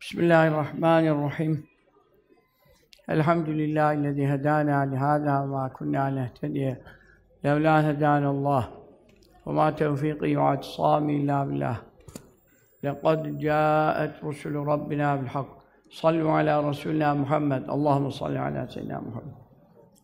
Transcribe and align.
بسم 0.00 0.20
الله 0.20 0.48
الرحمن 0.48 1.04
الرحيم. 1.08 1.64
الحمد 3.10 3.48
لله 3.48 3.92
الذي 3.92 4.24
هدانا 4.34 4.86
لهذا 4.86 5.34
وما 5.40 5.68
كنا 5.68 6.10
لنهتدي 6.10 6.74
لولا 7.44 7.90
هدانا 7.90 8.30
الله. 8.30 8.68
وما 9.46 9.70
توفيقي 9.70 10.36
واعتصامي 10.36 11.16
إلا 11.16 11.44
بالله. 11.44 11.76
لقد 12.84 13.38
جاءت 13.38 14.24
رسل 14.24 14.54
ربنا 14.54 15.16
بالحق. 15.16 15.50
صلوا 15.90 16.32
على 16.32 16.60
رسولنا 16.68 17.14
محمد. 17.14 17.62
اللهم 17.70 18.10
صل 18.10 18.36
على 18.36 18.66
سيدنا 18.70 19.00
محمد. 19.00 19.36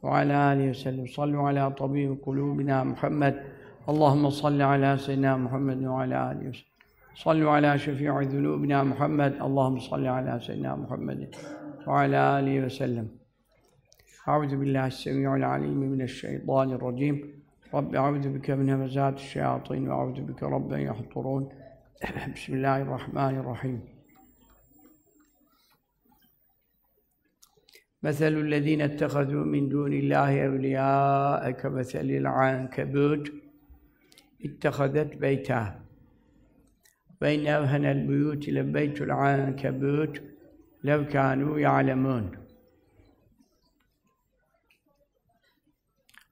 وعلى 0.02 0.34
آله 0.52 0.70
وسلم. 0.70 1.06
صلوا 1.06 1.48
على 1.48 1.70
طبيب 1.70 2.18
قلوبنا 2.26 2.84
محمد. 2.84 3.34
اللهم 3.88 4.30
صل 4.30 4.62
على 4.62 4.98
سيدنا 4.98 5.36
محمد 5.36 5.84
وعلى 5.84 6.16
آله 6.30 6.48
وسلم. 6.50 6.73
صلوا 7.14 7.50
على 7.50 7.78
شفيع 7.78 8.22
ذنوبنا 8.22 8.82
محمد. 8.82 9.32
اللهم 9.42 9.78
صل 9.78 10.06
على 10.06 10.40
سيدنا 10.40 10.76
محمد 10.76 11.34
وعلى 11.86 12.38
آله 12.38 12.66
وسلم. 12.66 13.08
أعوذ 14.28 14.56
بالله 14.56 14.86
السميع 14.86 15.36
العليم 15.36 15.78
من 15.78 16.02
الشيطان 16.02 16.72
الرجيم. 16.72 17.42
رب 17.74 17.94
أعوذ 17.94 18.28
بك 18.28 18.50
من 18.50 18.70
همزات 18.70 19.14
الشياطين 19.14 19.88
وأعوذ 19.88 20.20
بك 20.20 20.42
رب 20.42 20.72
أن 20.72 20.80
يحضرون. 20.80 21.48
بسم 22.34 22.54
الله 22.54 22.82
الرحمن 22.82 23.34
الرحيم. 23.38 23.80
مثل 28.02 28.32
الذين 28.46 28.80
اتخذوا 28.80 29.44
من 29.44 29.68
دون 29.68 29.92
الله 29.92 30.46
أولياء 30.46 31.50
كمثل 31.50 32.10
العنكبوت. 32.20 33.32
اتخذت 34.44 35.16
بيتا 35.16 35.83
وإن 37.24 37.46
أوهن 37.46 37.84
البيوت 37.84 38.48
لبيت 38.48 38.98
العنكبوت 39.02 40.14
لو 40.88 41.00
كانوا 41.14 41.58
يعلمون. 41.58 42.24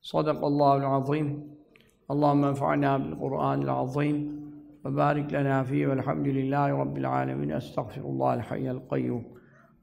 صدق 0.02 0.44
الله 0.44 0.76
العظيم. 0.76 1.26
اللهم 2.10 2.44
انفعنا 2.44 2.98
بالقرآن 2.98 3.62
العظيم 3.62 4.16
وبارك 4.84 5.34
لنا 5.34 5.62
فيه 5.62 5.86
والحمد 5.86 6.26
لله 6.26 6.66
رب 6.82 6.96
العالمين. 7.02 7.52
أستغفر 7.52 8.00
الله 8.00 8.34
الحي 8.34 8.70
القيوم. 8.70 9.24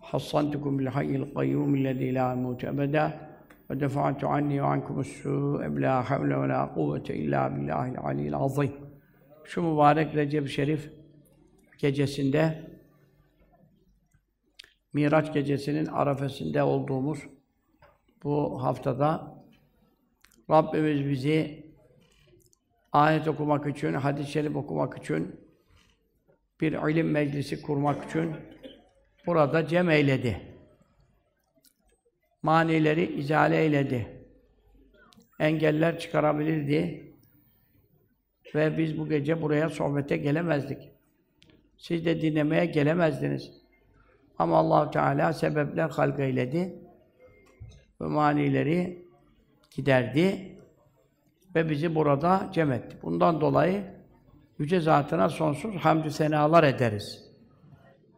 حصنتكم 0.02 0.78
بالحي 0.78 1.16
القيوم 1.16 1.76
الذي 1.76 2.12
لا 2.12 2.32
يموت 2.34 2.66
أبدا 2.66 3.06
ودفعت 3.70 4.24
عني 4.24 4.62
وعنكم 4.62 5.00
السوء 5.00 5.68
بلا 5.68 6.02
حول 6.02 6.34
ولا 6.42 6.62
قوة 6.66 7.08
إلا 7.10 7.48
بالله 7.48 7.86
العلي 7.94 8.28
العظيم. 8.28 8.72
Şu 9.46 9.62
mübarek 9.62 10.16
Recep 10.16 10.48
Şerif 10.48 10.99
gecesinde 11.80 12.70
Miraç 14.94 15.34
gecesinin 15.34 15.86
arafesinde 15.86 16.64
olduğumuz 16.64 17.20
bu 18.24 18.64
haftada 18.64 19.40
Rabbimiz 20.50 21.10
bizi 21.10 21.66
ayet 22.92 23.28
okumak 23.28 23.68
için, 23.68 23.94
hadis-i 23.94 24.32
şerif 24.32 24.56
okumak 24.56 24.98
için, 24.98 25.36
bir 26.62 26.90
ilim 26.92 27.12
meclisi 27.12 27.62
kurmak 27.62 28.10
için 28.10 28.36
burada 29.28 29.68
cem 29.68 29.90
eyledi. 29.90 30.42
Manileri 32.44 33.20
izale 33.20 33.58
eyledi. 33.58 34.26
Engeller 35.40 36.00
çıkarabilirdi. 36.00 37.10
Ve 38.56 38.78
biz 38.78 38.98
bu 38.98 39.10
gece 39.10 39.42
buraya 39.42 39.70
sohbete 39.70 40.18
gelemezdik. 40.18 40.99
Siz 41.80 42.06
de 42.06 42.22
dinlemeye 42.22 42.66
gelemezdiniz. 42.66 43.52
Ama 44.38 44.58
allah 44.58 44.92
Teala 44.92 45.34
sebepler 45.34 45.90
halk 45.90 46.20
eyledi. 46.20 46.76
Ve 48.02 48.06
manileri 48.06 49.06
giderdi. 49.72 50.56
Ve 51.56 51.70
bizi 51.70 51.96
burada 51.96 52.50
cem 52.54 52.72
etti. 52.72 52.98
Bundan 53.02 53.42
dolayı 53.42 53.84
Yüce 54.60 54.80
Zatına 54.80 55.30
sonsuz 55.30 55.76
hamdü 55.76 56.12
senalar 56.12 56.64
ederiz. 56.64 57.32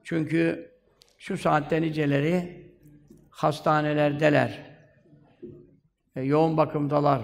Çünkü 0.03 0.72
şu 1.17 1.38
saatte 1.38 1.81
niceleri 1.81 2.66
hastanelerdeler. 3.29 4.78
E, 6.16 6.22
yoğun 6.22 6.57
bakımdalar. 6.57 7.22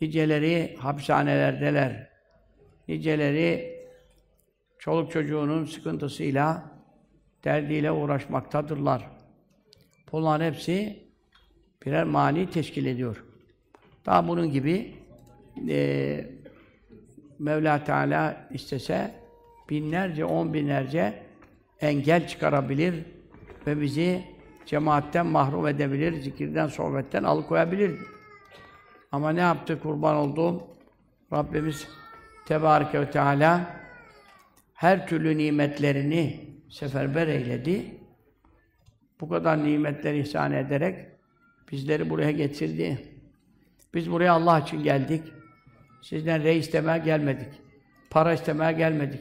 Niceleri 0.00 0.76
hapishanelerdeler. 0.76 2.10
Niceleri 2.88 3.75
çoluk 4.86 5.10
çocuğunun 5.10 5.64
sıkıntısıyla, 5.64 6.62
derdiyle 7.44 7.92
uğraşmaktadırlar. 7.92 9.10
Bunların 10.12 10.44
hepsi 10.44 11.02
birer 11.86 12.04
mani 12.04 12.50
teşkil 12.50 12.86
ediyor. 12.86 13.24
Daha 14.06 14.28
bunun 14.28 14.50
gibi 14.50 14.94
e, 15.68 16.26
Mevla 17.38 17.84
Teala 17.84 18.48
istese 18.50 19.14
binlerce, 19.70 20.24
on 20.24 20.54
binlerce 20.54 21.22
engel 21.80 22.28
çıkarabilir 22.28 23.04
ve 23.66 23.80
bizi 23.80 24.24
cemaatten 24.66 25.26
mahrum 25.26 25.66
edebilir, 25.66 26.22
zikirden, 26.22 26.66
sohbetten 26.66 27.22
alıkoyabilir. 27.22 27.98
Ama 29.12 29.30
ne 29.30 29.40
yaptı 29.40 29.80
kurban 29.80 30.16
olduğum? 30.16 30.62
Rabbimiz 31.32 31.88
Tebareke 32.46 33.00
ve 33.00 33.10
Teala 33.10 33.85
her 34.76 35.06
türlü 35.06 35.38
nimetlerini 35.38 36.50
seferber 36.70 37.26
eyledi. 37.26 38.00
Bu 39.20 39.28
kadar 39.28 39.64
nimetler 39.64 40.14
ihsan 40.14 40.52
ederek 40.52 41.06
bizleri 41.72 42.10
buraya 42.10 42.30
getirdi. 42.30 42.98
Biz 43.94 44.10
buraya 44.10 44.32
Allah 44.32 44.60
için 44.60 44.82
geldik. 44.82 45.22
Sizden 46.02 46.42
rey 46.42 46.58
istemeye 46.58 46.98
gelmedik. 46.98 47.48
Para 48.10 48.32
istemeye 48.32 48.72
gelmedik. 48.72 49.20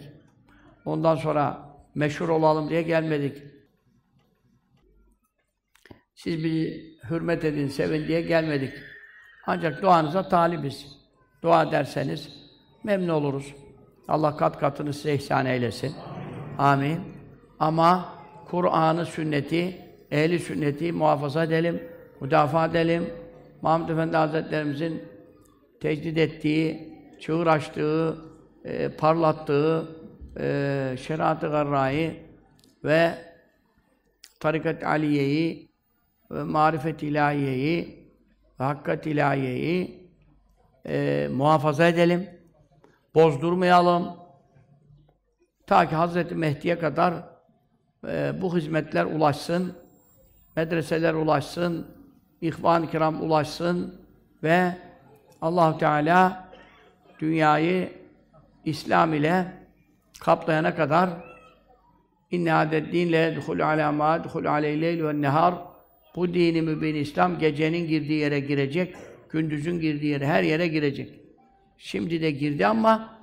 Ondan 0.86 1.16
sonra 1.16 1.70
meşhur 1.96 2.30
olalım 2.30 2.70
diye 2.70 2.82
gelmedik. 2.82 3.44
Siz 6.16 6.44
bir 6.44 6.84
hürmet 7.10 7.46
edin, 7.46 7.68
sevin 7.68 8.08
diye 8.08 8.22
gelmedik. 8.22 8.74
Ancak 9.46 9.82
duanıza 9.82 10.30
talibiz. 10.30 10.98
Dua 11.42 11.64
ederseniz 11.64 12.30
memnun 12.84 13.10
oluruz. 13.10 13.65
Allah 14.08 14.38
kat 14.38 14.60
katını 14.60 14.94
size 14.94 15.14
ihsan 15.14 15.46
eylesin. 15.46 15.96
Amin. 16.58 17.00
Ama 17.60 18.14
Kur'an'ı, 18.48 19.06
sünneti, 19.06 19.82
ehli 20.12 20.40
sünneti 20.40 20.92
muhafaza 20.92 21.44
edelim, 21.44 21.84
müdafaa 22.22 22.66
edelim. 22.66 23.10
Mahmud 23.62 23.90
Efendi 23.90 24.18
Hazretlerimizin 24.18 25.04
tecdid 25.80 26.18
ettiği, 26.18 26.94
çığır 27.20 27.48
açtığı, 27.48 28.18
e, 28.66 28.90
parlattığı 28.90 29.88
e, 30.40 30.96
şeriat-ı 31.02 31.48
garrayı 31.48 32.16
ve 32.84 33.12
tarikat 34.40 34.84
aliyeyi 34.84 35.70
ve 36.32 36.44
marifet 36.44 37.04
ilahiyeyi 37.04 38.10
ve 38.60 38.64
hakkat 38.64 39.08
ilahiyeyi 39.08 40.10
e, 40.86 41.28
muhafaza 41.32 41.88
edelim, 41.88 42.30
bozdurmayalım. 43.16 44.18
Ta 45.68 45.90
ki 45.90 45.96
Hazreti 45.96 46.36
Mehdi'ye 46.36 46.80
kadar 46.80 47.14
e, 48.08 48.42
bu 48.42 48.58
hizmetler 48.58 49.06
ulaşsın, 49.06 49.74
medreseler 50.56 51.14
ulaşsın, 51.14 51.88
ihvan-ı 52.42 52.92
kiram 52.92 53.22
ulaşsın 53.22 54.02
ve 54.44 54.78
allah 55.42 55.78
Teala 55.78 56.50
dünyayı 57.20 57.90
İslam 58.66 59.14
ile 59.14 59.46
kaplayana 60.20 60.76
kadar 60.76 61.10
inne 62.32 62.54
adet 62.54 62.94
dinle 62.94 63.36
duhul 63.36 63.60
ala 63.60 63.92
ma 63.92 64.24
duhul 64.24 64.46
aleyleyle 64.46 65.08
ve 65.08 65.22
nehar 65.22 65.56
bu 66.16 66.34
dini 66.34 66.62
mübin 66.62 66.96
İslam 66.96 67.40
gecenin 67.40 67.88
girdiği 67.88 68.20
yere 68.20 68.40
girecek, 68.40 68.96
gündüzün 69.30 69.80
girdiği 69.80 70.08
yere, 70.08 70.28
her 70.28 70.44
yere 70.44 70.68
girecek. 70.68 71.20
Şimdi 71.78 72.22
de 72.22 72.32
girdi 72.32 72.68
ama 72.68 73.15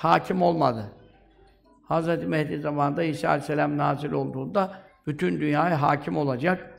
hakim 0.00 0.42
olmadı. 0.42 0.92
Hz. 1.88 2.24
Mehdi 2.26 2.60
zamanında 2.60 3.02
İsa 3.02 3.28
Aleyhisselam 3.28 3.76
nazil 3.76 4.12
olduğunda 4.12 4.74
bütün 5.06 5.40
dünyaya 5.40 5.82
hakim 5.82 6.16
olacak. 6.16 6.74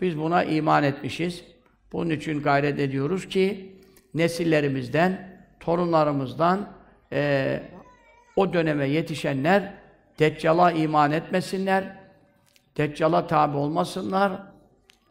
Biz 0.00 0.18
buna 0.18 0.44
iman 0.44 0.82
etmişiz. 0.82 1.44
Bunun 1.92 2.10
için 2.10 2.42
gayret 2.42 2.78
ediyoruz 2.78 3.28
ki 3.28 3.76
nesillerimizden, 4.14 5.40
torunlarımızdan 5.60 6.68
e, 7.12 7.62
o 8.36 8.52
döneme 8.52 8.88
yetişenler 8.88 9.74
Deccal'a 10.18 10.72
iman 10.72 11.12
etmesinler, 11.12 11.96
Deccal'a 12.76 13.26
tabi 13.26 13.56
olmasınlar, 13.56 14.32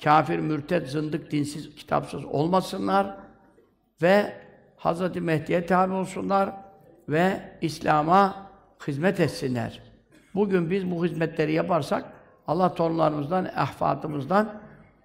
kafir, 0.03 0.39
mürted, 0.39 0.87
zındık, 0.87 1.31
dinsiz, 1.31 1.75
kitapsız 1.75 2.25
olmasınlar 2.25 3.17
ve 4.01 4.33
Hz. 4.77 5.15
Mehdi'ye 5.15 5.65
tabi 5.65 5.93
olsunlar 5.93 6.64
ve 7.09 7.39
İslam'a 7.61 8.35
hizmet 8.87 9.19
etsinler. 9.19 9.81
Bugün 10.35 10.69
biz 10.69 10.91
bu 10.91 11.05
hizmetleri 11.05 11.53
yaparsak 11.53 12.05
Allah 12.47 12.73
torunlarımızdan, 12.73 13.45
ahfatımızdan 13.55 14.53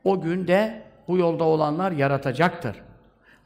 o 0.04 0.20
gün 0.20 0.48
de 0.48 0.82
bu 1.08 1.18
yolda 1.18 1.44
olanlar 1.44 1.92
yaratacaktır. 1.92 2.76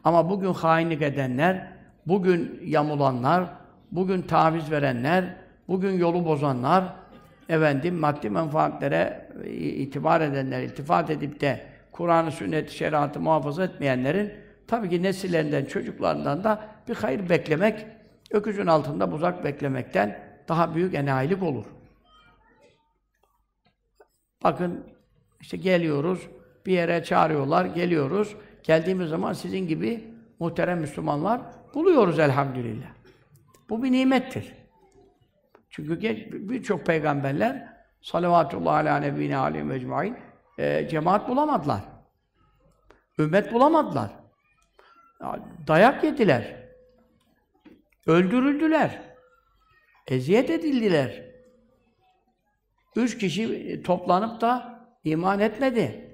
Ama 0.04 0.30
bugün 0.30 0.52
hainlik 0.52 1.02
edenler, 1.02 1.66
bugün 2.06 2.60
yamulanlar, 2.64 3.44
bugün 3.92 4.22
taviz 4.22 4.70
verenler, 4.70 5.36
bugün 5.68 5.98
yolu 5.98 6.24
bozanlar, 6.24 6.84
efendim 7.48 7.94
maddi 7.94 8.30
menfaatlere 8.30 9.30
itibar 9.56 10.20
edenler, 10.20 10.62
iltifat 10.62 11.10
edip 11.10 11.40
de 11.40 11.60
Kur'an-ı 11.92 12.32
sünnet 12.32 12.70
şeriatı 12.70 13.20
muhafaza 13.20 13.64
etmeyenlerin 13.64 14.32
tabii 14.66 14.90
ki 14.90 15.02
nesillerinden, 15.02 15.64
çocuklarından 15.64 16.44
da 16.44 16.60
bir 16.88 16.94
hayır 16.94 17.28
beklemek, 17.28 17.86
öküzün 18.34 18.66
altında 18.66 19.12
buzak 19.12 19.44
beklemekten 19.44 20.18
daha 20.48 20.74
büyük 20.74 20.94
enayilik 20.94 21.42
olur. 21.42 21.64
Bakın 24.42 24.86
işte 25.40 25.56
geliyoruz, 25.56 26.28
bir 26.66 26.72
yere 26.72 27.04
çağırıyorlar, 27.04 27.64
geliyoruz. 27.64 28.36
Geldiğimiz 28.62 29.08
zaman 29.08 29.32
sizin 29.32 29.66
gibi 29.66 30.14
muhterem 30.38 30.80
Müslümanlar 30.80 31.40
buluyoruz 31.74 32.18
elhamdülillah. 32.18 32.88
Bu 33.68 33.82
bir 33.82 33.92
nimettir. 33.92 34.54
Çünkü 35.70 36.00
birçok 36.50 36.86
peygamberler 36.86 37.68
salavatullah 38.02 38.74
ala 38.74 38.96
nebine 38.96 39.36
aleyhi 39.36 39.64
mecmain 39.64 40.16
e, 40.58 40.88
cemaat 40.88 41.28
bulamadılar. 41.28 41.80
Ümmet 43.18 43.52
bulamadılar. 43.52 44.10
Dayak 45.66 46.04
yediler. 46.04 46.63
Öldürüldüler. 48.06 49.02
Eziyet 50.08 50.50
edildiler. 50.50 51.24
Üç 52.96 53.18
kişi 53.18 53.82
toplanıp 53.82 54.40
da 54.40 54.80
iman 55.04 55.40
etmedi. 55.40 56.10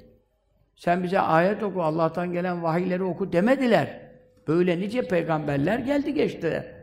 Sen 0.76 1.02
bize 1.02 1.20
ayet 1.20 1.62
oku, 1.62 1.82
Allah'tan 1.82 2.32
gelen 2.32 2.62
vahiyleri 2.62 3.02
oku 3.02 3.32
demediler. 3.32 4.10
Böyle 4.48 4.80
nice 4.80 5.08
peygamberler 5.08 5.78
geldi 5.78 6.14
geçti. 6.14 6.74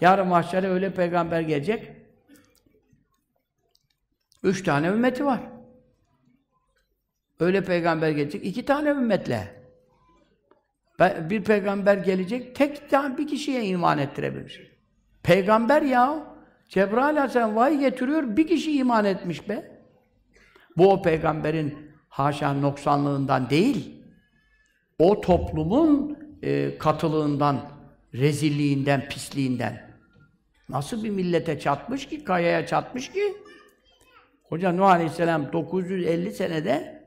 Yarın 0.00 0.26
mahşere 0.26 0.68
öyle 0.68 0.94
peygamber 0.94 1.40
gelecek. 1.40 1.92
Üç 4.42 4.62
tane 4.62 4.86
ümmeti 4.86 5.24
var. 5.24 5.40
Öyle 7.40 7.64
peygamber 7.64 8.10
gelecek, 8.10 8.46
iki 8.46 8.64
tane 8.64 8.88
ümmetle. 8.88 9.55
Bir 11.00 11.44
peygamber 11.44 11.96
gelecek, 11.96 12.54
tek 12.54 12.90
tane 12.90 13.18
bir 13.18 13.26
kişiye 13.26 13.64
iman 13.64 13.98
ettirebilir. 13.98 14.76
Peygamber 15.22 15.82
ya, 15.82 16.36
Cebrail 16.68 17.16
Aleyhisselam 17.16 17.56
vahiy 17.56 17.78
getiriyor, 17.78 18.36
bir 18.36 18.46
kişi 18.46 18.78
iman 18.78 19.04
etmiş 19.04 19.48
be. 19.48 19.82
Bu 20.76 20.92
o 20.92 21.02
peygamberin 21.02 21.92
haşa 22.08 22.52
noksanlığından 22.52 23.50
değil, 23.50 24.02
o 24.98 25.20
toplumun 25.20 26.18
e, 26.42 26.78
katılığından, 26.78 27.60
rezilliğinden, 28.14 29.08
pisliğinden. 29.08 29.96
Nasıl 30.68 31.04
bir 31.04 31.10
millete 31.10 31.58
çatmış 31.58 32.08
ki, 32.08 32.24
kayaya 32.24 32.66
çatmış 32.66 33.12
ki? 33.12 33.36
Hocam 34.48 34.76
Nuh 34.76 34.86
Aleyhisselam 34.86 35.52
950 35.52 36.32
senede 36.32 37.06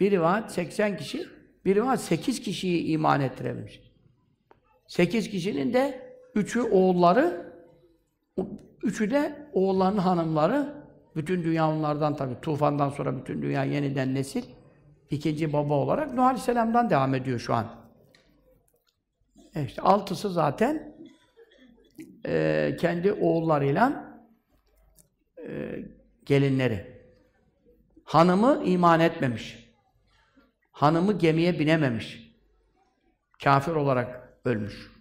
bir 0.00 0.10
rivayet 0.10 0.50
80 0.50 0.96
kişi, 0.96 1.26
bir 1.64 1.74
rivayet 1.74 2.00
8 2.00 2.40
kişiyi 2.40 2.86
iman 2.86 3.20
ettirebilmiş. 3.20 3.80
8 4.86 5.30
kişinin 5.30 5.72
de 5.72 6.12
üçü 6.34 6.62
oğulları, 6.62 7.52
üçü 8.82 9.10
de 9.10 9.48
oğulların 9.52 9.98
hanımları. 9.98 10.82
Bütün 11.16 11.44
dünya 11.44 11.70
onlardan 11.70 12.16
tabii. 12.16 12.40
Tufandan 12.42 12.90
sonra 12.90 13.18
bütün 13.18 13.42
dünya 13.42 13.64
yeniden 13.64 14.14
nesil. 14.14 14.42
ikinci 15.10 15.52
baba 15.52 15.74
olarak 15.74 16.14
Nuh 16.14 16.24
Aleyhisselam'dan 16.24 16.90
devam 16.90 17.14
ediyor 17.14 17.38
şu 17.38 17.54
an. 17.54 17.66
E 19.54 19.64
işte 19.64 19.82
altısı 19.82 20.30
zaten 20.30 20.96
e, 22.26 22.76
kendi 22.80 23.12
oğullarıyla 23.12 24.12
e, 25.48 25.78
gelinleri. 26.26 27.02
Hanımı 28.04 28.62
iman 28.64 29.00
etmemiş. 29.00 29.61
Hanımı 30.72 31.18
gemiye 31.18 31.58
binememiş. 31.58 32.32
Kafir 33.44 33.72
olarak 33.72 34.38
ölmüş. 34.44 34.92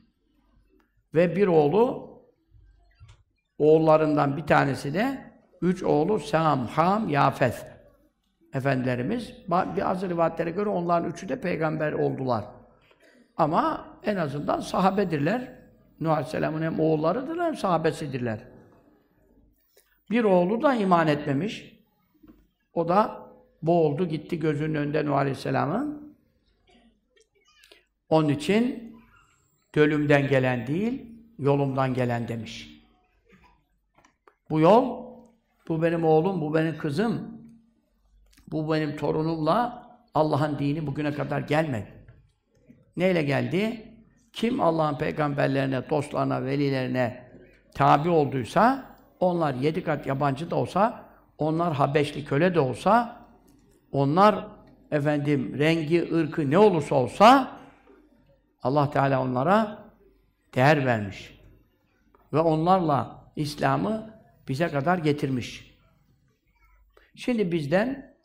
Ve 1.13 1.35
bir 1.35 1.47
oğlu 1.47 2.11
oğullarından 3.57 4.37
bir 4.37 4.45
tanesi 4.47 4.93
de 4.93 5.31
üç 5.61 5.83
oğlu 5.83 6.19
Sam, 6.19 6.67
Ham, 6.67 7.09
Yafes 7.09 7.65
efendilerimiz. 8.53 9.33
Bazı 9.47 10.09
rivayetlere 10.09 10.51
göre 10.51 10.69
onların 10.69 11.11
üçü 11.11 11.29
de 11.29 11.41
peygamber 11.41 11.93
oldular. 11.93 12.45
Ama 13.37 13.87
en 14.03 14.15
azından 14.15 14.59
sahabedirler. 14.59 15.61
Nuh 15.99 16.11
Aleyhisselam'ın 16.11 16.61
hem 16.61 16.79
oğullarıdırlar 16.79 17.45
hem 17.45 17.55
sahabesidirler. 17.55 18.39
Bir 20.11 20.23
oğlu 20.23 20.61
da 20.61 20.73
iman 20.73 21.07
etmemiş. 21.07 21.79
O 22.73 22.87
da 22.87 23.20
boğuldu, 23.61 24.07
gitti 24.07 24.39
gözünün 24.39 24.75
önünde 24.75 25.05
Nuh 25.05 25.15
Aleyhisselam'ın. 25.15 26.15
Onun 28.09 28.29
için 28.29 28.95
gölümden 29.73 30.27
gelen 30.27 30.67
değil, 30.67 31.05
yolumdan 31.39 31.93
gelen 31.93 32.27
demiş. 32.27 32.81
Bu 34.49 34.59
yol, 34.59 35.05
bu 35.67 35.81
benim 35.81 36.05
oğlum, 36.05 36.41
bu 36.41 36.53
benim 36.53 36.77
kızım, 36.77 37.41
bu 38.51 38.73
benim 38.73 38.95
torunumla 38.97 39.87
Allah'ın 40.13 40.59
dini 40.59 40.87
bugüne 40.87 41.13
kadar 41.13 41.41
gelmedi. 41.41 41.87
Neyle 42.97 43.23
geldi? 43.23 43.87
Kim 44.33 44.61
Allah'ın 44.61 44.97
peygamberlerine, 44.97 45.89
dostlarına, 45.89 46.45
velilerine 46.45 47.31
tabi 47.75 48.09
olduysa, 48.09 48.85
onlar 49.19 49.53
yedi 49.53 49.83
kat 49.83 50.07
yabancı 50.07 50.51
da 50.51 50.55
olsa, 50.55 51.05
onlar 51.37 51.73
Habeşli 51.73 52.25
köle 52.25 52.55
de 52.55 52.59
olsa, 52.59 53.20
onlar 53.91 54.47
efendim 54.91 55.55
rengi, 55.59 56.13
ırkı 56.15 56.51
ne 56.51 56.57
olursa 56.57 56.95
olsa 56.95 57.57
Allah 58.63 58.89
Teala 58.89 59.23
onlara 59.23 59.89
değer 60.55 60.85
vermiş. 60.85 61.39
Ve 62.33 62.39
onlarla 62.39 63.25
İslam'ı 63.35 64.13
bize 64.47 64.67
kadar 64.67 64.97
getirmiş. 64.97 65.77
Şimdi 67.15 67.51
bizden 67.51 68.15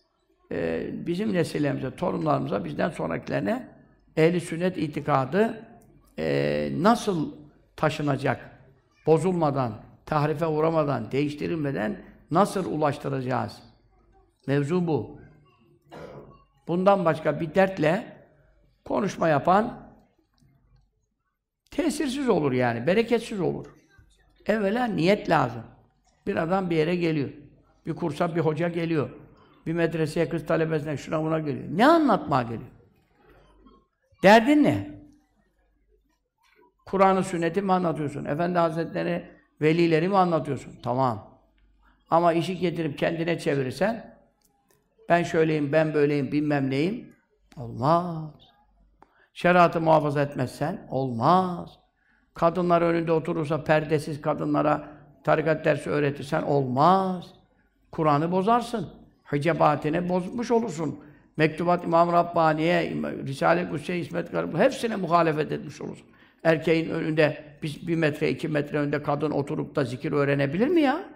e, 0.53 0.89
bizim 1.07 1.33
nesillerimize, 1.33 1.97
torunlarımıza, 1.97 2.65
bizden 2.65 2.91
sonrakilerine 2.91 3.69
ehli 4.17 4.41
sünnet 4.41 4.79
itikadı 4.79 5.67
e, 6.19 6.69
nasıl 6.79 7.33
taşınacak? 7.77 8.51
Bozulmadan, 9.07 9.73
tahrife 10.07 10.47
uğramadan, 10.47 11.13
değiştirilmeden 11.13 12.03
nasıl 12.31 12.73
ulaştıracağız? 12.73 13.63
Mevzu 14.47 14.87
bu. 14.87 15.19
Bundan 16.69 17.05
başka 17.05 17.41
bir 17.41 17.55
dertle 17.55 18.17
konuşma 18.85 19.29
yapan 19.29 19.91
tesirsiz 21.71 22.29
olur 22.29 22.53
yani, 22.53 22.87
bereketsiz 22.87 23.41
olur. 23.41 23.67
Evvela 24.47 24.85
niyet 24.85 25.31
lazım. 25.31 25.63
Bir 26.27 26.37
adam 26.37 26.71
bir 26.71 26.77
yere 26.77 26.97
geliyor. 26.97 27.31
Bir 27.87 27.95
kursa 27.95 28.37
bir 28.37 28.41
hoca 28.41 28.69
geliyor. 28.69 29.11
Bir 29.67 29.73
medreseye 29.73 30.29
kız 30.29 30.47
talebesine 30.47 30.97
şuna 30.97 31.23
buna 31.23 31.39
geliyor. 31.39 31.65
Ne 31.71 31.87
anlatmaya 31.87 32.43
geliyor? 32.43 32.71
Derdin 34.23 34.65
ne? 34.65 34.91
Kur'an'ı 36.87 37.25
sünneti 37.25 37.63
mi 37.63 37.73
anlatıyorsun? 37.73 38.25
Efendi 38.25 38.59
Hazretleri 38.59 39.25
velileri 39.61 40.09
mi 40.09 40.17
anlatıyorsun? 40.17 40.73
Tamam. 40.83 41.41
Ama 42.11 42.33
işi 42.33 42.59
getirip 42.59 42.99
kendine 42.99 43.39
çevirirsen 43.39 44.16
ben 45.09 45.23
şöyleyim, 45.23 45.73
ben 45.73 45.95
böyleyim, 45.95 46.33
bilmem 46.33 46.71
neyim. 46.71 47.17
Olmaz. 47.57 48.31
Şeriatı 49.35 49.81
muhafaza 49.81 50.23
etmezsen 50.23 50.87
olmaz. 50.91 51.79
Kadınlar 52.35 52.83
önünde 52.83 53.13
oturursa 53.13 53.65
perdesiz 53.65 54.21
kadınlara 54.21 54.89
tarikat 55.25 55.65
dersi 55.65 55.91
öğretirsen 55.91 56.43
olmaz. 56.43 57.25
Kur'an'ı 57.93 58.33
bozarsın. 58.33 58.89
Hicabatine 59.33 60.09
bozmuş 60.09 60.51
olursun. 60.51 60.99
Mektubat 61.37 61.85
İmam 61.85 62.13
Rabbani'ye, 62.13 62.91
Risale-i 63.27 63.71
Kutse, 63.71 63.99
İsmet 63.99 64.33
Garip, 64.33 64.59
hepsine 64.59 64.97
muhalefet 64.97 65.53
etmiş 65.53 65.81
olursun. 65.81 66.07
Erkeğin 66.45 66.91
önünde, 66.91 67.45
bir 67.63 67.97
metre, 67.97 68.31
iki 68.31 68.49
metre 68.49 68.79
önünde 68.79 69.03
kadın 69.03 69.31
oturup 69.31 69.77
da 69.77 69.85
zikir 69.85 70.13
öğrenebilir 70.13 70.69
mi 70.69 70.81
ya? 70.81 71.16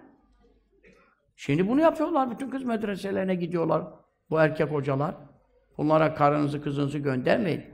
Şimdi 1.40 1.68
bunu 1.68 1.80
yapıyorlar. 1.80 2.30
Bütün 2.30 2.50
kız 2.50 2.64
medreselerine 2.64 3.34
gidiyorlar. 3.34 3.82
Bu 4.30 4.40
erkek 4.40 4.70
hocalar. 4.70 5.14
Bunlara 5.78 6.14
karınızı, 6.14 6.62
kızınızı 6.62 6.98
göndermeyin. 6.98 7.64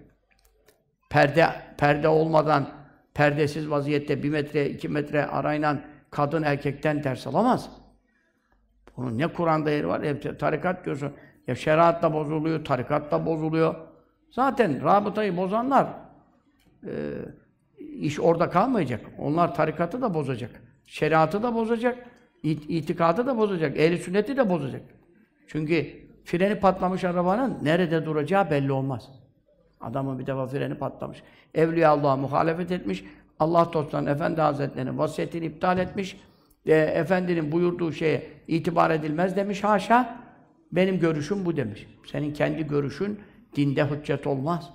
Perde, 1.10 1.46
perde 1.78 2.08
olmadan, 2.08 2.68
perdesiz 3.14 3.70
vaziyette 3.70 4.22
bir 4.22 4.30
metre, 4.30 4.70
iki 4.70 4.88
metre 4.88 5.26
arayla 5.26 5.84
kadın 6.10 6.42
erkekten 6.42 7.04
ders 7.04 7.26
alamaz. 7.26 7.70
Bunun 8.96 9.18
ne 9.18 9.26
Kur'an'da 9.26 9.70
yeri 9.70 9.88
var, 9.88 10.04
hep 10.04 10.40
tarikat 10.40 10.84
diyorsun. 10.84 11.12
Ya 11.46 11.54
şeriat 11.54 12.02
da 12.02 12.12
bozuluyor, 12.12 12.64
tarikat 12.64 13.10
da 13.10 13.26
bozuluyor. 13.26 13.74
Zaten 14.30 14.84
rabıtayı 14.84 15.36
bozanlar 15.36 15.86
e, 16.86 16.92
iş 17.78 18.20
orada 18.20 18.50
kalmayacak. 18.50 19.00
Onlar 19.18 19.54
tarikatı 19.54 20.02
da 20.02 20.14
bozacak. 20.14 20.50
Şeriatı 20.86 21.42
da 21.42 21.54
bozacak. 21.54 22.15
İt- 22.42 22.64
itikadı 22.70 23.26
da 23.26 23.38
bozacak. 23.38 23.78
Ehli 23.78 23.98
sünneti 23.98 24.36
de 24.36 24.50
bozacak. 24.50 24.82
Çünkü 25.46 25.86
freni 26.24 26.60
patlamış 26.60 27.04
arabanın 27.04 27.58
nerede 27.62 28.04
duracağı 28.04 28.50
belli 28.50 28.72
olmaz. 28.72 29.08
Adamın 29.80 30.18
bir 30.18 30.26
defa 30.26 30.46
freni 30.46 30.74
patlamış. 30.74 31.22
Evliya 31.54 31.90
Allah'a 31.90 32.16
muhalefet 32.16 32.72
etmiş. 32.72 33.04
Allah 33.40 33.70
dostlarının 33.72 34.10
Efendi 34.10 34.40
Hazretleri'nin 34.40 34.98
vasiyetini 34.98 35.44
iptal 35.46 35.78
etmiş. 35.78 36.20
E, 36.66 36.74
Efendinin 36.74 37.52
buyurduğu 37.52 37.92
şeye 37.92 38.26
itibar 38.48 38.90
edilmez 38.90 39.36
demiş 39.36 39.64
haşa. 39.64 40.20
Benim 40.72 40.98
görüşüm 41.00 41.44
bu 41.44 41.56
demiş. 41.56 41.86
Senin 42.06 42.32
kendi 42.32 42.66
görüşün 42.66 43.20
dinde 43.56 43.84
hüccet 43.90 44.26
olmaz. 44.26 44.70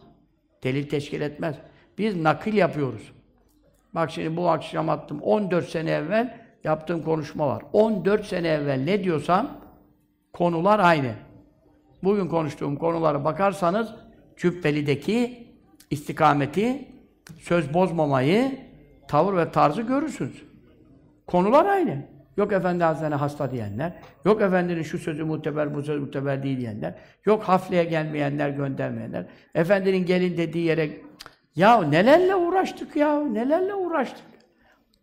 Delil 0.63 0.89
teşkil 0.89 1.22
etmez. 1.22 1.56
Biz 1.98 2.15
nakil 2.15 2.53
yapıyoruz. 2.53 3.12
Bak 3.96 4.12
şimdi 4.12 4.38
bu 4.38 4.50
akşam 4.50 4.89
attım. 4.89 5.22
14 5.22 5.70
sene 5.70 5.91
evvel 5.91 6.40
yaptığım 6.63 7.03
konuşma 7.03 7.48
var. 7.48 7.63
14 7.74 8.25
sene 8.25 8.48
evvel 8.48 8.84
ne 8.84 9.03
diyorsam 9.03 9.48
konular 10.34 10.80
aynı. 10.80 11.13
Bugün 12.03 12.27
konuştuğum 12.27 12.75
konulara 12.75 13.25
bakarsanız 13.25 13.94
Cübbeli'deki 14.38 15.48
istikameti, 15.89 16.88
söz 17.39 17.74
bozmamayı, 17.74 18.60
tavır 19.08 19.38
ve 19.38 19.51
tarzı 19.51 19.82
görürsünüz. 19.82 20.44
Konular 21.27 21.65
aynı. 21.65 21.98
Yok 22.38 22.53
Efendi 22.53 22.84
Hazretleri 22.84 23.15
hasta 23.15 23.51
diyenler, 23.51 23.94
yok 24.25 24.41
Efendinin 24.41 24.84
şu 24.84 24.98
sözü 24.98 25.24
muteber, 25.24 25.75
bu 25.75 25.84
söz 25.84 26.01
muteber 26.01 26.44
değil 26.44 26.58
diyenler, 26.58 26.96
yok 27.25 27.44
hafleye 27.44 27.84
gelmeyenler, 27.84 28.50
göndermeyenler, 28.50 29.25
Efendinin 29.56 30.06
gelin 30.06 30.38
dediği 30.38 30.65
yere... 30.65 30.89
Ya 31.56 31.84
nelerle 31.84 32.36
uğraştık 32.36 32.96
ya, 32.96 33.20
nelerle 33.20 33.74
uğraştık. 33.74 34.30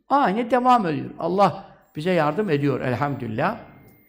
Aynı 0.08 0.50
devam 0.50 0.86
ediyor. 0.86 1.10
Allah 1.18 1.64
bize 1.96 2.10
yardım 2.10 2.50
ediyor 2.50 2.80
elhamdülillah. 2.80 3.58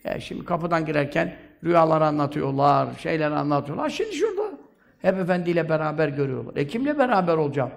E 0.05 0.19
şimdi 0.19 0.45
kapıdan 0.45 0.85
girerken 0.85 1.35
rüyalar 1.63 2.01
anlatıyorlar, 2.01 2.87
şeyler 2.97 3.31
anlatıyorlar. 3.31 3.89
Şimdi 3.89 4.15
şurada. 4.15 4.49
Hep 5.01 5.17
efendiyle 5.17 5.69
beraber 5.69 6.07
görüyorlar. 6.07 6.55
E 6.55 6.67
kimle 6.67 6.97
beraber 6.97 7.37
olacağım? 7.37 7.71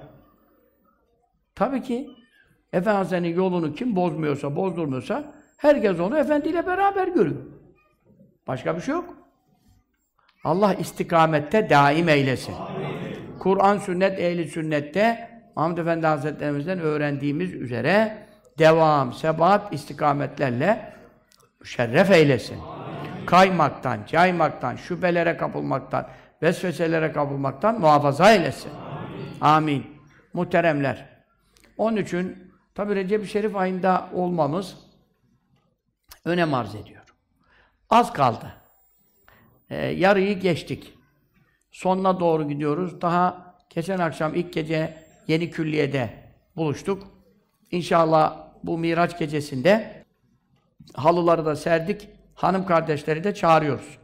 Tabii 1.55 1.83
ki 1.83 2.11
Efendi 2.73 2.97
Hazretleri'nin 2.97 3.37
yolunu 3.37 3.75
kim 3.75 3.97
bozmuyorsa, 3.97 4.57
bozdurmuyorsa 4.57 5.25
herkes 5.57 6.01
onu 6.01 6.19
efendiyle 6.19 6.67
beraber 6.67 7.09
görüyor. 7.09 7.43
Başka 8.47 8.77
bir 8.77 8.81
şey 8.81 8.95
yok. 8.95 9.17
Allah 10.45 10.75
istikamette 10.75 11.71
daim 11.71 12.09
eylesin. 12.09 12.55
Kur'an, 13.39 13.79
sünnet, 13.79 14.21
ehli 14.21 14.49
sünnette 14.49 15.32
Muhammed 15.57 15.79
Efendi 15.79 16.07
Hazretlerimizden 16.07 16.79
öğrendiğimiz 16.79 17.55
üzere 17.55 18.27
devam, 18.59 19.13
sebat, 19.13 19.73
istikametlerle 19.73 20.93
şerref 21.65 22.11
eylesin. 22.11 22.59
Kaymaktan, 23.27 24.01
caymaktan, 24.07 24.77
şüphelere 24.77 25.37
kapılmaktan, 25.37 26.09
vesveselere 26.43 27.13
kapılmaktan 27.13 27.81
muhafaza 27.81 28.33
eylesin. 28.33 28.73
Amin. 29.41 29.87
Muhteremler. 30.33 31.09
Onun 31.79 31.97
için 31.97 32.53
tabi 32.75 32.95
Recep-i 32.95 33.27
Şerif 33.27 33.57
ayında 33.57 34.09
olmamız 34.15 34.77
önem 36.25 36.55
arz 36.55 36.75
ediyor. 36.75 37.03
Az 37.91 38.13
kaldı. 38.13 38.53
Ee, 39.71 39.77
yarıyı 39.77 40.41
geçtik. 40.41 40.95
Sonuna 41.71 42.21
doğru 42.21 42.49
gidiyoruz. 42.49 43.01
Daha 43.01 43.55
geçen 43.71 43.99
akşam 43.99 44.35
ilk 44.35 44.53
gece 44.53 45.02
yeni 45.29 45.51
külliyede 45.51 46.11
buluştuk. 46.57 47.07
İnşallah 47.71 48.37
bu 48.65 48.79
Miraç 48.79 49.19
gecesinde 49.19 50.05
halıları 50.95 51.45
da 51.45 51.57
serdik. 51.57 52.09
Hanım 52.35 52.67
kardeşleri 52.67 53.25
de 53.25 53.35
çağırıyoruz. 53.35 53.99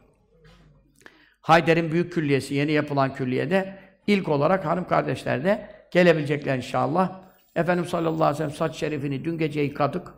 Hayder'in 1.41 1.91
büyük 1.91 2.13
külliyesi, 2.13 2.53
yeni 2.53 2.71
yapılan 2.71 3.13
külliyede 3.13 3.79
ilk 4.07 4.29
olarak 4.29 4.65
hanım 4.65 4.87
kardeşler 4.87 5.43
de 5.43 5.69
gelebilecekler 5.91 6.57
inşallah. 6.57 7.21
Efendimiz 7.55 7.89
sallallahu 7.89 8.23
aleyhi 8.23 8.33
ve 8.33 8.37
sellem 8.37 8.51
saç 8.51 8.75
şerifini 8.75 9.25
dün 9.25 9.37
gece 9.37 9.61
yıkadık. 9.61 10.13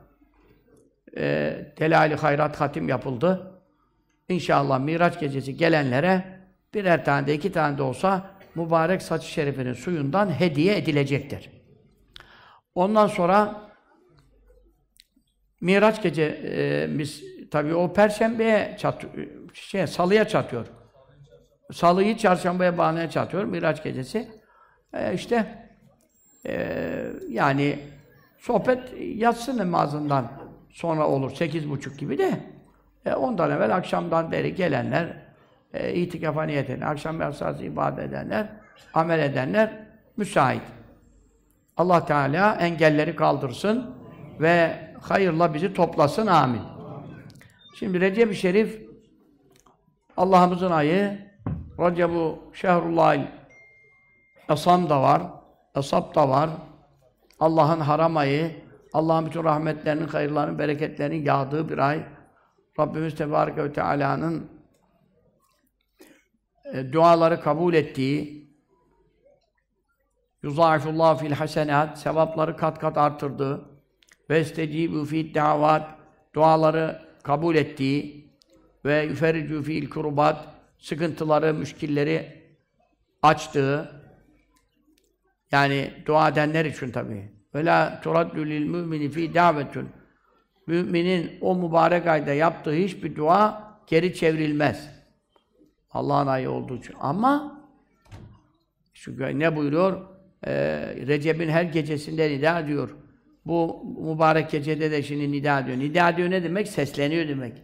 E, 1.18 1.56
Delali 1.80 2.16
hayrat 2.16 2.62
hatim 2.62 2.90
yapıldı. 2.90 3.52
İnşallah 4.30 4.80
Miraç 4.80 5.20
gecesi 5.20 5.58
gelenlere 5.58 6.40
birer 6.74 7.06
tane 7.06 7.28
de 7.28 7.34
iki 7.34 7.52
tane 7.52 7.78
de 7.78 7.84
olsa 7.84 8.32
mübarek 8.56 9.02
saç 9.02 9.24
şerifinin 9.24 9.74
suyundan 9.74 10.30
hediye 10.30 10.78
edilecektir. 10.78 11.50
Ondan 12.76 13.08
sonra 13.08 13.72
Miraç 15.62 16.02
gecemiz 16.02 17.24
tabii 17.52 17.76
o 17.76 17.94
perşembeye 17.94 18.76
çat 18.80 19.06
şey 19.54 19.88
salıya 19.88 20.28
çatıyor. 20.28 20.68
Salıyı 21.74 22.18
çarşambaya 22.18 22.78
bağlamaya 22.78 23.10
çatıyor 23.10 23.44
Miraç 23.44 23.84
gecesi. 23.84 24.28
E 24.94 25.14
işte 25.14 25.68
e, 26.46 26.78
yani 27.30 27.80
sohbet 28.38 28.80
yatsı 29.00 29.58
namazından 29.58 30.32
sonra 30.70 31.08
olur. 31.08 31.32
Sekiz 31.32 31.70
buçuk 31.70 32.00
gibi 32.00 32.18
de 32.18 32.40
e, 33.06 33.14
ondan 33.14 33.52
evvel 33.52 33.76
akşamdan 33.76 34.32
beri 34.32 34.56
gelenler 34.56 35.31
e, 35.74 35.94
itikafa 35.94 36.44
niyet 36.44 36.70
eden, 36.70 36.88
akşam 36.88 37.22
esası 37.22 37.64
ibadet 37.64 38.00
edenler, 38.00 38.48
amel 38.94 39.20
edenler 39.20 39.88
müsait. 40.18 40.62
Allah 41.78 42.06
Teala 42.06 42.56
engelleri 42.56 43.16
kaldırsın 43.16 43.96
ve 44.40 44.78
hayırla 45.02 45.54
bizi 45.54 45.74
toplasın. 45.74 46.28
Amin. 46.28 46.62
Şimdi 47.80 48.02
Recep-i 48.02 48.36
Şerif 48.36 48.82
Allah'ımızın 50.18 50.72
ayı 50.72 51.18
Recep-u 51.80 52.40
Şehrullahil 52.54 53.22
Esam 54.50 54.90
da 54.90 55.02
var, 55.02 55.22
Esap 55.76 56.16
da 56.16 56.30
var. 56.30 56.50
Allah'ın 57.40 57.80
haram 57.80 58.18
ayı, 58.18 58.52
Allah'ın 58.94 59.26
bütün 59.26 59.44
rahmetlerinin, 59.44 60.08
hayırlarının, 60.08 60.60
bereketlerinin 60.60 61.26
yağdığı 61.26 61.70
bir 61.70 61.78
ay. 61.78 62.04
Rabbimiz 62.80 63.16
Tebareke 63.16 63.64
ve 63.64 63.74
Teala'nın 63.74 64.61
e, 66.74 66.94
duaları 66.94 67.42
kabul 67.42 67.74
ettiği, 67.74 68.50
yuzâifullah 70.44 71.20
fil 71.20 71.32
hasenat, 71.32 72.00
sevapları 72.00 72.58
kat 72.58 72.80
kat 72.80 72.98
artırdığı 72.98 73.66
ve 74.30 74.40
estecîbü 74.40 75.06
fîd 75.06 75.36
davat, 75.36 75.90
duaları 76.36 77.02
kabul 77.24 77.56
ettiği 77.56 78.32
ve 78.86 79.02
yüfericü 79.02 79.64
fiil 79.64 79.90
kurubat, 79.90 80.48
sıkıntıları, 80.78 81.54
müşkilleri 81.54 82.42
açtığı, 83.22 84.02
yani 85.52 85.94
dua 86.06 86.30
edenler 86.30 86.66
için 86.66 86.92
tabii. 86.92 87.32
Ve 87.56 87.66
la 87.66 88.02
turaddu 88.04 88.46
lil 88.46 88.66
mümini 88.66 89.10
fi 89.10 89.34
davetun. 89.34 89.90
Müminin 90.68 91.38
o 91.42 91.56
mübarek 91.56 92.08
ayda 92.08 92.34
yaptığı 92.34 92.74
hiçbir 92.74 93.16
dua 93.16 93.72
geri 93.88 94.14
çevrilmez. 94.14 95.01
Allah'ın 95.94 96.28
ayı 96.28 96.52
olduğu 96.52 96.78
için. 96.78 96.96
Ama 97.00 97.62
çünkü 98.94 99.40
ne 99.40 99.56
buyuruyor? 99.56 100.02
Ee, 100.48 100.52
Recep'in 101.08 101.50
her 101.50 101.64
gecesinde 101.64 102.30
nida 102.30 102.60
ediyor. 102.60 102.96
Bu 103.46 103.84
mübarek 104.00 104.52
gecede 104.52 104.92
de 104.92 105.04
şimdi 105.04 105.32
nida 105.32 105.60
ediyor. 105.60 105.78
Nida 105.78 106.10
ediyor 106.10 106.30
ne 106.30 106.44
demek? 106.44 106.68
Sesleniyor 106.68 107.28
demek. 107.28 107.64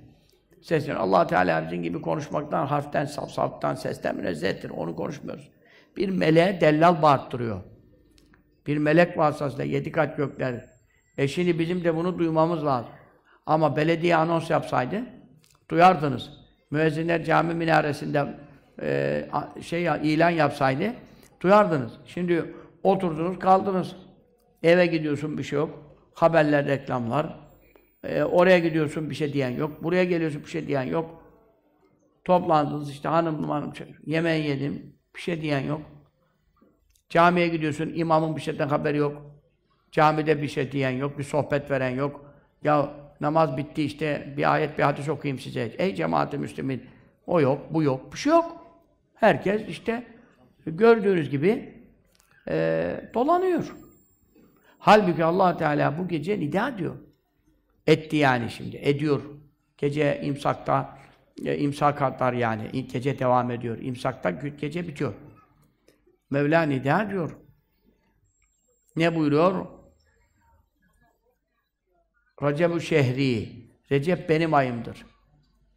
Sesleniyor. 0.61 0.99
allah 0.99 1.27
Teala 1.27 1.65
bizim 1.65 1.83
gibi 1.83 2.01
konuşmaktan, 2.01 2.65
harften, 2.65 3.05
safsaftan, 3.05 3.75
sesten 3.75 4.15
münezzehtir. 4.15 4.69
Onu 4.69 4.95
konuşmuyoruz. 4.95 5.49
Bir 5.97 6.09
meleğe 6.09 6.61
dellal 6.61 7.01
bağırttırıyor. 7.01 7.61
Bir 8.67 8.77
melek 8.77 9.17
vasıtasıyla 9.17 9.65
yedi 9.65 9.91
kat 9.91 10.17
gökler. 10.17 10.69
E 11.17 11.27
şimdi 11.27 11.59
bizim 11.59 11.83
de 11.83 11.95
bunu 11.95 12.19
duymamız 12.19 12.65
lazım. 12.65 12.91
Ama 13.45 13.75
belediye 13.75 14.15
anons 14.15 14.49
yapsaydı, 14.49 15.03
duyardınız. 15.69 16.46
Müezzinler 16.71 17.23
cami 17.23 17.53
minaresinde 17.53 18.27
e, 18.81 19.29
şey 19.61 19.83
ilan 19.83 20.29
yapsaydı, 20.29 20.93
duyardınız. 21.41 21.91
Şimdi 22.05 22.53
oturdunuz, 22.83 23.39
kaldınız. 23.39 23.95
Eve 24.63 24.85
gidiyorsun 24.85 25.37
bir 25.37 25.43
şey 25.43 25.59
yok. 25.59 25.97
Haberler, 26.13 26.65
reklamlar. 26.65 27.39
E, 28.03 28.23
oraya 28.23 28.59
gidiyorsun 28.59 29.09
bir 29.09 29.15
şey 29.15 29.33
diyen 29.33 29.49
yok. 29.49 29.83
Buraya 29.83 30.03
geliyorsun 30.03 30.41
bir 30.43 30.49
şey 30.49 30.67
diyen 30.67 30.83
yok. 30.83 31.23
Toplandınız 32.25 32.91
işte 32.91 33.09
hanım 33.09 33.49
hanım 33.49 33.73
yemeği 34.05 34.47
yedim. 34.47 34.95
Bir 35.15 35.21
şey 35.21 35.41
diyen 35.41 35.59
yok. 35.59 35.81
Camiye 37.09 37.47
gidiyorsun, 37.47 37.91
imamın 37.95 38.35
bir 38.35 38.41
şeyden 38.41 38.67
haberi 38.67 38.97
yok. 38.97 39.21
Camide 39.91 40.41
bir 40.41 40.47
şey 40.47 40.71
diyen 40.71 40.91
yok, 40.91 41.17
bir 41.17 41.23
sohbet 41.23 41.71
veren 41.71 41.89
yok. 41.89 42.33
Ya 42.63 42.89
namaz 43.21 43.57
bitti 43.57 43.83
işte 43.83 44.33
bir 44.37 44.53
ayet 44.53 44.77
bir 44.77 44.83
hadis 44.83 45.09
okuyayım 45.09 45.39
size. 45.39 45.75
Ey 45.77 45.95
cemaat-i 45.95 46.37
müslümin 46.37 46.83
o 47.27 47.41
yok, 47.41 47.61
bu 47.73 47.83
yok, 47.83 48.13
bir 48.13 48.17
şey 48.17 48.31
yok. 48.31 48.65
Herkes 49.15 49.61
işte 49.67 50.03
gördüğünüz 50.65 51.29
gibi 51.29 51.73
e, 52.47 53.09
dolanıyor. 53.13 53.75
Halbuki 54.79 55.23
allah 55.23 55.57
Teala 55.57 55.97
bu 55.97 56.07
gece 56.07 56.39
nida 56.39 56.77
diyor. 56.77 56.95
Etti 57.87 58.15
yani 58.15 58.49
şimdi, 58.49 58.77
ediyor. 58.77 59.21
Gece 59.77 60.21
imsakta, 60.23 60.97
e, 61.45 61.57
imsak 61.57 61.97
kadar 61.97 62.33
yani, 62.33 62.87
gece 62.87 63.19
devam 63.19 63.51
ediyor. 63.51 63.77
İmsakta 63.81 64.31
gece 64.31 64.87
bitiyor. 64.87 65.13
Mevla 66.29 66.61
nida 66.61 67.09
diyor. 67.09 67.37
Ne 68.95 69.15
buyuruyor? 69.15 69.76
Recep-ü 72.43 72.81
şehri. 72.81 73.49
Recep 73.91 74.29
benim 74.29 74.53
ayımdır. 74.53 75.05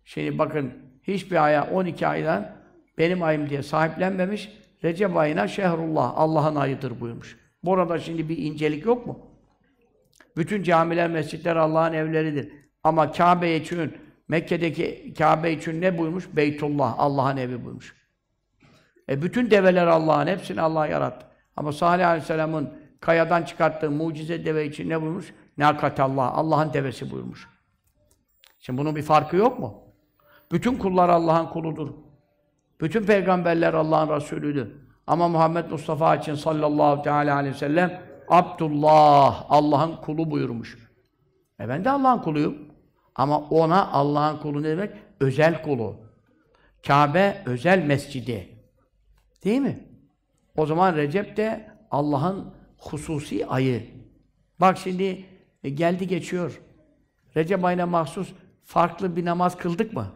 Şimdi 0.04 0.38
bakın 0.38 0.72
hiçbir 1.02 1.44
aya 1.44 1.70
12 1.70 2.06
aydan 2.06 2.56
benim 2.98 3.22
ayım 3.22 3.50
diye 3.50 3.62
sahiplenmemiş. 3.62 4.52
Recep 4.84 5.16
ayına 5.16 5.48
şehrullah, 5.48 6.12
Allah'ın 6.16 6.56
ayıdır 6.56 7.00
buyurmuş. 7.00 7.38
Burada 7.62 7.98
şimdi 7.98 8.28
bir 8.28 8.38
incelik 8.38 8.86
yok 8.86 9.06
mu? 9.06 9.26
Bütün 10.36 10.62
camiler, 10.62 11.10
mescitler 11.10 11.56
Allah'ın 11.56 11.92
evleridir. 11.92 12.52
Ama 12.84 13.12
Kabe 13.12 13.56
için, 13.56 13.96
Mekke'deki 14.28 15.14
Kabe 15.18 15.52
için 15.52 15.80
ne 15.80 15.98
buymuş? 15.98 16.28
Beytullah, 16.32 16.94
Allah'ın 16.98 17.36
evi 17.36 17.64
buymuş. 17.64 17.96
E 19.08 19.22
bütün 19.22 19.50
develer 19.50 19.86
Allah'ın, 19.86 20.26
hepsini 20.26 20.60
Allah 20.60 20.86
yarattı. 20.86 21.26
Ama 21.56 21.72
Salih 21.72 22.08
Aleyhisselam'ın 22.08 22.70
kayadan 23.00 23.42
çıkarttığı 23.42 23.90
mucize 23.90 24.44
deve 24.44 24.66
için 24.66 24.88
ne 24.88 25.02
buyurmuş? 25.02 25.34
Allah, 25.98 26.32
Allah'ın 26.32 26.72
devesi 26.72 27.10
buyurmuş. 27.10 27.48
Şimdi 28.58 28.78
bunun 28.78 28.96
bir 28.96 29.02
farkı 29.02 29.36
yok 29.36 29.58
mu? 29.58 29.82
Bütün 30.52 30.78
kullar 30.78 31.08
Allah'ın 31.08 31.46
kuludur. 31.46 31.90
Bütün 32.80 33.04
peygamberler 33.04 33.74
Allah'ın 33.74 34.16
Resulüdür. 34.16 34.72
Ama 35.06 35.28
Muhammed 35.28 35.70
Mustafa 35.70 36.16
için 36.16 36.34
sallallahu 36.34 37.02
teala 37.02 37.34
aleyhi 37.34 37.54
ve 37.54 37.58
sellem 37.58 38.02
Abdullah, 38.28 39.46
Allah'ın 39.48 39.96
kulu 39.96 40.30
buyurmuş. 40.30 40.78
E 41.60 41.68
ben 41.68 41.84
de 41.84 41.90
Allah'ın 41.90 42.22
kuluyum. 42.22 42.58
Ama 43.14 43.38
ona 43.38 43.92
Allah'ın 43.92 44.38
kulu 44.38 44.62
ne 44.62 44.68
demek? 44.68 44.90
Özel 45.20 45.62
kulu. 45.62 45.96
Kabe 46.86 47.42
özel 47.46 47.84
mescidi. 47.84 48.48
Değil 49.44 49.60
mi? 49.60 49.88
O 50.56 50.66
zaman 50.66 50.96
Recep 50.96 51.36
de 51.36 51.70
Allah'ın 51.90 52.54
hususi 52.78 53.46
ayı. 53.46 53.90
Bak 54.60 54.78
şimdi 54.78 55.24
e, 55.64 55.70
geldi 55.70 56.06
geçiyor. 56.06 56.60
Recep 57.36 57.64
ayına 57.64 57.86
mahsus 57.86 58.32
farklı 58.64 59.16
bir 59.16 59.24
namaz 59.24 59.56
kıldık 59.56 59.92
mı? 59.92 60.06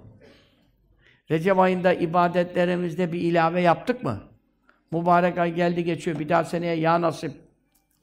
Recep 1.30 1.58
ayında 1.58 1.92
ibadetlerimizde 1.92 3.12
bir 3.12 3.20
ilave 3.20 3.60
yaptık 3.60 4.02
mı? 4.04 4.20
Mübarek 4.90 5.38
ay 5.38 5.54
geldi 5.54 5.84
geçiyor. 5.84 6.18
Bir 6.18 6.28
daha 6.28 6.44
seneye 6.44 6.76
ya 6.76 7.00
nasip. 7.00 7.32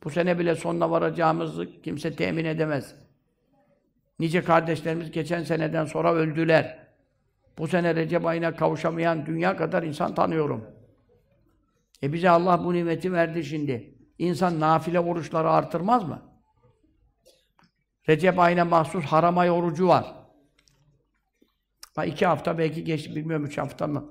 Bu 0.04 0.10
sene 0.10 0.40
bile 0.40 0.56
sonuna 0.56 0.92
varacağımızı 0.92 1.82
kimse 1.82 2.16
temin 2.16 2.46
edemez. 2.46 2.96
Nice 4.20 4.44
kardeşlerimiz 4.44 5.12
geçen 5.12 5.44
seneden 5.44 5.86
sonra 5.86 6.14
öldüler. 6.14 6.80
Bu 7.58 7.68
sene 7.68 7.96
Recep 7.96 8.26
ayına 8.26 8.56
kavuşamayan 8.56 9.26
dünya 9.26 9.58
kadar 9.58 9.84
insan 9.84 10.16
tanıyorum. 10.16 10.66
E 12.04 12.14
bize 12.14 12.30
Allah 12.30 12.64
bu 12.64 12.74
nimeti 12.74 13.14
verdi 13.14 13.44
şimdi. 13.44 13.94
İnsan 14.20 14.60
nafile 14.60 15.00
oruçları 15.00 15.50
artırmaz 15.50 16.04
mı? 16.04 16.31
Recep 18.12 18.39
ayına 18.39 18.65
mahsus 18.65 19.06
haram 19.06 19.38
ay 19.38 19.51
orucu 19.51 19.88
var. 19.88 20.15
Ha 21.96 22.06
iki 22.06 22.25
hafta 22.25 22.58
belki 22.58 22.84
geçti, 22.84 23.15
bilmiyorum 23.15 23.46
üç 23.46 23.58
hafta 23.58 23.88
mı? 23.88 24.06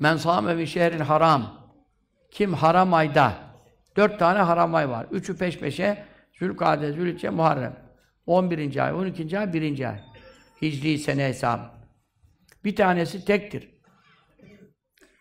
Men 0.00 0.16
sâme 0.16 0.58
bir 0.58 0.66
şehrin 0.66 0.98
haram. 0.98 1.70
Kim 2.30 2.54
haram 2.54 2.94
ayda? 2.94 3.34
Dört 3.96 4.18
tane 4.18 4.38
haram 4.38 4.74
ay 4.74 4.88
var. 4.88 5.06
Üçü 5.10 5.36
peş 5.38 5.58
peşe 5.58 6.04
Zülkade, 6.38 6.92
Zülhicce, 6.92 7.30
Muharrem. 7.30 7.76
11. 8.26 8.84
ay, 8.84 8.92
12. 8.92 9.38
ay, 9.38 9.52
1. 9.52 9.88
ay. 9.88 10.00
Hicri 10.62 10.98
sene 10.98 11.24
hesabı. 11.28 11.70
Bir 12.64 12.76
tanesi 12.76 13.24
tektir. 13.24 13.70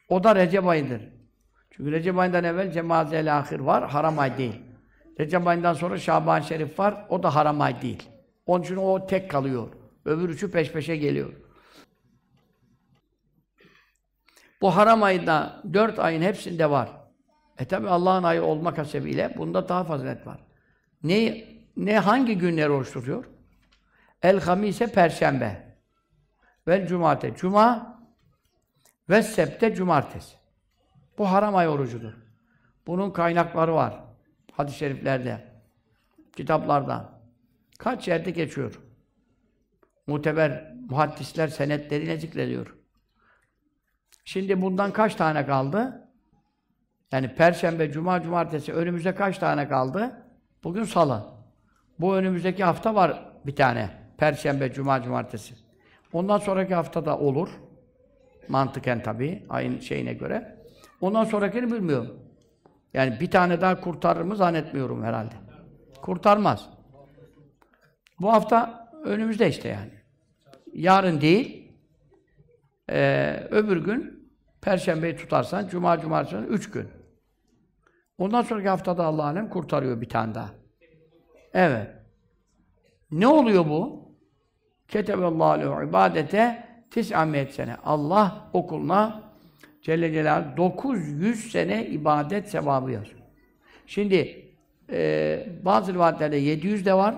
O 0.10 0.24
da 0.24 0.36
Recep 0.36 0.68
ayıdır. 0.68 1.02
Çünkü 1.72 1.92
Recep 1.92 2.18
ayından 2.18 2.44
evvel 2.44 2.72
Cemazel 2.72 3.38
ahir 3.38 3.60
var, 3.60 3.89
haram 3.89 4.20
ay 4.20 4.38
değil. 4.38 4.71
Recep 5.19 5.47
ayından 5.47 5.74
sonra 5.74 5.97
Şaban 5.97 6.41
Şerif 6.41 6.80
var, 6.80 7.06
o 7.10 7.24
da 7.24 7.36
haram 7.36 7.62
ay 7.62 7.82
değil. 7.82 8.10
Onun 8.45 8.63
için 8.63 8.76
o 8.76 9.08
tek 9.08 9.32
kalıyor. 9.32 9.67
Öbür 10.06 10.30
üçü 10.30 10.52
peş 10.52 10.71
peşe 10.71 10.97
geliyor. 10.97 11.34
Bu 14.62 14.76
haram 14.76 15.04
ayında 15.04 15.63
dört 15.74 16.00
ayın 16.00 16.21
hepsinde 16.21 16.69
var. 16.69 16.89
E 17.60 17.65
tabi 17.65 17.89
Allah'ın 17.89 18.24
ayı 18.24 18.43
olmak 18.43 18.78
hasebiyle 18.78 19.34
bunda 19.38 19.69
daha 19.69 19.84
fazilet 19.84 20.28
var. 20.28 20.39
Ne, 21.04 21.45
ne 21.78 22.00
hangi 22.00 22.38
günler 22.38 22.69
oruç 22.69 22.93
tutuyor? 22.93 23.26
El 24.21 24.39
hamise 24.39 24.88
perşembe. 24.88 25.78
Vel 26.67 26.88
cumate 26.88 27.36
cuma 27.36 28.00
ve 29.10 29.24
septe 29.24 29.76
cumartesi. 29.76 30.36
Bu 31.17 31.32
haram 31.32 31.56
ay 31.56 31.67
orucudur. 31.67 32.13
Bunun 32.88 33.12
kaynakları 33.12 33.74
var. 33.74 34.11
Hadis-i 34.52 34.78
şeriflerde, 34.78 35.48
kitaplarda. 36.36 37.22
Kaç 37.80 38.08
yerde 38.08 38.32
geçiyor. 38.32 38.80
Muteber 40.08 40.74
muhaddisler 40.90 41.48
senetleriyle 41.48 42.18
zikrediyor. 42.18 42.76
Şimdi 44.26 44.62
bundan 44.62 44.94
kaç 44.94 45.16
tane 45.16 45.46
kaldı? 45.46 46.08
Yani 47.12 47.36
Perşembe, 47.36 47.92
Cuma, 47.92 48.22
Cumartesi 48.22 48.74
önümüzde 48.74 49.16
kaç 49.16 49.38
tane 49.38 49.68
kaldı? 49.68 50.26
Bugün 50.64 50.84
Salı. 50.84 51.26
Bu 52.00 52.16
önümüzdeki 52.16 52.64
hafta 52.64 52.96
var 52.96 53.32
bir 53.46 53.56
tane. 53.56 53.90
Perşembe, 54.18 54.74
Cuma, 54.74 55.02
Cumartesi. 55.04 55.56
Ondan 56.14 56.38
sonraki 56.38 56.76
hafta 56.76 57.06
da 57.06 57.20
olur. 57.20 57.50
Mantıken 58.48 59.04
tabii, 59.04 59.46
ayın 59.50 59.80
şeyine 59.80 60.14
göre. 60.14 60.58
Ondan 61.02 61.24
sonrakini 61.24 61.72
bilmiyorum. 61.72 62.20
Yani 62.94 63.20
bir 63.20 63.32
tane 63.32 63.62
daha 63.62 63.82
kurtarır 63.82 64.22
mı 64.22 64.36
zannetmiyorum 64.36 65.04
herhalde. 65.04 65.36
Kurtarmaz. 66.02 66.70
Bu 68.20 68.34
hafta 68.34 68.90
önümüzde 69.04 69.50
işte 69.50 69.70
yani. 69.70 69.92
Yarın 70.74 71.22
değil, 71.22 71.72
ee, 72.90 73.48
öbür 73.52 73.78
gün 73.78 74.32
Perşembeyi 74.62 75.16
tutarsan, 75.16 75.68
Cuma, 75.68 76.00
Cumartesi, 76.00 76.36
üç 76.36 76.72
gün. 76.72 76.88
Ondan 78.18 78.42
sonraki 78.42 78.70
haftada 78.70 79.06
Allah 79.06 79.24
alem 79.24 79.50
kurtarıyor 79.50 80.02
bir 80.02 80.10
tane 80.10 80.36
daha. 80.36 80.50
Evet. 81.54 81.88
Ne 83.12 83.28
oluyor 83.28 83.66
bu? 83.66 84.12
Keteballahu 84.88 85.84
ibadete 85.84 86.68
tis'amiyet 86.92 87.54
sene. 87.54 87.76
Allah 87.76 88.50
okuluna 88.54 89.31
Celle 89.82 90.13
Celaluhu 90.13 90.58
900 90.58 91.52
sene 91.52 91.88
ibadet 91.88 92.50
sevabı 92.50 92.91
yazıyor. 92.91 93.20
Şimdi 93.88 94.46
e, 94.91 95.48
bazı 95.63 95.94
rivayetlerde 95.94 96.38
700 96.38 96.86
de 96.86 96.94
var. 96.94 97.15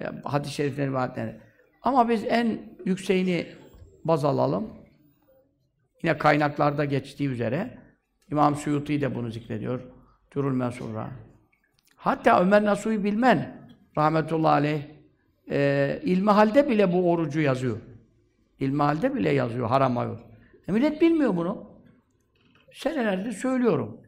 E, 0.00 0.04
hadis-i 0.24 0.54
şeriflerin 0.54 0.88
rivayetleri. 0.88 1.36
Ama 1.82 2.08
biz 2.08 2.24
en 2.24 2.60
yükseğini 2.84 3.46
baz 4.04 4.24
alalım. 4.24 4.70
Yine 6.02 6.18
kaynaklarda 6.18 6.84
geçtiği 6.84 7.28
üzere 7.28 7.78
İmam 8.30 8.56
Suyuti 8.56 9.00
de 9.00 9.14
bunu 9.14 9.30
zikrediyor. 9.30 9.80
Durul 10.34 10.54
Mensur'a. 10.54 11.10
Hatta 11.96 12.40
Ömer 12.40 12.64
Nasuhi 12.64 13.04
Bilmen 13.04 13.70
rahmetullahi 13.98 14.52
aleyh 14.52 14.82
e, 15.50 16.00
ilmi 16.04 16.30
halde 16.30 16.68
bile 16.68 16.92
bu 16.92 17.10
orucu 17.10 17.40
yazıyor. 17.40 17.76
İlmi 18.60 18.82
halde 18.82 19.14
bile 19.14 19.30
yazıyor 19.30 19.68
haram 19.68 19.98
ayı. 19.98 20.18
E 20.68 20.72
millet 20.72 21.00
bilmiyor 21.00 21.36
bunu. 21.36 21.70
Senelerdir 22.72 23.32
söylüyorum. 23.32 24.00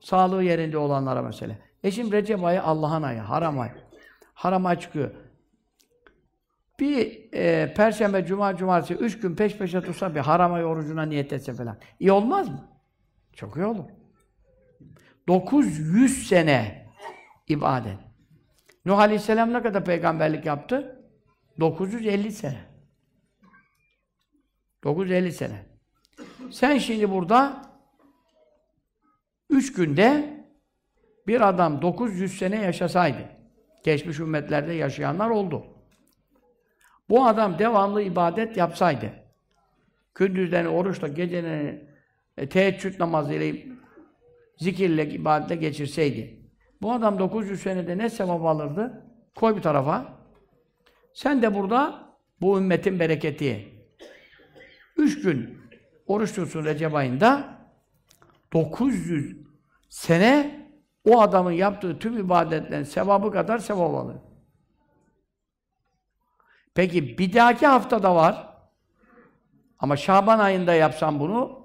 Sağlığı 0.00 0.42
yerinde 0.44 0.78
olanlara 0.78 1.22
mesela. 1.22 1.58
E 1.84 1.90
şimdi 1.90 2.16
Recep 2.16 2.44
ayı 2.44 2.62
Allah'ın 2.62 3.02
ayı, 3.02 3.20
haram 3.20 3.60
ay. 3.60 3.70
Haram 4.34 4.66
ay 4.66 4.78
çıkıyor. 4.78 5.10
Bir 6.80 7.28
e, 7.32 7.74
Perşembe, 7.74 8.26
Cuma, 8.26 8.56
Cumartesi, 8.56 8.94
üç 8.94 9.20
gün 9.20 9.36
peş 9.36 9.56
peşe 9.56 9.80
tutsa 9.80 10.14
bir 10.14 10.20
haram 10.20 10.52
ay 10.52 10.64
orucuna 10.64 11.02
niyet 11.02 11.32
etse 11.32 11.54
falan. 11.54 11.78
İyi 12.00 12.12
olmaz 12.12 12.48
mı? 12.48 12.68
Çok 13.32 13.56
iyi 13.56 13.66
olur. 13.66 13.84
900 15.28 16.28
sene 16.28 16.86
ibadet. 17.48 17.98
Nuh 18.84 18.98
Aleyhisselam 18.98 19.52
ne 19.52 19.62
kadar 19.62 19.84
peygamberlik 19.84 20.46
yaptı? 20.46 21.06
950 21.60 22.32
sene. 22.32 22.71
950 24.84 25.32
sene. 25.32 25.66
Sen 26.50 26.78
şimdi 26.78 27.10
burada 27.10 27.62
üç 29.50 29.72
günde 29.72 30.36
bir 31.26 31.48
adam 31.48 31.82
900 31.82 32.38
sene 32.38 32.62
yaşasaydı, 32.62 33.28
Geçmiş 33.84 34.18
ümmetlerde 34.18 34.72
yaşayanlar 34.72 35.30
oldu. 35.30 35.66
Bu 37.08 37.26
adam 37.26 37.58
devamlı 37.58 38.02
ibadet 38.02 38.56
yapsaydı, 38.56 39.12
gündüzlerini 40.14 40.68
oruçla, 40.68 41.08
gecelerini 41.08 41.88
e, 42.36 42.48
teheccüd 42.48 43.00
namazıyla, 43.00 43.72
zikirle, 44.56 45.10
ibadetle 45.10 45.56
geçirseydi, 45.56 46.42
bu 46.82 46.92
adam 46.92 47.18
900 47.18 47.62
senede 47.62 47.98
ne 47.98 48.10
sevap 48.10 48.44
alırdı? 48.44 49.04
Koy 49.34 49.56
bir 49.56 49.62
tarafa. 49.62 50.18
Sen 51.14 51.42
de 51.42 51.54
burada 51.54 52.08
bu 52.40 52.58
ümmetin 52.58 53.00
bereketi. 53.00 53.81
Üç 54.96 55.22
gün 55.22 55.58
oruç 56.06 56.34
tutsun 56.34 56.64
Recep 56.64 56.94
ayında 56.94 57.58
900 58.52 59.36
sene 59.88 60.62
o 61.04 61.20
adamın 61.20 61.52
yaptığı 61.52 61.98
tüm 61.98 62.18
ibadetlerin 62.18 62.84
sevabı 62.84 63.32
kadar 63.32 63.58
sevap 63.58 63.94
alır. 63.94 64.16
Peki 66.74 67.18
bir 67.18 67.32
dahaki 67.32 67.66
haftada 67.66 68.14
var. 68.14 68.48
Ama 69.78 69.96
Şaban 69.96 70.38
ayında 70.38 70.74
yapsam 70.74 71.20
bunu 71.20 71.62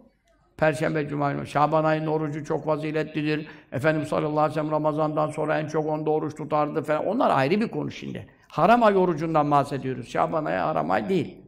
Perşembe, 0.58 1.08
Cuma 1.08 1.32
günü. 1.32 1.48
Şaban 1.48 1.84
ayının 1.84 2.08
orucu 2.08 2.46
çok 2.46 2.66
faziletlidir. 2.66 3.48
Efendimiz 3.72 4.10
sallallahu 4.10 4.40
aleyhi 4.40 4.50
ve 4.50 4.54
sellem 4.54 4.72
Ramazan'dan 4.72 5.32
sonra 5.32 5.60
en 5.60 5.68
çok 5.68 5.86
onda 5.86 6.10
oruç 6.10 6.36
tutardı 6.36 6.84
falan. 6.84 7.06
Onlar 7.06 7.32
ayrı 7.32 7.62
bir 7.62 7.68
konu 7.68 7.92
şimdi. 7.92 8.28
Haram 8.48 8.84
ay 8.84 8.98
orucundan 8.98 9.52
bahsediyoruz. 9.52 10.10
Şaban 10.10 10.46
ayı 10.46 10.60
haram 10.60 10.92
ay 10.92 11.10
değil. 11.10 11.47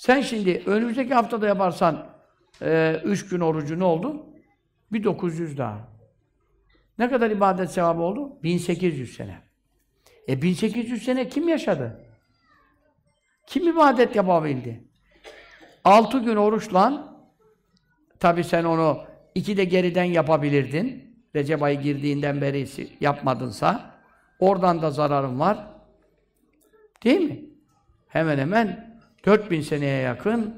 Sen 0.00 0.20
şimdi 0.20 0.62
önümüzdeki 0.66 1.14
haftada 1.14 1.46
yaparsan 1.46 2.06
e, 2.62 3.00
üç 3.04 3.28
gün 3.28 3.40
orucu 3.40 3.78
ne 3.78 3.84
oldu? 3.84 4.26
Bir 4.92 5.04
900 5.04 5.58
daha. 5.58 5.88
Ne 6.98 7.10
kadar 7.10 7.30
ibadet 7.30 7.70
sevabı 7.70 8.00
oldu? 8.02 8.42
1800 8.42 9.16
sene. 9.16 9.38
E 10.28 10.42
1800 10.42 11.04
sene 11.04 11.28
kim 11.28 11.48
yaşadı? 11.48 12.00
Kim 13.46 13.68
ibadet 13.68 14.16
yapabildi? 14.16 14.84
6 15.84 16.18
gün 16.18 16.36
oruçla 16.36 17.14
tabi 18.20 18.44
sen 18.44 18.64
onu 18.64 19.04
iki 19.34 19.56
de 19.56 19.64
geriden 19.64 20.04
yapabilirdin. 20.04 21.16
Recep 21.36 21.62
ayı 21.62 21.80
girdiğinden 21.80 22.40
beri 22.40 22.68
yapmadınsa 23.00 23.94
oradan 24.38 24.82
da 24.82 24.90
zararın 24.90 25.40
var. 25.40 25.66
Değil 27.04 27.20
mi? 27.20 27.40
Hemen 28.08 28.38
hemen 28.38 28.89
4000 29.24 29.60
seneye 29.60 30.02
yakın 30.02 30.54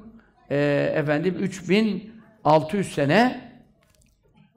e, 0.50 0.56
efendim 0.94 1.36
3600 1.40 2.94
sene 2.94 3.52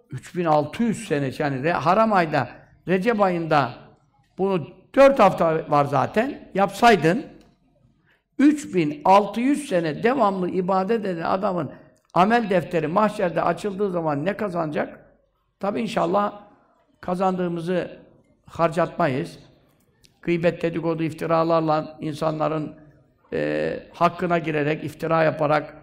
3600 0.09 1.07
sene 1.07 1.31
yani 1.39 1.71
haram 1.71 2.13
ayda 2.13 2.49
Recep 2.87 3.21
ayında 3.21 3.73
bunu 4.37 4.67
4 4.95 5.19
hafta 5.19 5.71
var 5.71 5.85
zaten 5.85 6.49
yapsaydın 6.53 7.25
3600 8.39 9.69
sene 9.69 10.03
devamlı 10.03 10.49
ibadet 10.49 11.05
eden 11.05 11.23
adamın 11.23 11.71
amel 12.13 12.49
defteri 12.49 12.87
mahşerde 12.87 13.41
açıldığı 13.41 13.91
zaman 13.91 14.25
ne 14.25 14.37
kazanacak? 14.37 15.05
Tabi 15.59 15.81
inşallah 15.81 16.41
kazandığımızı 17.01 17.99
harcatmayız. 18.45 19.39
Gıybet, 20.21 20.61
dedikodu, 20.61 21.03
iftiralarla 21.03 21.97
insanların 22.01 22.75
e, 23.35 23.79
hakkına 23.93 24.39
girerek, 24.39 24.83
iftira 24.83 25.23
yaparak 25.23 25.73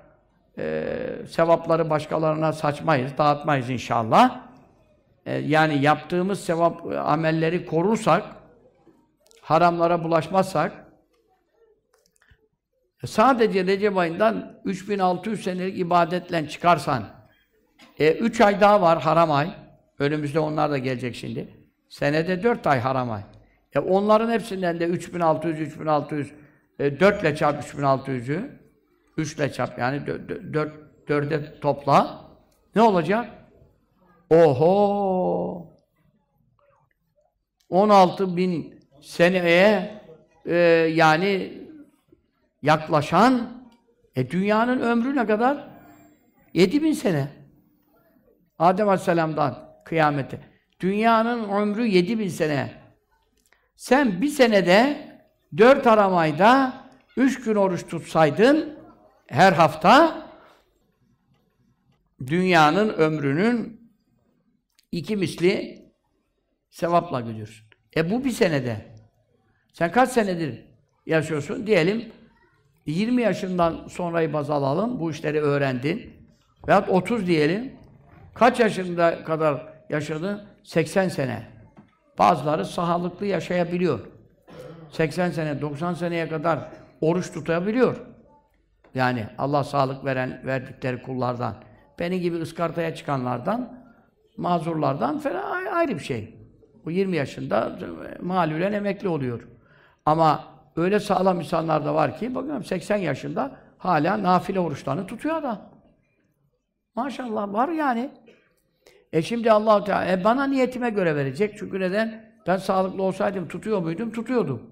e, 0.59 0.85
sevapları 1.29 1.91
başkalarına 1.91 2.53
saçmayız, 2.53 3.19
dağıtmayız 3.19 3.71
inşallah. 3.71 4.41
E, 5.27 5.35
yani 5.35 5.83
yaptığımız 5.83 6.41
sevap 6.41 6.87
amelleri 6.97 7.67
korursak, 7.67 8.25
haramlara 9.41 10.05
bulaşmazsak, 10.05 10.73
e, 13.03 13.07
sadece 13.07 13.67
Recep 13.67 13.97
ayından 13.97 14.61
3600 14.65 15.45
senelik 15.45 15.79
ibadetle 15.79 16.49
çıkarsan, 16.49 17.05
e, 17.99 18.13
3 18.13 18.41
ay 18.41 18.61
daha 18.61 18.83
var 18.83 19.03
haram 19.03 19.31
ay. 19.31 19.51
Önümüzde 19.99 20.41
onlar 20.41 20.71
da 20.71 20.79
gelecek 20.79 21.15
şimdi. 21.15 21.49
Senede 21.89 22.43
4 22.43 22.67
ay 22.67 22.81
haram 22.81 23.11
ay. 23.11 23.23
E 23.75 23.79
onların 23.79 24.31
hepsinden 24.31 24.81
de 24.81 24.87
3600, 24.87 25.61
3600, 25.61 26.33
e, 26.83 27.01
4 27.01 27.21
ile 27.21 27.37
çarp 27.37 27.65
3600'ü, 27.65 28.51
3 29.17 29.35
ile 29.35 29.53
çarp 29.53 29.79
yani 29.79 30.07
4, 30.07 30.73
4'e 31.09 31.61
topla. 31.61 32.31
Ne 32.75 32.83
olacak? 32.83 33.31
Oho! 34.31 35.67
16 37.69 38.37
bin 38.37 38.81
seneye 39.03 40.01
e, 40.47 40.55
yani 40.95 41.63
yaklaşan 42.63 43.63
e 44.17 44.31
dünyanın 44.31 44.81
ömrü 44.81 45.17
ne 45.17 45.27
kadar? 45.27 45.69
7 46.55 46.83
bin 46.83 46.93
sene. 46.93 47.29
Adem 48.59 48.89
Aleyhisselam'dan 48.89 49.75
kıyamete. 49.85 50.41
Dünyanın 50.81 51.49
ömrü 51.49 51.87
7 51.87 52.19
bin 52.19 52.29
sene. 52.29 52.71
Sen 53.77 54.23
bir 54.23 54.29
senede 54.29 55.12
dört 55.59 55.87
aramayda 55.87 56.83
üç 57.17 57.45
gün 57.45 57.55
oruç 57.55 57.87
tutsaydın 57.87 58.79
her 59.27 59.53
hafta 59.53 60.27
dünyanın 62.27 62.89
ömrünün 62.89 63.81
iki 64.93 65.17
misli 65.17 65.83
sevapla 66.71 67.21
gidiyorsun. 67.21 67.67
E 67.97 68.11
bu 68.11 68.25
bir 68.25 68.31
senede. 68.31 68.87
Sen 69.73 69.93
kaç 69.93 70.09
senedir 70.11 70.65
yaşıyorsun? 71.07 71.67
Diyelim 71.67 72.13
20 72.87 73.23
yaşından 73.23 73.89
sonrayı 73.89 74.33
baz 74.33 74.51
alalım. 74.51 75.01
Bu 75.01 75.11
işleri 75.11 75.41
öğrendin. 75.41 76.13
Veyahut 76.69 76.89
30 76.89 77.27
diyelim. 77.27 77.73
Kaç 78.35 78.61
yaşında 78.61 79.25
kadar 79.25 79.73
yaşadın? 79.91 80.43
80 80.65 81.09
sene. 81.09 81.49
Bazıları 82.19 82.65
sağlıklı 82.65 83.27
yaşayabiliyor. 83.27 84.12
80 84.93 85.31
sene, 85.31 85.61
90 85.61 85.95
seneye 85.95 86.29
kadar 86.29 86.59
oruç 87.01 87.33
tutabiliyor. 87.33 87.97
Yani 88.95 89.27
Allah 89.39 89.65
sağlık 89.65 90.05
veren, 90.05 90.43
verdikleri 90.47 91.03
kullardan. 91.03 91.55
Beni 91.99 92.21
gibi 92.21 92.37
ıskartaya 92.37 92.95
çıkanlardan, 92.95 93.79
mazurlardan 94.37 95.19
falan 95.19 95.67
ayrı 95.67 95.95
bir 95.95 96.03
şey. 96.03 96.35
Bu 96.85 96.91
20 96.91 97.17
yaşında 97.17 97.79
malülen 98.21 98.73
emekli 98.73 99.09
oluyor. 99.09 99.49
Ama 100.07 100.45
öyle 100.77 101.01
sağlam 101.01 101.41
insanlar 101.41 101.85
da 101.85 101.95
var 101.95 102.19
ki, 102.19 102.35
bakıyorum 102.35 102.65
80 102.65 102.97
yaşında 102.97 103.57
hala 103.79 104.23
nafile 104.23 104.61
oruçlarını 104.61 105.07
tutuyor 105.07 105.37
adam. 105.37 105.61
Maşallah 106.95 107.53
var 107.53 107.69
yani. 107.69 108.11
E 109.13 109.23
şimdi 109.23 109.53
allah 109.53 109.85
Teala 109.85 110.13
e 110.13 110.25
bana 110.25 110.45
niyetime 110.45 110.91
göre 110.91 111.17
verecek. 111.17 111.55
Çünkü 111.59 111.81
neden? 111.81 112.33
Ben 112.47 112.57
sağlıklı 112.57 113.03
olsaydım 113.03 113.49
tutuyor 113.49 113.81
muydum? 113.81 114.13
Tutuyordum. 114.13 114.72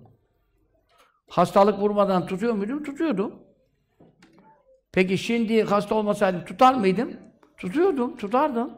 Hastalık 1.31 1.79
vurmadan 1.79 2.27
tutuyor 2.27 2.55
muydum? 2.55 2.85
Tutuyordum. 2.85 3.35
Peki 4.93 5.19
şimdi 5.19 5.63
hasta 5.63 5.95
olmasaydım 5.95 6.45
tutar 6.45 6.75
mıydım? 6.75 7.17
Tutuyordum, 7.57 8.17
tutardım. 8.17 8.75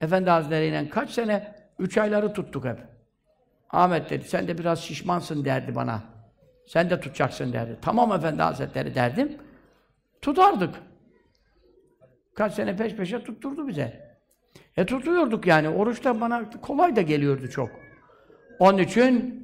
Efendi 0.00 0.30
Hazretleri 0.30 0.66
ile 0.66 0.88
kaç 0.88 1.10
sene? 1.10 1.54
Üç 1.78 1.98
ayları 1.98 2.32
tuttuk 2.32 2.64
hep. 2.64 2.78
Ahmet 3.70 4.10
dedi, 4.10 4.24
sen 4.24 4.48
de 4.48 4.58
biraz 4.58 4.80
şişmansın 4.80 5.44
derdi 5.44 5.74
bana. 5.74 6.02
Sen 6.66 6.90
de 6.90 7.00
tutacaksın 7.00 7.52
derdi. 7.52 7.78
Tamam 7.82 8.12
Efendi 8.12 8.42
Hazretleri 8.42 8.94
derdim. 8.94 9.38
Tutardık. 10.22 10.74
Kaç 12.34 12.54
sene 12.54 12.76
peş 12.76 12.94
peşe 12.94 13.24
tutturdu 13.24 13.68
bize. 13.68 14.16
E 14.76 14.86
tutuyorduk 14.86 15.46
yani. 15.46 15.68
Oruç 15.68 16.04
da 16.04 16.20
bana 16.20 16.50
kolay 16.50 16.96
da 16.96 17.00
geliyordu 17.00 17.48
çok. 17.48 17.70
Onun 18.58 18.78
için 18.78 19.43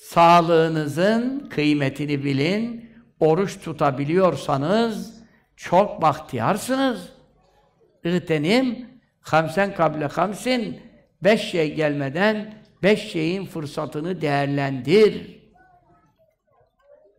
sağlığınızın 0.00 1.48
kıymetini 1.48 2.24
bilin. 2.24 2.90
Oruç 3.20 3.60
tutabiliyorsanız 3.60 5.24
çok 5.56 6.02
bahtiyarsınız. 6.02 7.08
İğtenim 8.04 8.88
hamsen 9.20 9.74
kable 9.74 10.06
hamsin 10.06 10.80
beş 11.24 11.40
şey 11.40 11.74
gelmeden 11.74 12.54
beş 12.82 13.12
şeyin 13.12 13.46
fırsatını 13.46 14.20
değerlendir. 14.20 15.40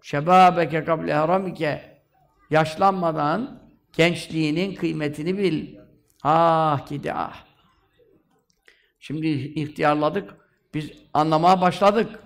Şebabeke 0.02 0.84
kable 0.84 1.13
haramike 1.13 2.02
yaşlanmadan 2.50 3.62
gençliğinin 3.94 4.76
kıymetini 4.76 5.38
bil. 5.38 5.76
Ah 6.24 6.89
gidi 6.89 7.13
ah. 7.13 7.46
Şimdi 9.00 9.28
ihtiyarladık. 9.28 10.36
Biz 10.74 10.91
anlamaya 11.13 11.62
başladık. 11.62 12.20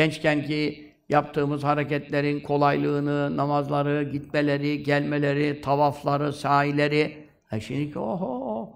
Gençken 0.00 0.42
ki 0.42 0.92
yaptığımız 1.08 1.64
hareketlerin 1.64 2.40
kolaylığını, 2.40 3.36
namazları, 3.36 4.02
gitmeleri, 4.02 4.82
gelmeleri, 4.82 5.60
tavafları, 5.60 6.32
sahileri. 6.32 7.28
E 7.52 7.60
şimdi 7.60 7.98
oho! 7.98 8.72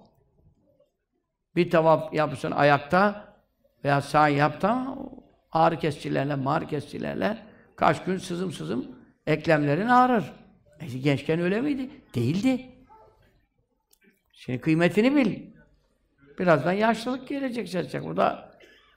Bir 1.56 1.70
tavaf 1.70 2.14
yapsın 2.14 2.50
ayakta, 2.50 3.28
veya 3.84 4.00
sağ 4.00 4.28
yaptı 4.28 4.68
ama 4.68 4.96
ağrı 5.52 5.78
kesicilerle, 5.78 6.34
mağrı 6.34 6.66
kesicilerle 6.66 7.38
kaç 7.76 8.04
gün 8.04 8.16
sızım 8.16 8.52
sızım 8.52 8.86
eklemlerin 9.26 9.88
ağrır. 9.88 10.32
E, 10.80 10.98
gençken 10.98 11.40
öyle 11.40 11.60
miydi? 11.60 11.90
Değildi. 12.14 12.68
Şimdi 14.32 14.60
kıymetini 14.60 15.16
bil. 15.16 15.42
Birazdan 16.38 16.72
yaşlılık 16.72 17.28
gelecek 17.28 17.72
gelecek. 17.72 18.04
Bu 18.04 18.16
da 18.16 18.50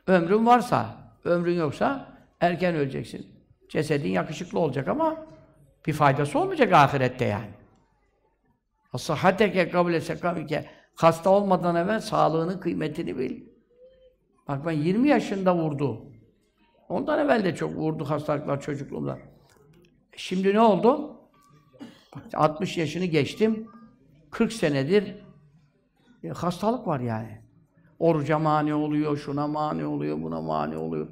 ömrün 0.08 0.46
varsa, 0.46 0.98
ömrün 1.24 1.56
yoksa 1.56 2.17
erken 2.42 2.76
öleceksin. 2.76 3.28
Cesedin 3.70 4.10
yakışıklı 4.10 4.60
olacak 4.60 4.88
ama 4.88 5.26
bir 5.88 5.94
faydası 5.94 6.40
olmayacak 6.40 6.74
ahirette 6.74 7.26
yani. 7.26 7.50
Sıhhateke 8.98 9.70
kabule 9.70 10.02
sekamike 10.02 10.66
hasta 10.96 11.30
olmadan 11.30 11.76
evvel 11.76 12.00
sağlığının 12.00 12.60
kıymetini 12.60 13.18
bil. 13.18 13.44
Bak 14.48 14.66
ben 14.66 14.72
20 14.72 15.08
yaşında 15.08 15.56
vurdu. 15.56 16.06
Ondan 16.90 17.20
evvel 17.20 17.46
de 17.46 17.56
çok 17.56 17.76
vurdu 17.76 18.06
hastalıklar 18.06 18.62
çocukluğumda. 18.62 19.20
Şimdi 20.16 20.54
ne 20.54 20.62
oldu? 20.62 21.18
60 22.34 22.78
yaşını 22.78 23.06
geçtim. 23.06 23.68
40 24.32 24.54
senedir 24.54 25.16
e, 26.24 26.30
hastalık 26.30 26.88
var 26.88 27.00
yani. 27.00 27.42
Oruca 28.00 28.40
mani 28.40 28.74
oluyor, 28.74 29.18
şuna 29.18 29.48
mani 29.48 29.86
oluyor, 29.86 30.22
buna 30.22 30.42
mani 30.42 30.78
oluyor. 30.78 31.08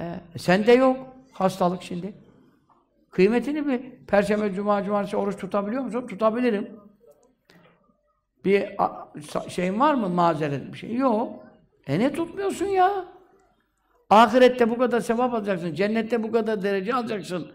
E, 0.00 0.38
sende 0.38 0.72
yok 0.72 1.06
hastalık 1.32 1.82
şimdi. 1.82 2.14
Kıymetini 3.10 3.66
bir 3.66 3.80
Perşembe, 4.06 4.52
Cuma, 4.52 4.84
Cumartesi 4.84 5.16
oruç 5.16 5.36
tutabiliyor 5.36 5.82
musun? 5.82 6.06
Tutabilirim. 6.06 6.70
Bir 8.44 8.76
şeyin 9.48 9.80
var 9.80 9.94
mı 9.94 10.08
mazeret 10.08 10.72
bir 10.72 10.78
şey? 10.78 10.94
Yok. 10.94 11.44
E 11.86 11.98
ne 11.98 12.12
tutmuyorsun 12.12 12.66
ya? 12.66 13.04
Ahirette 14.10 14.70
bu 14.70 14.78
kadar 14.78 15.00
sevap 15.00 15.34
alacaksın, 15.34 15.74
cennette 15.74 16.22
bu 16.22 16.32
kadar 16.32 16.62
derece 16.62 16.94
alacaksın 16.94 17.52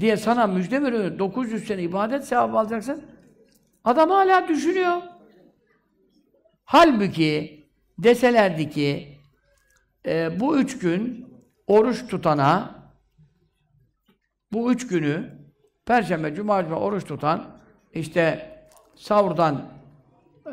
diye 0.00 0.16
sana 0.16 0.46
müjde 0.46 0.82
veriyor. 0.82 1.18
900 1.18 1.66
sene 1.66 1.82
ibadet 1.82 2.24
sevap 2.24 2.54
alacaksın. 2.54 3.04
Adam 3.84 4.10
hala 4.10 4.48
düşünüyor. 4.48 4.96
Halbuki 6.64 7.64
deselerdi 7.98 8.70
ki 8.70 9.18
e, 10.06 10.40
bu 10.40 10.58
üç 10.58 10.78
gün 10.78 11.29
oruç 11.70 12.08
tutana 12.08 12.74
bu 14.52 14.72
üç 14.72 14.86
günü 14.86 15.40
Perşembe, 15.86 16.34
Cuma, 16.34 16.64
Cuma 16.64 16.76
oruç 16.76 17.04
tutan 17.04 17.44
işte 17.92 18.50
savurdan 18.96 19.62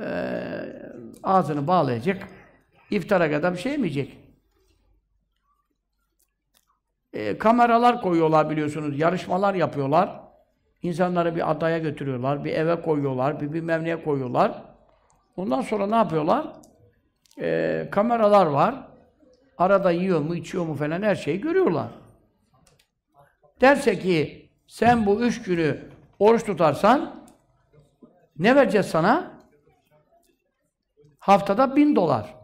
e, 0.04 0.10
ağzını 1.24 1.68
bağlayacak 1.68 2.28
iftara 2.92 3.32
kadar 3.32 3.54
bir 3.54 3.58
şey 3.58 3.72
yemeyecek. 3.72 4.18
E, 7.14 7.38
kameralar 7.38 8.02
koyuyorlar 8.02 8.50
biliyorsunuz, 8.50 9.00
yarışmalar 9.00 9.54
yapıyorlar. 9.54 10.22
İnsanları 10.82 11.36
bir 11.36 11.52
adaya 11.52 11.78
götürüyorlar, 11.78 12.44
bir 12.44 12.54
eve 12.54 12.82
koyuyorlar, 12.82 13.42
bir 13.42 13.54
bilmem 13.54 13.84
neye 13.84 14.04
koyuyorlar. 14.04 14.64
Ondan 15.38 15.62
sonra 15.62 15.88
ne 15.88 15.96
yapıyorlar? 15.96 16.48
E, 17.42 17.88
kameralar 17.92 18.46
var. 18.46 18.97
Arada 19.58 19.92
yiyor 19.92 20.22
mu, 20.22 20.36
içiyor 20.36 20.66
mu 20.66 20.76
falan 20.76 21.02
her 21.02 21.16
şeyi 21.16 21.42
görüyorlar. 21.42 21.92
Derse 23.62 24.00
ki 24.00 24.50
sen 24.68 25.06
bu 25.06 25.22
üç 25.22 25.42
günü 25.42 25.90
oruç 26.20 26.46
tutarsan 26.46 27.26
ne 28.40 28.56
vereceğiz 28.56 28.86
sana? 28.86 29.42
Haftada 31.20 31.76
bin 31.76 31.96
dolar. 31.96 32.36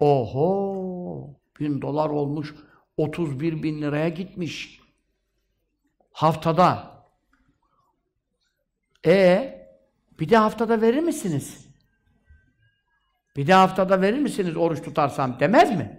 Oho! 0.00 1.30
Bin 1.60 1.82
dolar 1.82 2.10
olmuş. 2.10 2.54
31 2.96 3.62
bin 3.62 3.82
liraya 3.82 4.08
gitmiş. 4.08 4.80
Haftada. 6.12 6.90
E 9.06 9.68
bir 10.20 10.28
de 10.28 10.36
haftada 10.36 10.80
verir 10.80 11.00
misiniz? 11.00 11.69
Bir 13.36 13.46
de 13.46 13.52
haftada 13.52 14.02
verir 14.02 14.18
misiniz 14.18 14.56
oruç 14.56 14.82
tutarsam 14.82 15.40
demez 15.40 15.70
mi? 15.70 15.98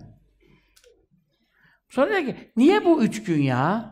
Sonra 1.90 2.10
diyor 2.10 2.26
ki, 2.26 2.52
niye 2.56 2.86
bu 2.86 3.04
üç 3.04 3.24
gün 3.24 3.42
ya? 3.42 3.92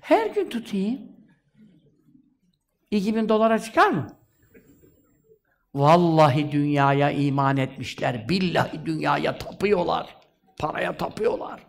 Her 0.00 0.26
gün 0.26 0.50
tutayım. 0.50 1.00
2000 2.90 3.28
dolara 3.28 3.58
çıkar 3.58 3.90
mı? 3.90 4.06
Vallahi 5.74 6.52
dünyaya 6.52 7.10
iman 7.10 7.56
etmişler. 7.56 8.28
Billahi 8.28 8.86
dünyaya 8.86 9.38
tapıyorlar. 9.38 10.16
Paraya 10.58 10.96
tapıyorlar. 10.96 11.66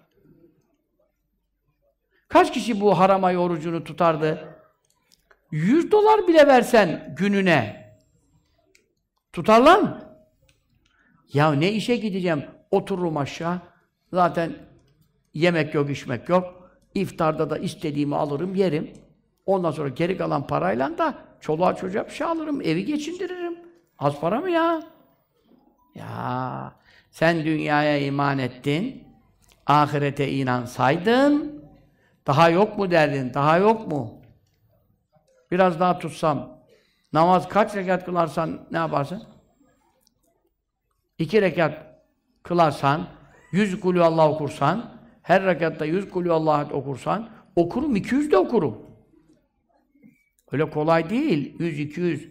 Kaç 2.27 2.53
kişi 2.53 2.81
bu 2.81 2.99
harama 2.99 3.33
orucunu 3.33 3.83
tutardı? 3.83 4.57
100 5.51 5.91
dolar 5.91 6.27
bile 6.27 6.47
versen 6.47 7.15
gününe 7.17 7.87
tutarlar 9.33 9.79
mı? 9.79 10.06
Ya 11.33 11.51
ne 11.51 11.71
işe 11.71 11.95
gideceğim? 11.95 12.45
Otururum 12.71 13.17
aşağı. 13.17 13.61
Zaten 14.13 14.55
yemek 15.33 15.73
yok, 15.73 15.89
içmek 15.89 16.29
yok. 16.29 16.69
İftarda 16.95 17.49
da 17.49 17.57
istediğimi 17.57 18.15
alırım, 18.15 18.55
yerim. 18.55 18.93
Ondan 19.45 19.71
sonra 19.71 19.89
geri 19.89 20.17
kalan 20.17 20.47
parayla 20.47 20.97
da 20.97 21.13
çoluğa 21.41 21.75
çocuğa 21.75 22.05
bir 22.05 22.11
şey 22.11 22.27
alırım, 22.27 22.61
evi 22.61 22.85
geçindiririm. 22.85 23.59
Az 23.99 24.19
para 24.19 24.41
mı 24.41 24.49
ya? 24.49 24.81
Ya 25.95 26.73
sen 27.11 27.45
dünyaya 27.45 27.97
iman 27.97 28.39
ettin, 28.39 29.03
ahirete 29.65 30.31
inansaydın, 30.31 31.63
daha 32.27 32.49
yok 32.49 32.77
mu 32.77 32.91
derdin, 32.91 33.33
daha 33.33 33.57
yok 33.57 33.87
mu? 33.91 34.21
Biraz 35.51 35.79
daha 35.79 35.99
tutsam, 35.99 36.59
namaz 37.13 37.49
kaç 37.49 37.75
rekat 37.75 38.05
kılarsan 38.05 38.67
ne 38.71 38.77
yaparsın? 38.77 39.23
İki 41.19 41.41
rekat 41.41 42.01
kılarsan, 42.43 43.07
yüz 43.51 43.79
kulü 43.79 44.03
Allah 44.03 44.29
okursan, 44.29 44.99
her 45.21 45.45
rekatta 45.45 45.85
yüz 45.85 46.09
kulü 46.09 46.31
Allah 46.31 46.67
okursan, 46.71 47.29
okurum, 47.55 47.95
iki 47.95 48.15
yüz 48.15 48.31
de 48.31 48.37
okurum. 48.37 48.87
Öyle 50.51 50.69
kolay 50.69 51.09
değil, 51.09 51.55
yüz, 51.59 51.79
iki 51.79 52.01
yüz. 52.01 52.29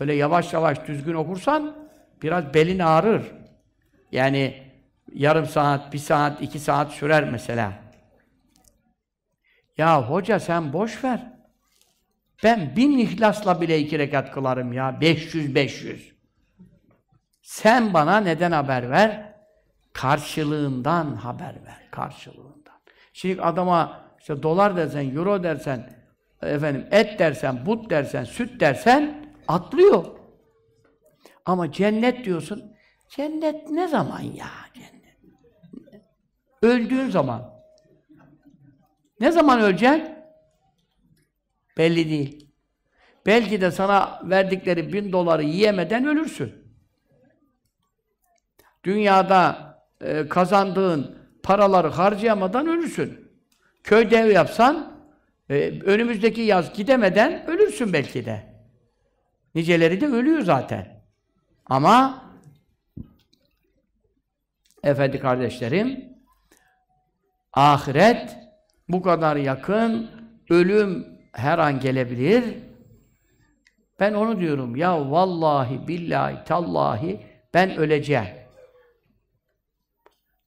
Böyle 0.00 0.14
yavaş 0.14 0.52
yavaş 0.52 0.86
düzgün 0.88 1.14
okursan, 1.14 1.88
biraz 2.22 2.54
belin 2.54 2.78
ağrır. 2.78 3.32
Yani 4.12 4.62
yarım 5.14 5.46
saat, 5.46 5.92
bir 5.92 5.98
saat, 5.98 6.42
iki 6.42 6.58
saat 6.58 6.92
sürer 6.92 7.30
mesela. 7.30 7.72
Ya 9.78 10.10
hoca 10.10 10.40
sen 10.40 10.72
boş 10.72 11.04
ver. 11.04 11.32
Ben 12.44 12.76
bin 12.76 12.98
ihlasla 12.98 13.60
bile 13.60 13.78
iki 13.78 13.98
rekat 13.98 14.32
kılarım 14.32 14.72
ya. 14.72 15.00
500 15.00 15.54
500. 15.54 16.09
Sen 17.50 17.94
bana 17.94 18.20
neden 18.20 18.52
haber 18.52 18.90
ver? 18.90 19.34
Karşılığından 19.92 21.14
haber 21.14 21.54
ver. 21.66 21.88
Karşılığından. 21.90 22.80
Şimdi 23.12 23.42
adama 23.42 24.00
işte 24.20 24.42
dolar 24.42 24.76
dersen, 24.76 25.16
euro 25.16 25.42
dersen, 25.42 25.92
efendim 26.42 26.86
et 26.90 27.18
dersen, 27.18 27.66
but 27.66 27.90
dersen, 27.90 28.24
süt 28.24 28.60
dersen 28.60 29.26
atlıyor. 29.48 30.06
Ama 31.44 31.72
cennet 31.72 32.24
diyorsun. 32.24 32.72
Cennet 33.08 33.70
ne 33.70 33.88
zaman 33.88 34.20
ya 34.20 34.50
cennet? 34.74 35.16
Öldüğün 36.62 37.10
zaman. 37.10 37.54
Ne 39.20 39.32
zaman 39.32 39.60
öleceksin? 39.60 40.14
Belli 41.78 42.10
değil. 42.10 42.50
Belki 43.26 43.60
de 43.60 43.70
sana 43.70 44.20
verdikleri 44.24 44.92
bin 44.92 45.12
doları 45.12 45.42
yiyemeden 45.42 46.06
ölürsün. 46.06 46.59
Dünyada 48.84 49.70
e, 50.00 50.28
kazandığın 50.28 51.16
paraları 51.42 51.88
harcayamadan 51.88 52.66
ölürsün. 52.66 53.30
Köyde 53.84 54.16
ev 54.16 54.30
yapsan, 54.30 54.92
e, 55.50 55.80
önümüzdeki 55.80 56.40
yaz 56.40 56.72
gidemeden 56.74 57.46
ölürsün 57.46 57.92
belki 57.92 58.24
de. 58.24 58.50
Niceleri 59.54 60.00
de 60.00 60.06
ölüyor 60.06 60.40
zaten. 60.40 61.02
Ama 61.66 62.24
efendi 64.84 65.18
kardeşlerim, 65.18 66.04
ahiret 67.52 68.36
bu 68.88 69.02
kadar 69.02 69.36
yakın, 69.36 70.10
ölüm 70.50 71.06
her 71.32 71.58
an 71.58 71.80
gelebilir. 71.80 72.44
Ben 74.00 74.14
onu 74.14 74.40
diyorum, 74.40 74.76
ya 74.76 75.10
vallahi, 75.10 75.88
billahi, 75.88 76.44
tallahi 76.44 77.20
ben 77.54 77.76
öleceğim. 77.76 78.39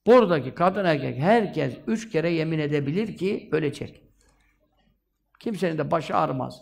Buradaki 0.08 0.56
kadın 0.56 0.86
erkek 0.86 1.20
herkes 1.20 1.74
üç 1.88 2.12
kere 2.12 2.30
yemin 2.30 2.60
edebilir 2.60 3.18
ki 3.18 3.50
ölecek. 3.52 4.02
Kimsenin 5.40 5.78
de 5.78 5.92
başı 5.92 6.16
ağrımaz. 6.16 6.62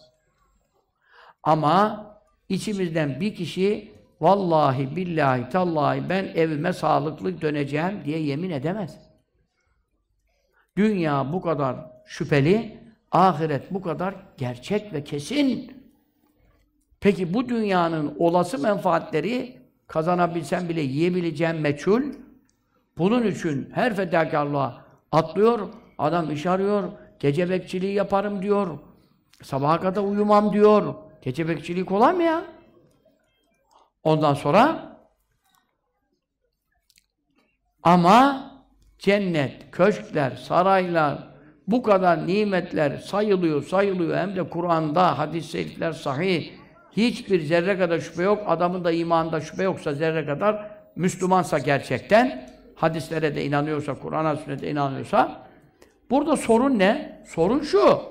Ama 1.44 2.06
içimizden 2.50 3.20
bir 3.20 3.36
kişi 3.36 3.92
vallahi 4.22 4.96
billahi 4.96 5.50
tallahi 5.50 6.10
ben 6.10 6.26
evime 6.36 6.74
sağlıklı 6.74 7.42
döneceğim 7.42 8.02
diye 8.06 8.20
yemin 8.20 8.50
edemez. 8.50 8.98
Dünya 10.78 11.34
bu 11.34 11.42
kadar 11.42 11.78
şüpheli, 12.06 12.80
ahiret 13.12 13.74
bu 13.74 13.82
kadar 13.82 14.16
gerçek 14.38 14.94
ve 14.94 15.04
kesin. 15.04 15.82
Peki 17.00 17.34
bu 17.34 17.50
dünyanın 17.50 18.16
olası 18.20 18.60
menfaatleri 18.60 19.62
kazanabilsen 19.88 20.70
bile 20.70 20.82
yiyebileceğin 20.82 21.56
meçhul. 21.56 22.02
Bunun 22.98 23.28
için 23.28 23.70
her 23.74 23.96
fedakarlığa 23.96 24.86
atlıyor, 25.12 25.70
adam 25.98 26.32
iş 26.32 26.46
arıyor, 26.46 26.84
gece 27.20 27.50
bekçiliği 27.50 27.94
yaparım 27.94 28.42
diyor, 28.42 28.80
sabaha 29.44 29.80
kadar 29.80 30.02
uyumam 30.02 30.54
diyor. 30.54 30.96
Gece 31.22 31.48
bekçiliği 31.48 31.86
kolay 31.86 32.14
mı 32.14 32.24
ya? 32.24 32.44
Ondan 34.04 34.34
sonra 34.34 34.92
ama 37.84 38.52
cennet, 39.00 39.72
köşkler, 39.72 40.32
saraylar, 40.32 41.32
bu 41.68 41.84
kadar 41.84 42.28
nimetler 42.28 42.98
sayılıyor, 42.98 43.64
sayılıyor. 43.64 44.18
Hem 44.18 44.36
de 44.36 44.50
Kur'an'da, 44.50 45.20
hadis-i 45.20 45.52
şerifler 45.52 45.92
sahih. 45.92 46.52
Hiçbir 46.92 47.42
zerre 47.42 47.78
kadar 47.78 48.00
şüphe 48.00 48.24
yok. 48.24 48.44
Adamın 48.48 48.84
da 48.84 48.92
imanında 48.92 49.42
şüphe 49.42 49.64
yoksa 49.64 49.94
zerre 49.94 50.26
kadar 50.26 50.72
Müslümansa 50.96 51.60
gerçekten, 51.60 52.50
hadislere 52.82 53.36
de 53.36 53.46
inanıyorsa, 53.46 54.00
Kur'an'a, 54.00 54.36
sünnete 54.36 54.72
inanıyorsa. 54.72 55.48
Burada 56.10 56.38
sorun 56.38 56.80
ne? 56.80 57.24
Sorun 57.28 57.62
şu. 57.62 58.02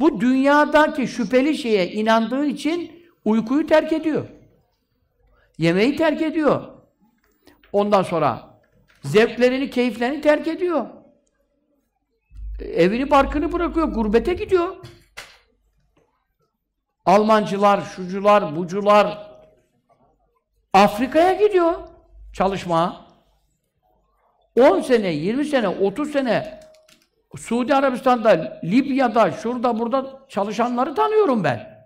Bu 0.00 0.20
dünyadaki 0.20 1.08
şüpheli 1.08 1.54
şeye 1.58 1.92
inandığı 1.92 2.46
için 2.46 3.06
uykuyu 3.24 3.66
terk 3.66 3.92
ediyor. 3.92 4.28
Yemeği 5.58 5.96
terk 5.96 6.22
ediyor. 6.22 6.62
Ondan 7.72 8.02
sonra 8.02 8.60
zevklerini, 9.04 9.70
keyiflerini 9.70 10.20
terk 10.20 10.48
ediyor. 10.48 10.86
Evini, 12.60 13.10
barkını 13.10 13.52
bırakıyor, 13.52 13.88
gurbete 13.88 14.34
gidiyor. 14.34 14.76
Almancılar, 17.06 17.80
şucular, 17.80 18.56
bucular 18.56 19.30
Afrika'ya 20.72 21.32
gidiyor 21.32 21.74
çalışmaya. 22.32 23.09
10 24.56 24.80
sene, 24.80 25.12
20 25.12 25.44
sene, 25.44 25.68
30 25.68 26.12
sene 26.12 26.60
Suudi 27.36 27.74
Arabistan'da, 27.74 28.60
Libya'da, 28.64 29.30
şurada, 29.30 29.78
burada 29.78 30.26
çalışanları 30.28 30.94
tanıyorum 30.94 31.44
ben. 31.44 31.84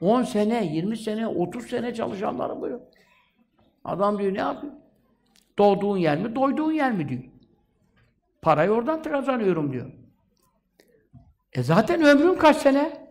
10 0.00 0.22
sene, 0.22 0.66
20 0.66 0.96
sene, 0.96 1.26
30 1.26 1.66
sene 1.66 1.94
çalışanları 1.94 2.60
buyur. 2.60 2.80
Adam 3.84 4.18
diyor 4.18 4.34
ne 4.34 4.38
yapıyor? 4.38 4.72
Doğduğun 5.58 5.96
yer 5.96 6.18
mi, 6.18 6.34
doyduğun 6.34 6.72
yer 6.72 6.92
mi 6.92 7.08
diyor. 7.08 7.22
Parayı 8.42 8.70
oradan 8.70 9.02
kazanıyorum 9.02 9.72
diyor. 9.72 9.90
E 11.52 11.62
zaten 11.62 12.02
ömrün 12.02 12.34
kaç 12.34 12.56
sene? 12.56 13.06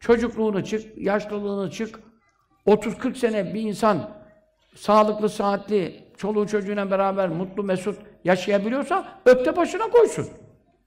Çocukluğunu 0.00 0.64
çık, 0.64 0.98
yaşlılığını 0.98 1.70
çık. 1.70 2.00
30-40 2.66 3.14
sene 3.14 3.54
bir 3.54 3.60
insan 3.60 4.10
sağlıklı, 4.74 5.28
saatli, 5.28 6.04
çoluğu 6.16 6.46
çocuğuyla 6.46 6.90
beraber 6.90 7.28
mutlu, 7.28 7.62
mesut 7.62 7.98
yaşayabiliyorsa 8.24 9.20
öpte 9.26 9.56
başına 9.56 9.90
koysun. 9.90 10.28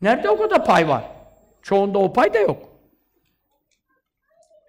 Nerede 0.01 0.29
o 0.29 0.37
kadar 0.37 0.65
pay 0.65 0.87
var? 0.87 1.03
Çoğunda 1.61 1.99
o 1.99 2.13
pay 2.13 2.33
da 2.33 2.39
yok. 2.39 2.69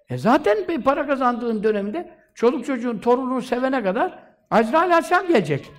E 0.09 0.17
zaten 0.17 0.67
bir 0.67 0.81
para 0.81 1.07
kazandığın 1.07 1.63
dönemde 1.63 2.09
çoluk 2.35 2.65
çocuğun 2.65 2.97
torununu 2.97 3.41
sevene 3.41 3.83
kadar 3.83 4.19
Azrail 4.51 4.91
Aleyhisselam 4.91 5.27
gelecek. 5.27 5.71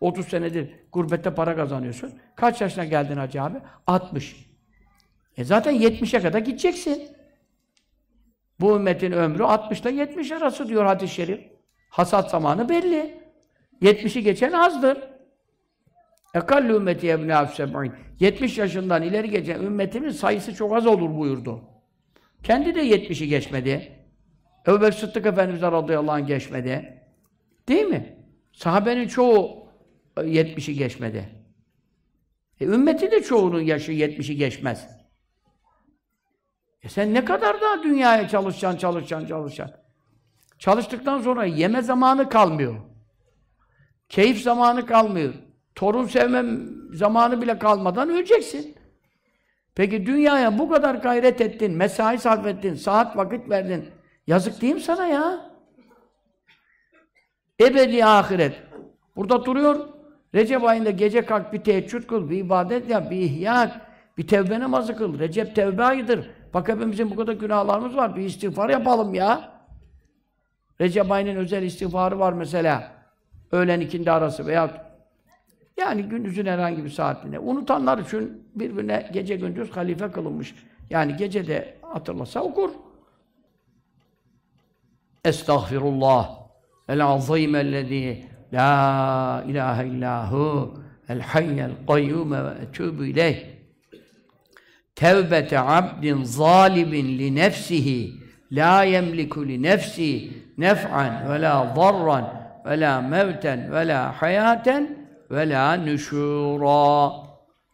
30 0.00 0.28
senedir 0.28 0.70
gurbette 0.92 1.34
para 1.34 1.56
kazanıyorsun. 1.56 2.14
Kaç 2.36 2.60
yaşına 2.60 2.84
geldin 2.84 3.16
Hacı 3.16 3.42
abi? 3.42 3.58
60. 3.86 4.46
E 5.36 5.44
zaten 5.44 5.74
70'e 5.74 6.22
kadar 6.22 6.38
gideceksin. 6.38 7.08
Bu 8.60 8.76
ümmetin 8.76 9.12
ömrü 9.12 9.44
60 9.44 9.80
ile 9.80 9.90
70 9.90 10.32
arası 10.32 10.68
diyor 10.68 10.84
hadis-i 10.84 11.14
şerif. 11.14 11.40
Hasat 11.90 12.30
zamanı 12.30 12.68
belli. 12.68 13.25
70'i 13.82 14.22
geçen 14.22 14.52
azdır. 14.52 14.98
Ekallu 16.34 16.76
ümmeti 16.76 17.10
ebnâ 17.10 17.46
seb'in. 17.46 17.92
70 18.20 18.58
yaşından 18.58 19.02
ileri 19.02 19.30
geçen 19.30 19.62
ümmetimin 19.62 20.10
sayısı 20.10 20.54
çok 20.54 20.76
az 20.76 20.86
olur 20.86 21.16
buyurdu. 21.16 21.60
Kendi 22.42 22.74
de 22.74 22.88
70'i 22.88 23.28
geçmedi. 23.28 23.92
Ebu 24.66 24.80
Bekir 24.80 24.92
Sıddık 24.92 25.26
Efendimiz 25.26 25.62
radıyallahu 25.62 26.12
anh 26.12 26.26
geçmedi. 26.26 27.02
Değil 27.68 27.86
mi? 27.86 28.16
Sahabenin 28.52 29.08
çoğu 29.08 29.68
70'i 30.16 30.74
geçmedi. 30.74 31.28
E, 32.60 32.64
ümmeti 32.64 33.10
de 33.10 33.22
çoğunun 33.22 33.60
yaşı 33.60 33.92
70'i 33.92 34.36
geçmez. 34.36 34.88
E 36.82 36.88
sen 36.88 37.14
ne 37.14 37.24
kadar 37.24 37.60
daha 37.60 37.82
dünyaya 37.82 38.28
çalışacaksın, 38.28 38.78
çalışacaksın, 38.78 39.28
çalışacaksın. 39.28 39.76
Çalıştıktan 40.58 41.20
sonra 41.20 41.44
yeme 41.44 41.82
zamanı 41.82 42.28
kalmıyor. 42.28 42.95
Keyif 44.08 44.42
zamanı 44.42 44.86
kalmıyor. 44.86 45.34
Torun 45.74 46.06
sevmem 46.06 46.68
zamanı 46.92 47.42
bile 47.42 47.58
kalmadan 47.58 48.08
öleceksin. 48.08 48.76
Peki 49.74 50.06
dünyaya 50.06 50.58
bu 50.58 50.68
kadar 50.68 50.94
gayret 50.94 51.40
ettin, 51.40 51.72
mesai 51.72 52.18
sarf 52.18 52.46
ettin, 52.46 52.74
saat 52.74 53.16
vakit 53.16 53.50
verdin. 53.50 53.88
Yazık 54.26 54.62
değil 54.62 54.74
mi 54.74 54.80
sana 54.80 55.06
ya? 55.06 55.50
Ebedi 57.60 58.04
ahiret. 58.04 58.62
Burada 59.16 59.44
duruyor. 59.44 59.88
Recep 60.34 60.64
ayında 60.64 60.90
gece 60.90 61.26
kalk 61.26 61.52
bir 61.52 61.64
teheccüd 61.64 62.06
kıl, 62.06 62.30
bir 62.30 62.36
ibadet 62.36 62.90
yap, 62.90 63.10
bir 63.10 63.16
ihya, 63.16 63.80
bir 64.18 64.26
tevbe 64.26 64.60
namazı 64.60 64.96
kıl. 64.96 65.18
Recep 65.18 65.54
tevbe 65.54 65.84
ayıdır. 65.84 66.30
Bak 66.54 66.68
hepimizin 66.68 67.10
bu 67.10 67.16
kadar 67.16 67.32
günahlarımız 67.32 67.96
var. 67.96 68.16
Bir 68.16 68.22
istiğfar 68.22 68.68
yapalım 68.68 69.14
ya. 69.14 69.52
Recep 70.80 71.12
ayının 71.12 71.36
özel 71.36 71.62
istiğfarı 71.62 72.18
var 72.18 72.32
mesela. 72.32 72.95
Öğlen 73.52 73.80
ikindi 73.80 74.10
arası 74.10 74.46
veya 74.46 74.86
yani 75.76 76.02
gündüzün 76.02 76.46
herhangi 76.46 76.84
bir 76.84 76.90
saatinde. 76.90 77.38
Unutanlar 77.38 77.98
için 77.98 78.42
birbirine 78.54 79.10
gece 79.12 79.36
gündüz 79.36 79.70
halife 79.70 80.10
kılınmış. 80.10 80.54
Yani 80.90 81.16
gece 81.16 81.46
de 81.46 81.76
hatırlasa 81.82 82.40
okur. 82.40 82.70
Estağfirullah 85.24 86.30
el 86.88 87.04
azim 87.04 87.54
ellezî 87.54 88.26
la 88.52 89.44
ilahe 89.48 89.86
illahu 89.86 90.74
el 91.08 91.20
hayyel 91.20 91.70
kayyume 91.86 92.44
ve 92.44 92.48
etûbü 92.48 93.06
ileyh 93.06 93.44
tevbete 94.94 95.60
abdin 95.60 96.24
zalimin 96.24 97.18
li 97.18 97.34
nefsihi 97.34 98.14
la 98.52 98.82
yemliku 98.82 99.48
li 99.48 99.62
nefsi 99.62 100.30
nef'an 100.58 101.30
ve 101.30 101.42
la 101.42 101.74
zarran 101.76 102.45
ve 102.66 102.80
la 102.80 103.00
mevten 103.00 103.72
ve 103.72 103.88
la 103.88 104.22
hayaten 104.22 104.98
ve 105.30 105.48
la 105.48 105.72
nüşura. 105.72 107.12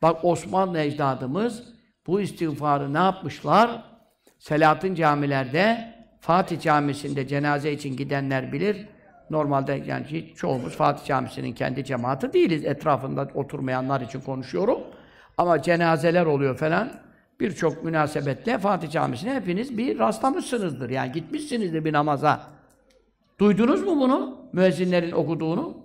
Bak 0.02 0.24
Osmanlı 0.24 0.78
ecdadımız 0.78 1.62
bu 2.06 2.20
istiğfarı 2.20 2.94
ne 2.94 2.98
yapmışlar? 2.98 3.84
Selahattin 4.38 4.94
camilerde, 4.94 5.94
Fatih 6.20 6.60
Camisi'nde 6.60 7.28
cenaze 7.28 7.72
için 7.72 7.96
gidenler 7.96 8.52
bilir. 8.52 8.88
Normalde 9.30 9.82
yani 9.86 10.34
çoğumuz 10.36 10.76
Fatih 10.76 11.04
Camisi'nin 11.04 11.52
kendi 11.52 11.84
cemaati 11.84 12.32
değiliz. 12.32 12.64
Etrafında 12.64 13.28
oturmayanlar 13.34 14.00
için 14.00 14.20
konuşuyorum. 14.20 14.78
Ama 15.38 15.62
cenazeler 15.62 16.26
oluyor 16.26 16.56
falan. 16.56 16.92
Birçok 17.40 17.84
münasebetle 17.84 18.58
Fatih 18.58 18.90
Camisi'ne 18.90 19.34
hepiniz 19.34 19.78
bir 19.78 19.98
rastlamışsınızdır. 19.98 20.90
Yani 20.90 21.12
gitmişsinizdir 21.12 21.84
bir 21.84 21.92
namaza. 21.92 22.40
Duydunuz 23.42 23.82
mu 23.82 24.00
bunu? 24.00 24.38
Müezzinlerin 24.52 25.12
okuduğunu? 25.12 25.76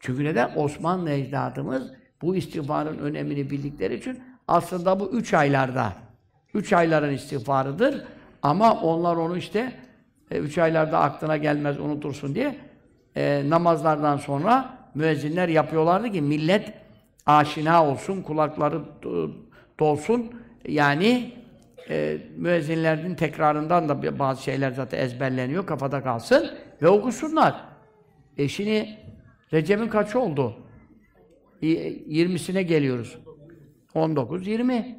Çünkü 0.00 0.24
neden? 0.24 0.52
Osmanlı 0.56 1.10
ecdadımız 1.10 1.92
bu 2.22 2.36
istiğfarın 2.36 2.98
önemini 2.98 3.50
bildikleri 3.50 3.94
için 3.94 4.18
aslında 4.48 5.00
bu 5.00 5.10
üç 5.10 5.34
aylarda, 5.34 5.92
üç 6.54 6.72
ayların 6.72 7.12
istiğfarıdır. 7.12 8.04
Ama 8.42 8.80
onlar 8.80 9.16
onu 9.16 9.36
işte 9.36 9.72
e, 10.30 10.38
üç 10.38 10.58
aylarda 10.58 10.98
aklına 10.98 11.36
gelmez, 11.36 11.80
unutursun 11.80 12.34
diye 12.34 12.56
e, 13.16 13.42
namazlardan 13.48 14.16
sonra 14.16 14.78
müezzinler 14.94 15.48
yapıyorlardı 15.48 16.10
ki 16.10 16.22
millet 16.22 16.72
aşina 17.26 17.86
olsun, 17.86 18.22
kulakları 18.22 18.80
dolsun. 19.80 20.32
Yani 20.68 21.39
e, 21.90 22.18
müezzinlerin 22.36 23.14
tekrarından 23.14 23.88
da 23.88 24.18
bazı 24.18 24.42
şeyler 24.42 24.70
zaten 24.70 24.98
ezberleniyor, 24.98 25.66
kafada 25.66 26.02
kalsın 26.02 26.50
ve 26.82 26.88
okusunlar. 26.88 27.64
E 28.38 28.48
şimdi 28.48 28.98
Recep'in 29.52 29.88
kaçı 29.88 30.20
oldu? 30.20 30.56
20'sine 31.62 32.60
geliyoruz. 32.60 33.18
19, 33.94 34.46
20. 34.46 34.98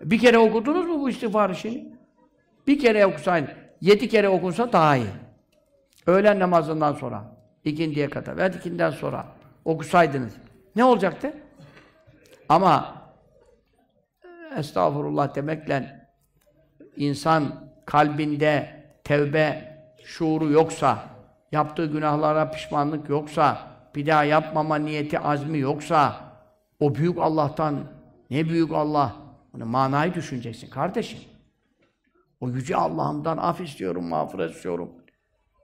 Bir 0.00 0.18
kere 0.18 0.38
okudunuz 0.38 0.86
mu 0.86 1.00
bu 1.00 1.10
istiğfarı 1.10 1.56
şimdi? 1.56 1.84
Bir 2.66 2.78
kere 2.78 3.06
okusaydın, 3.06 3.50
yedi 3.80 4.08
kere 4.08 4.28
okunsa 4.28 4.72
daha 4.72 4.96
iyi. 4.96 5.06
Öğlen 6.06 6.38
namazından 6.38 6.92
sonra, 6.92 7.36
ikindiye 7.64 8.10
kadar 8.10 8.36
veya 8.36 8.48
ikinden 8.48 8.90
sonra 8.90 9.26
okusaydınız. 9.64 10.32
Ne 10.76 10.84
olacaktı? 10.84 11.32
Ama 12.48 13.03
estağfurullah 14.56 15.34
demekle 15.34 16.08
insan 16.96 17.70
kalbinde 17.86 18.84
tevbe 19.04 19.78
şuuru 20.04 20.50
yoksa, 20.50 20.98
yaptığı 21.52 21.86
günahlara 21.86 22.50
pişmanlık 22.50 23.08
yoksa, 23.08 23.58
bir 23.94 24.06
daha 24.06 24.24
yapmama 24.24 24.76
niyeti, 24.76 25.18
azmi 25.18 25.58
yoksa, 25.58 26.16
o 26.80 26.94
büyük 26.94 27.18
Allah'tan, 27.18 27.84
ne 28.30 28.48
büyük 28.48 28.72
Allah, 28.72 29.16
onu 29.56 29.66
manayı 29.66 30.14
düşüneceksin 30.14 30.70
kardeşim. 30.70 31.18
O 32.40 32.48
yüce 32.48 32.76
Allah'ımdan 32.76 33.36
af 33.36 33.60
istiyorum, 33.60 34.08
mağfiret 34.08 34.54
istiyorum. 34.54 34.90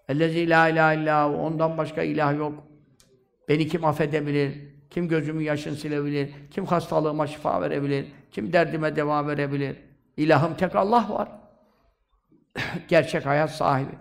Ellezî 0.09 0.51
la 0.51 0.69
ilahe 0.69 1.03
illâhu, 1.03 1.37
ondan 1.37 1.79
başka 1.79 2.03
ilah 2.03 2.37
yok. 2.37 2.65
Beni 3.49 3.69
kim 3.69 3.85
affedebilir? 3.85 4.71
Kim 4.91 5.09
gözümün 5.09 5.45
yaşını 5.45 5.77
silebilir? 5.77 6.35
Kim 6.51 6.67
hastalığıma 6.67 7.27
şifa 7.27 7.63
verebilir? 7.63 8.07
Kim 8.31 8.53
derdime 8.53 8.97
deva 8.97 9.27
verebilir? 9.27 9.77
İlahım 10.17 10.57
tek 10.57 10.77
Allah 10.77 11.09
var. 11.11 11.29
Gerçek 12.89 13.27
hayat 13.27 13.57
sahibi. 13.57 13.99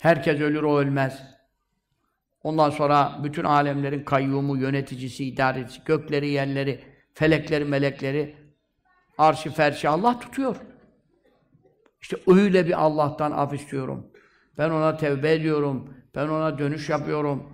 Herkes 0.00 0.40
ölür, 0.40 0.62
o 0.62 0.78
ölmez. 0.78 1.22
Ondan 2.42 2.70
sonra 2.70 3.20
bütün 3.24 3.44
alemlerin 3.44 4.04
kayyumu, 4.04 4.56
yöneticisi, 4.56 5.24
idarecisi, 5.24 5.84
gökleri, 5.84 6.28
yerleri, 6.28 6.80
felekleri, 7.14 7.64
melekleri, 7.64 8.36
arşı, 9.18 9.50
ferşi 9.50 9.88
Allah 9.88 10.20
tutuyor. 10.20 10.56
İşte 12.00 12.16
öyle 12.26 12.66
bir 12.66 12.84
Allah'tan 12.84 13.30
af 13.30 13.54
istiyorum. 13.54 14.06
Ben 14.58 14.70
ona 14.70 14.96
tevbe 14.96 15.32
ediyorum. 15.32 15.94
Ben 16.14 16.28
ona 16.28 16.58
dönüş 16.58 16.88
yapıyorum. 16.88 17.52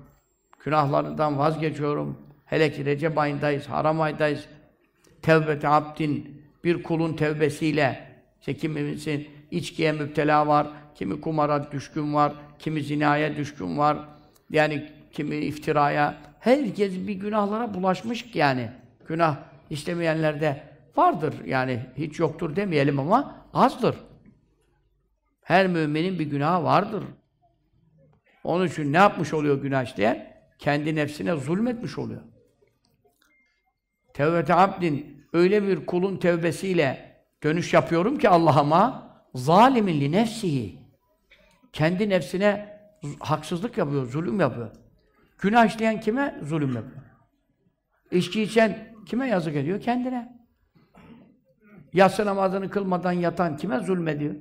Günahlarından 0.65 1.39
vazgeçiyorum. 1.39 2.30
Hele 2.51 2.73
ki 2.73 2.85
Recep 2.85 3.19
ayındayız, 3.19 3.67
haram 3.67 4.01
aydayız. 4.01 4.47
Tevbeti 5.23 5.69
abdin, 5.69 6.43
bir 6.65 6.83
kulun 6.83 7.13
tevbesiyle, 7.13 8.11
işte 8.41 8.55
kimimizin 8.55 9.29
içkiye 9.51 9.93
müptela 9.93 10.47
var, 10.47 10.67
kimi 10.95 11.21
kumara 11.21 11.73
düşkün 11.73 12.15
var, 12.15 12.33
kimi 12.59 12.83
zinaya 12.83 13.37
düşkün 13.37 13.79
var, 13.79 13.99
yani 14.51 14.91
kimi 15.13 15.37
iftiraya. 15.37 16.19
Herkes 16.41 16.93
bir 16.93 17.15
günahlara 17.15 17.75
bulaşmış 17.75 18.35
yani. 18.35 18.71
Günah 19.09 19.37
işlemeyenlerde 19.71 20.63
vardır 20.97 21.35
yani 21.47 21.81
hiç 21.97 22.19
yoktur 22.19 22.57
demeyelim 22.57 22.99
ama 23.01 23.45
azdır. 23.55 23.97
Her 25.43 25.67
müminin 25.67 26.19
bir 26.19 26.27
günahı 26.27 26.65
vardır. 26.65 27.05
Onun 28.45 28.67
için 28.67 28.93
ne 28.93 28.97
yapmış 28.97 29.35
oluyor 29.35 29.63
günah 29.63 29.85
işleyen? 29.85 30.37
Kendi 30.59 30.95
nefsine 30.95 31.37
zulmetmiş 31.37 31.99
oluyor. 31.99 32.21
Tevbete 34.15 34.55
abdin 34.55 35.27
öyle 35.33 35.63
bir 35.63 35.87
kulun 35.87 36.17
tevbesiyle 36.17 37.17
dönüş 37.43 37.75
yapıyorum 37.75 38.19
ki 38.19 38.29
Allah'ıma 38.29 39.11
zalimin 39.35 40.01
li 40.01 40.13
nefsihi. 40.13 40.79
Kendi 41.73 42.09
nefsine 42.09 42.81
haksızlık 43.21 43.79
yapıyor, 43.79 44.07
zulüm 44.07 44.41
yapıyor. 44.41 44.71
Günah 45.39 45.67
işleyen 45.67 46.01
kime? 46.01 46.41
Zulüm 46.43 46.75
yapıyor. 46.75 47.03
İçki 48.11 48.43
içen 48.43 48.95
kime 49.07 49.29
yazık 49.29 49.57
ediyor? 49.57 49.81
Kendine. 49.81 50.41
Yatsı 51.93 52.27
namazını 52.27 52.71
kılmadan 52.71 53.13
yatan 53.13 53.57
kime 53.57 53.79
zulmediyor? 53.79 54.35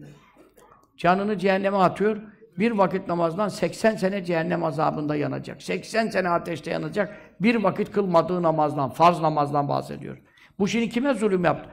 Canını 0.98 1.38
cehenneme 1.38 1.78
atıyor. 1.78 2.18
Bir 2.60 2.72
vakit 2.72 3.08
namazdan 3.08 3.48
80 3.48 3.96
sene 3.96 4.24
cehennem 4.24 4.64
azabında 4.64 5.16
yanacak. 5.16 5.64
80 5.64 6.08
sene 6.08 6.30
ateşte 6.30 6.72
yanacak. 6.72 7.18
Bir 7.42 7.56
vakit 7.56 7.92
kılmadığı 7.92 8.42
namazdan, 8.42 8.90
farz 8.90 9.20
namazdan 9.20 9.70
bahsediyor. 9.70 10.18
Bu 10.60 10.68
şimdi 10.68 10.90
kime 10.90 11.14
zulüm 11.14 11.46
yaptı? 11.46 11.70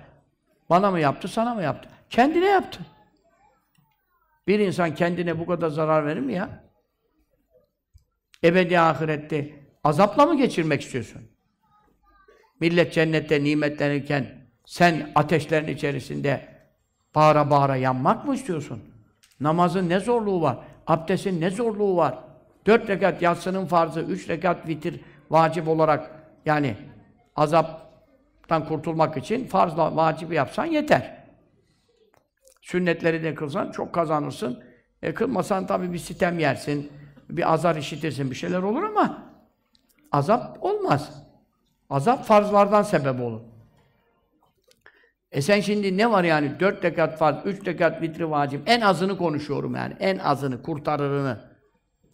Bana 0.70 0.90
mı 0.90 1.00
yaptı, 1.00 1.28
sana 1.28 1.54
mı 1.54 1.62
yaptı? 1.62 1.88
Kendine 2.10 2.46
yaptı. 2.46 2.80
Bir 4.46 4.58
insan 4.58 4.94
kendine 4.94 5.38
bu 5.38 5.46
kadar 5.46 5.68
zarar 5.68 6.06
verir 6.06 6.20
mi 6.20 6.32
ya? 6.32 6.64
Ebedi 8.44 8.80
ahirette 8.80 9.54
azapla 9.84 10.26
mı 10.26 10.36
geçirmek 10.36 10.82
istiyorsun? 10.82 11.22
Millet 12.60 12.92
cennette 12.92 13.44
nimetlenirken 13.44 14.48
sen 14.66 15.12
ateşlerin 15.14 15.68
içerisinde 15.68 16.48
bağıra 17.14 17.50
bağıra 17.50 17.76
yanmak 17.76 18.24
mı 18.24 18.34
istiyorsun? 18.34 18.82
Namazın 19.40 19.88
ne 19.88 20.00
zorluğu 20.00 20.42
var? 20.42 20.58
Abdestin 20.86 21.40
ne 21.40 21.50
zorluğu 21.50 21.96
var? 21.96 22.18
Dört 22.66 22.90
rekat 22.90 23.22
yatsının 23.22 23.66
farzı, 23.66 24.00
üç 24.00 24.28
rekat 24.28 24.68
vitir 24.68 25.00
vacip 25.30 25.68
olarak 25.68 26.10
yani 26.46 26.76
azaptan 27.36 28.68
kurtulmak 28.68 29.16
için 29.16 29.46
farzla 29.46 29.96
vacibi 29.96 30.34
yapsan 30.34 30.64
yeter. 30.64 31.16
Sünnetleri 32.62 33.22
de 33.22 33.34
kılsan 33.34 33.70
çok 33.70 33.92
kazanırsın. 33.92 34.62
E 35.02 35.14
kılmasan 35.14 35.66
tabii 35.66 35.92
bir 35.92 35.98
sitem 35.98 36.38
yersin, 36.38 36.92
bir 37.30 37.52
azar 37.52 37.76
işitirsin, 37.76 38.30
bir 38.30 38.36
şeyler 38.36 38.62
olur 38.62 38.82
ama 38.82 39.22
azap 40.12 40.64
olmaz. 40.64 41.26
Azap 41.90 42.24
farzlardan 42.24 42.82
sebep 42.82 43.20
olur. 43.20 43.40
E 45.32 45.42
sen 45.42 45.60
şimdi 45.60 45.96
ne 45.96 46.10
var 46.10 46.24
yani? 46.24 46.60
Dört 46.60 46.84
rekat 46.84 47.18
farz, 47.18 47.36
üç 47.44 47.66
rekat 47.66 48.02
vitri 48.02 48.30
vacip. 48.30 48.62
En 48.66 48.80
azını 48.80 49.18
konuşuyorum 49.18 49.74
yani. 49.74 49.96
En 50.00 50.18
azını, 50.18 50.62
kurtarırını. 50.62 51.55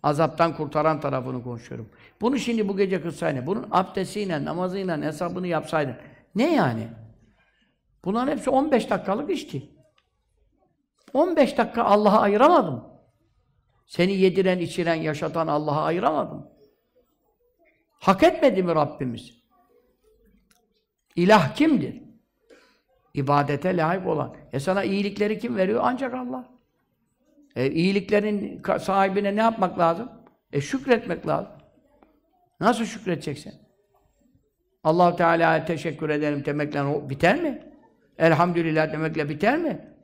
Azaptan 0.03 0.57
kurtaran 0.57 1.01
tarafını 1.01 1.43
konuşuyorum. 1.43 1.91
Bunu 2.21 2.39
şimdi 2.39 2.69
bu 2.69 2.77
gece 2.77 3.03
kılsaydın, 3.03 3.47
bunun 3.47 3.69
abdestiyle, 3.71 4.45
namazıyla 4.45 5.03
hesabını 5.03 5.47
yapsaydın. 5.47 5.97
Ne 6.35 6.55
yani? 6.55 6.89
Bunların 8.05 8.33
hepsi 8.33 8.51
15 8.51 8.91
dakikalık 8.91 9.31
işti. 9.31 9.71
15 11.15 11.59
dakika 11.59 11.85
Allah'a 11.85 12.21
ayıramadım. 12.21 12.85
Seni 13.87 14.13
yediren, 14.13 14.59
içiren, 14.59 14.95
yaşatan 14.95 15.47
Allah'a 15.47 15.85
ayıramadım. 15.85 16.47
Hak 18.01 18.23
etmedi 18.23 18.63
mi 18.63 18.75
Rabbimiz? 18.75 19.43
İlah 21.17 21.55
kimdir? 21.55 22.03
İbadete 23.15 23.77
layık 23.77 24.07
olan. 24.07 24.37
E 24.53 24.61
sana 24.61 24.85
iyilikleri 24.85 25.39
kim 25.39 25.57
veriyor? 25.57 25.81
Ancak 25.85 26.15
Allah. 26.15 26.52
E 27.57 27.71
iyiliklerin 27.71 28.63
sahibine 28.81 29.37
ne 29.37 29.41
yapmak 29.41 29.79
lazım? 29.79 30.09
E 30.53 30.61
şükretmek 30.61 31.27
lazım. 31.27 31.53
Nasıl 32.61 32.85
şükredeceksin? 32.85 33.55
allah 34.85 35.17
Teala'ya 35.17 35.65
teşekkür 35.65 36.11
ederim 36.11 36.45
demekle 36.45 36.83
o 36.83 37.11
biter 37.11 37.43
mi? 37.43 37.63
Elhamdülillah 38.19 38.93
demekle 38.93 39.29
biter 39.29 39.59
mi? 39.59 39.95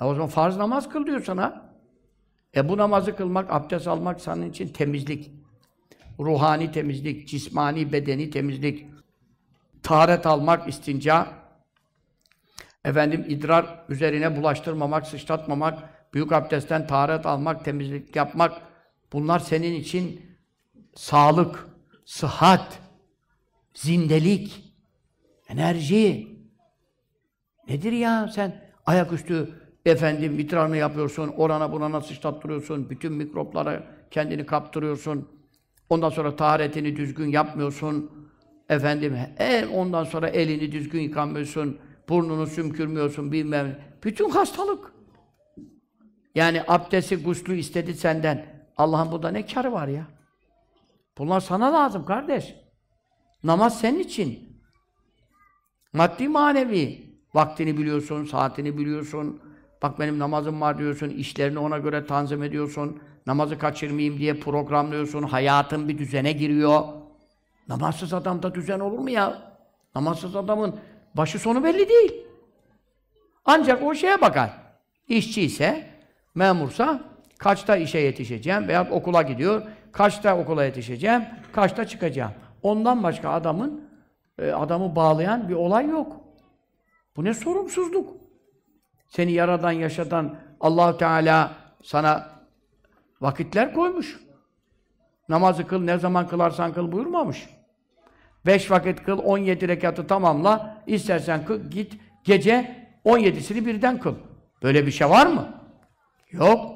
E 0.00 0.04
o 0.04 0.14
zaman 0.14 0.28
farz 0.28 0.56
namaz 0.56 0.88
kıl 0.88 1.06
diyor 1.06 1.24
sana. 1.24 1.72
E 2.56 2.68
bu 2.68 2.76
namazı 2.76 3.16
kılmak, 3.16 3.52
abdest 3.52 3.88
almak 3.88 4.20
senin 4.20 4.50
için 4.50 4.68
temizlik. 4.68 5.30
Ruhani 6.20 6.72
temizlik, 6.72 7.28
cismani, 7.28 7.92
bedeni 7.92 8.30
temizlik. 8.30 8.86
Taharet 9.82 10.26
almak, 10.26 10.68
istinca, 10.68 11.26
efendim 12.84 13.24
idrar 13.28 13.84
üzerine 13.88 14.36
bulaştırmamak, 14.36 15.06
sıçratmamak, 15.06 15.78
büyük 16.14 16.32
abdestten 16.32 16.86
taharet 16.86 17.26
almak, 17.26 17.64
temizlik 17.64 18.16
yapmak, 18.16 18.52
bunlar 19.12 19.38
senin 19.38 19.72
için 19.72 20.20
sağlık, 20.94 21.66
sıhhat, 22.04 22.78
zindelik, 23.74 24.74
enerji. 25.48 26.28
Nedir 27.68 27.92
ya 27.92 28.28
sen 28.28 28.70
ayaküstü 28.86 29.48
efendim 29.86 30.38
idrarını 30.38 30.76
yapıyorsun, 30.76 31.28
orana 31.28 31.72
burana 31.72 32.00
sıçrattırıyorsun, 32.00 32.90
bütün 32.90 33.12
mikroplara 33.12 33.82
kendini 34.10 34.46
kaptırıyorsun. 34.46 35.28
Ondan 35.88 36.10
sonra 36.10 36.36
taharetini 36.36 36.96
düzgün 36.96 37.28
yapmıyorsun. 37.28 38.10
Efendim, 38.68 39.16
e, 39.38 39.66
ondan 39.66 40.04
sonra 40.04 40.28
elini 40.28 40.72
düzgün 40.72 41.00
yıkamıyorsun 41.00 41.78
burnunu 42.08 42.46
sümkürmüyorsun 42.46 43.32
bilmem. 43.32 43.78
Bütün 44.04 44.30
hastalık. 44.30 44.92
Yani 46.34 46.62
abdesti, 46.68 47.16
guslü 47.16 47.58
istedi 47.58 47.94
senden. 47.94 48.46
Allah'ın 48.76 49.12
burada 49.12 49.30
ne 49.30 49.46
karı 49.46 49.72
var 49.72 49.88
ya? 49.88 50.06
Bunlar 51.18 51.40
sana 51.40 51.72
lazım 51.72 52.04
kardeş. 52.04 52.54
Namaz 53.44 53.80
senin 53.80 53.98
için. 53.98 54.58
Maddi 55.92 56.28
manevi. 56.28 57.12
Vaktini 57.34 57.78
biliyorsun, 57.78 58.24
saatini 58.24 58.78
biliyorsun. 58.78 59.40
Bak 59.82 60.00
benim 60.00 60.18
namazım 60.18 60.60
var 60.60 60.78
diyorsun, 60.78 61.08
işlerini 61.08 61.58
ona 61.58 61.78
göre 61.78 62.06
tanzim 62.06 62.42
ediyorsun. 62.42 63.02
Namazı 63.26 63.58
kaçırmayayım 63.58 64.18
diye 64.18 64.40
programlıyorsun. 64.40 65.22
Hayatın 65.22 65.88
bir 65.88 65.98
düzene 65.98 66.32
giriyor. 66.32 66.82
Namazsız 67.68 68.12
adamda 68.12 68.54
düzen 68.54 68.80
olur 68.80 68.98
mu 68.98 69.10
ya? 69.10 69.52
Namazsız 69.94 70.36
adamın 70.36 70.80
Başı 71.14 71.38
sonu 71.38 71.64
belli 71.64 71.88
değil. 71.88 72.12
Ancak 73.44 73.82
o 73.82 73.94
şeye 73.94 74.20
bakar. 74.20 74.50
İşçi 75.08 75.42
ise, 75.42 75.86
memursa 76.34 77.00
kaçta 77.38 77.76
işe 77.76 77.98
yetişeceğim 77.98 78.68
veya 78.68 78.90
okula 78.90 79.22
gidiyor, 79.22 79.62
kaçta 79.92 80.38
okula 80.38 80.64
yetişeceğim, 80.64 81.22
kaçta 81.52 81.84
çıkacağım. 81.84 82.32
Ondan 82.62 83.02
başka 83.02 83.30
adamın 83.30 83.88
e, 84.38 84.50
adamı 84.50 84.96
bağlayan 84.96 85.48
bir 85.48 85.54
olay 85.54 85.88
yok. 85.88 86.20
Bu 87.16 87.24
ne 87.24 87.34
sorumsuzluk? 87.34 88.16
Seni 89.08 89.32
yaradan, 89.32 89.72
yaşadan 89.72 90.36
allah 90.60 90.96
Teala 90.96 91.52
sana 91.82 92.28
vakitler 93.20 93.74
koymuş. 93.74 94.20
Namazı 95.28 95.66
kıl, 95.66 95.82
ne 95.82 95.98
zaman 95.98 96.28
kılarsan 96.28 96.72
kıl 96.72 96.92
buyurmamış. 96.92 97.48
Beş 98.46 98.70
vakit 98.70 99.02
kıl, 99.02 99.18
on 99.18 99.38
yedi 99.38 99.68
rekatı 99.68 100.06
tamamla. 100.06 100.82
İstersen 100.86 101.44
kıl, 101.44 101.70
git 101.70 101.98
gece 102.24 102.86
on 103.04 103.18
yedisini 103.18 103.66
birden 103.66 104.00
kıl. 104.00 104.14
Böyle 104.62 104.86
bir 104.86 104.90
şey 104.90 105.10
var 105.10 105.26
mı? 105.26 105.61
Yok. 106.32 106.74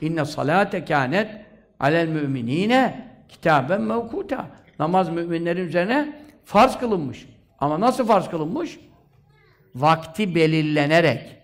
İnne 0.00 0.24
salate 0.24 0.84
kânet 0.84 1.30
alel 1.80 2.08
müminine 2.08 3.08
kitaben 3.28 3.80
mevkuta. 3.80 4.46
Namaz 4.78 5.08
müminlerin 5.08 5.66
üzerine 5.66 6.22
farz 6.44 6.78
kılınmış. 6.78 7.26
Ama 7.58 7.80
nasıl 7.80 8.06
farz 8.06 8.28
kılınmış? 8.28 8.78
Vakti 9.74 10.34
belirlenerek. 10.34 11.36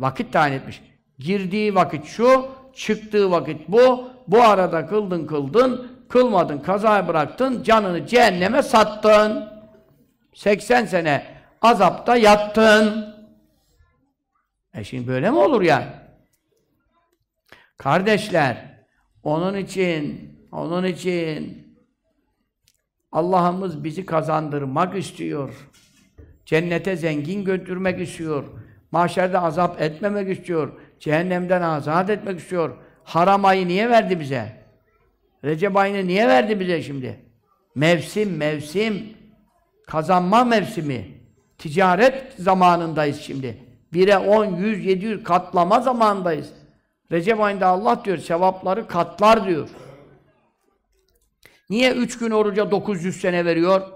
Vakit 0.00 0.32
tayin 0.32 0.52
etmiş. 0.52 0.82
Girdiği 1.18 1.74
vakit 1.74 2.04
şu, 2.04 2.48
çıktığı 2.74 3.30
vakit 3.30 3.68
bu. 3.68 4.10
Bu 4.28 4.42
arada 4.42 4.86
kıldın 4.86 5.26
kıldın, 5.26 5.92
kılmadın, 6.08 6.58
kazaya 6.58 7.08
bıraktın, 7.08 7.62
canını 7.62 8.06
cehenneme 8.06 8.62
sattın. 8.62 9.48
80 10.34 10.86
sene 10.86 11.26
azapta 11.62 12.16
yattın. 12.16 13.14
E 14.74 14.84
şimdi 14.84 15.08
böyle 15.08 15.30
mi 15.30 15.38
olur 15.38 15.62
yani? 15.62 15.86
Kardeşler, 17.80 18.56
onun 19.22 19.56
için, 19.56 20.30
onun 20.52 20.84
için 20.84 21.66
Allah'ımız 23.12 23.84
bizi 23.84 24.06
kazandırmak 24.06 24.96
istiyor. 24.96 25.68
Cennete 26.46 26.96
zengin 26.96 27.44
götürmek 27.44 28.00
istiyor. 28.00 28.44
Mahşerde 28.90 29.38
azap 29.38 29.82
etmemek 29.82 30.38
istiyor. 30.38 30.72
Cehennemden 30.98 31.62
azat 31.62 32.10
etmek 32.10 32.40
istiyor. 32.40 32.76
Haram 33.04 33.44
ayı 33.44 33.68
niye 33.68 33.90
verdi 33.90 34.20
bize? 34.20 34.52
Recep 35.44 35.76
ayını 35.76 36.06
niye 36.06 36.28
verdi 36.28 36.60
bize 36.60 36.82
şimdi? 36.82 37.20
Mevsim, 37.74 38.36
mevsim. 38.36 39.08
Kazanma 39.86 40.44
mevsimi. 40.44 41.06
Ticaret 41.58 42.32
zamanındayız 42.38 43.20
şimdi. 43.20 43.58
1'e 43.92 44.18
10, 44.18 44.44
100, 44.56 44.84
700 44.84 45.24
katlama 45.24 45.80
zamanındayız. 45.80 46.59
Recep 47.12 47.40
ayında 47.40 47.66
Allah 47.66 48.04
diyor, 48.04 48.18
sevapları 48.18 48.88
katlar 48.88 49.46
diyor. 49.46 49.68
Niye 51.70 51.92
üç 51.92 52.18
gün 52.18 52.30
oruca 52.30 52.70
900 52.70 53.20
sene 53.20 53.44
veriyor? 53.44 53.92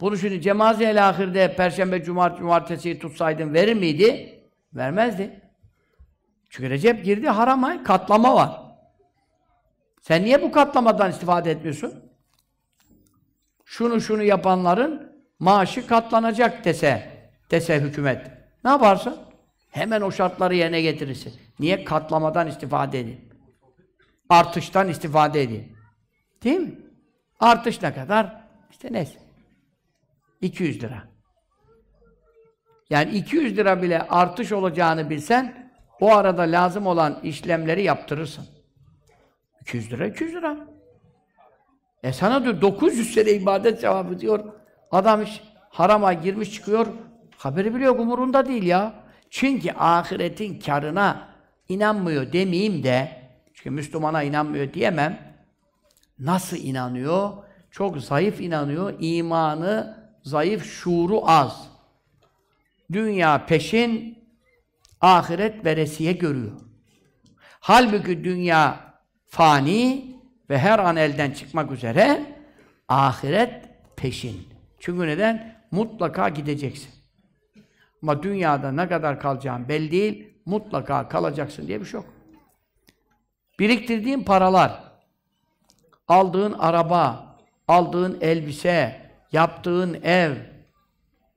Bunu 0.00 0.16
şimdi 0.16 0.40
cemazi 0.40 1.00
ahirde 1.00 1.56
perşembe, 1.56 2.02
cumart, 2.02 2.38
cumartesi 2.38 2.98
tutsaydın 2.98 3.54
verir 3.54 3.74
miydi? 3.74 4.40
Vermezdi. 4.74 5.40
Çünkü 6.50 6.70
Recep 6.70 7.04
girdi 7.04 7.28
haram 7.28 7.64
ay, 7.64 7.82
katlama 7.82 8.34
var. 8.34 8.62
Sen 10.00 10.24
niye 10.24 10.42
bu 10.42 10.52
katlamadan 10.52 11.10
istifade 11.10 11.50
etmiyorsun? 11.50 11.94
Şunu 13.64 14.00
şunu 14.00 14.22
yapanların 14.22 15.16
maaşı 15.38 15.86
katlanacak 15.86 16.64
dese, 16.64 17.10
dese 17.50 17.80
hükümet. 17.80 18.26
Ne 18.64 18.70
yaparsın? 18.70 19.25
Hemen 19.76 20.00
o 20.00 20.12
şartları 20.12 20.54
yerine 20.54 20.80
getirirsin. 20.80 21.34
Niye 21.60 21.84
katlamadan 21.84 22.46
istifade 22.46 23.00
edeyim? 23.00 23.20
Artıştan 24.28 24.88
istifade 24.88 25.42
edeyim. 25.42 25.76
Değil 26.44 26.60
mi? 26.60 26.78
Artış 27.40 27.82
ne 27.82 27.94
kadar? 27.94 28.44
İşte 28.70 28.88
neyse. 28.92 29.18
200 30.40 30.82
lira. 30.82 31.02
Yani 32.90 33.10
200 33.10 33.56
lira 33.56 33.82
bile 33.82 34.02
artış 34.02 34.52
olacağını 34.52 35.10
bilsen 35.10 35.70
o 36.00 36.14
arada 36.14 36.42
lazım 36.42 36.86
olan 36.86 37.20
işlemleri 37.22 37.82
yaptırırsın. 37.82 38.46
200 39.60 39.92
lira, 39.92 40.06
200 40.06 40.34
lira. 40.34 40.56
E 42.02 42.12
sana 42.12 42.44
diyor 42.44 42.60
900 42.60 43.14
sene 43.14 43.30
ibadet 43.30 43.80
cevabı 43.80 44.20
diyor. 44.20 44.44
Adam 44.90 45.22
iş 45.22 45.42
harama 45.70 46.12
girmiş 46.12 46.52
çıkıyor. 46.52 46.86
Haberi 47.36 47.74
bile 47.74 47.84
yok 47.84 48.00
umurunda 48.00 48.46
değil 48.46 48.62
ya. 48.62 49.05
Çünkü 49.30 49.72
ahiretin 49.72 50.60
karına 50.60 51.28
inanmıyor 51.68 52.32
demeyeyim 52.32 52.82
de 52.82 53.22
çünkü 53.54 53.70
Müslümana 53.70 54.22
inanmıyor 54.22 54.72
diyemem. 54.72 55.36
Nasıl 56.18 56.56
inanıyor? 56.56 57.30
Çok 57.70 57.98
zayıf 57.98 58.40
inanıyor. 58.40 58.94
İmanı 59.00 59.96
zayıf, 60.22 60.64
şuuru 60.64 61.30
az. 61.30 61.68
Dünya 62.92 63.46
peşin, 63.46 64.18
ahiret 65.00 65.64
veresiye 65.64 66.12
görüyor. 66.12 66.60
Halbuki 67.60 68.24
dünya 68.24 68.94
fani 69.26 70.16
ve 70.50 70.58
her 70.58 70.78
an 70.78 70.96
elden 70.96 71.30
çıkmak 71.30 71.72
üzere, 71.72 72.34
ahiret 72.88 73.64
peşin. 73.96 74.48
Çünkü 74.80 75.06
neden? 75.06 75.56
Mutlaka 75.70 76.28
gideceksin. 76.28 76.95
Ama 78.02 78.22
dünyada 78.22 78.72
ne 78.72 78.88
kadar 78.88 79.20
kalacağın 79.20 79.68
belli 79.68 79.90
değil, 79.90 80.34
mutlaka 80.46 81.08
kalacaksın 81.08 81.66
diye 81.66 81.80
bir 81.80 81.86
şey 81.86 82.00
yok. 82.00 82.08
Biriktirdiğin 83.58 84.22
paralar, 84.22 84.84
aldığın 86.08 86.52
araba, 86.52 87.36
aldığın 87.68 88.18
elbise, 88.20 89.10
yaptığın 89.32 89.94
ev 90.02 90.32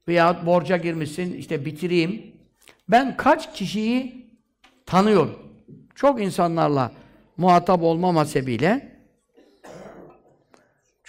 veya 0.07 0.45
borca 0.45 0.77
girmişsin, 0.77 1.33
işte 1.33 1.65
bitireyim. 1.65 2.35
Ben 2.89 3.17
kaç 3.17 3.53
kişiyi 3.53 4.29
tanıyorum. 4.85 5.39
Çok 5.95 6.21
insanlarla 6.21 6.91
muhatap 7.37 7.83
olmama 7.83 8.25
sebebiyle 8.25 8.99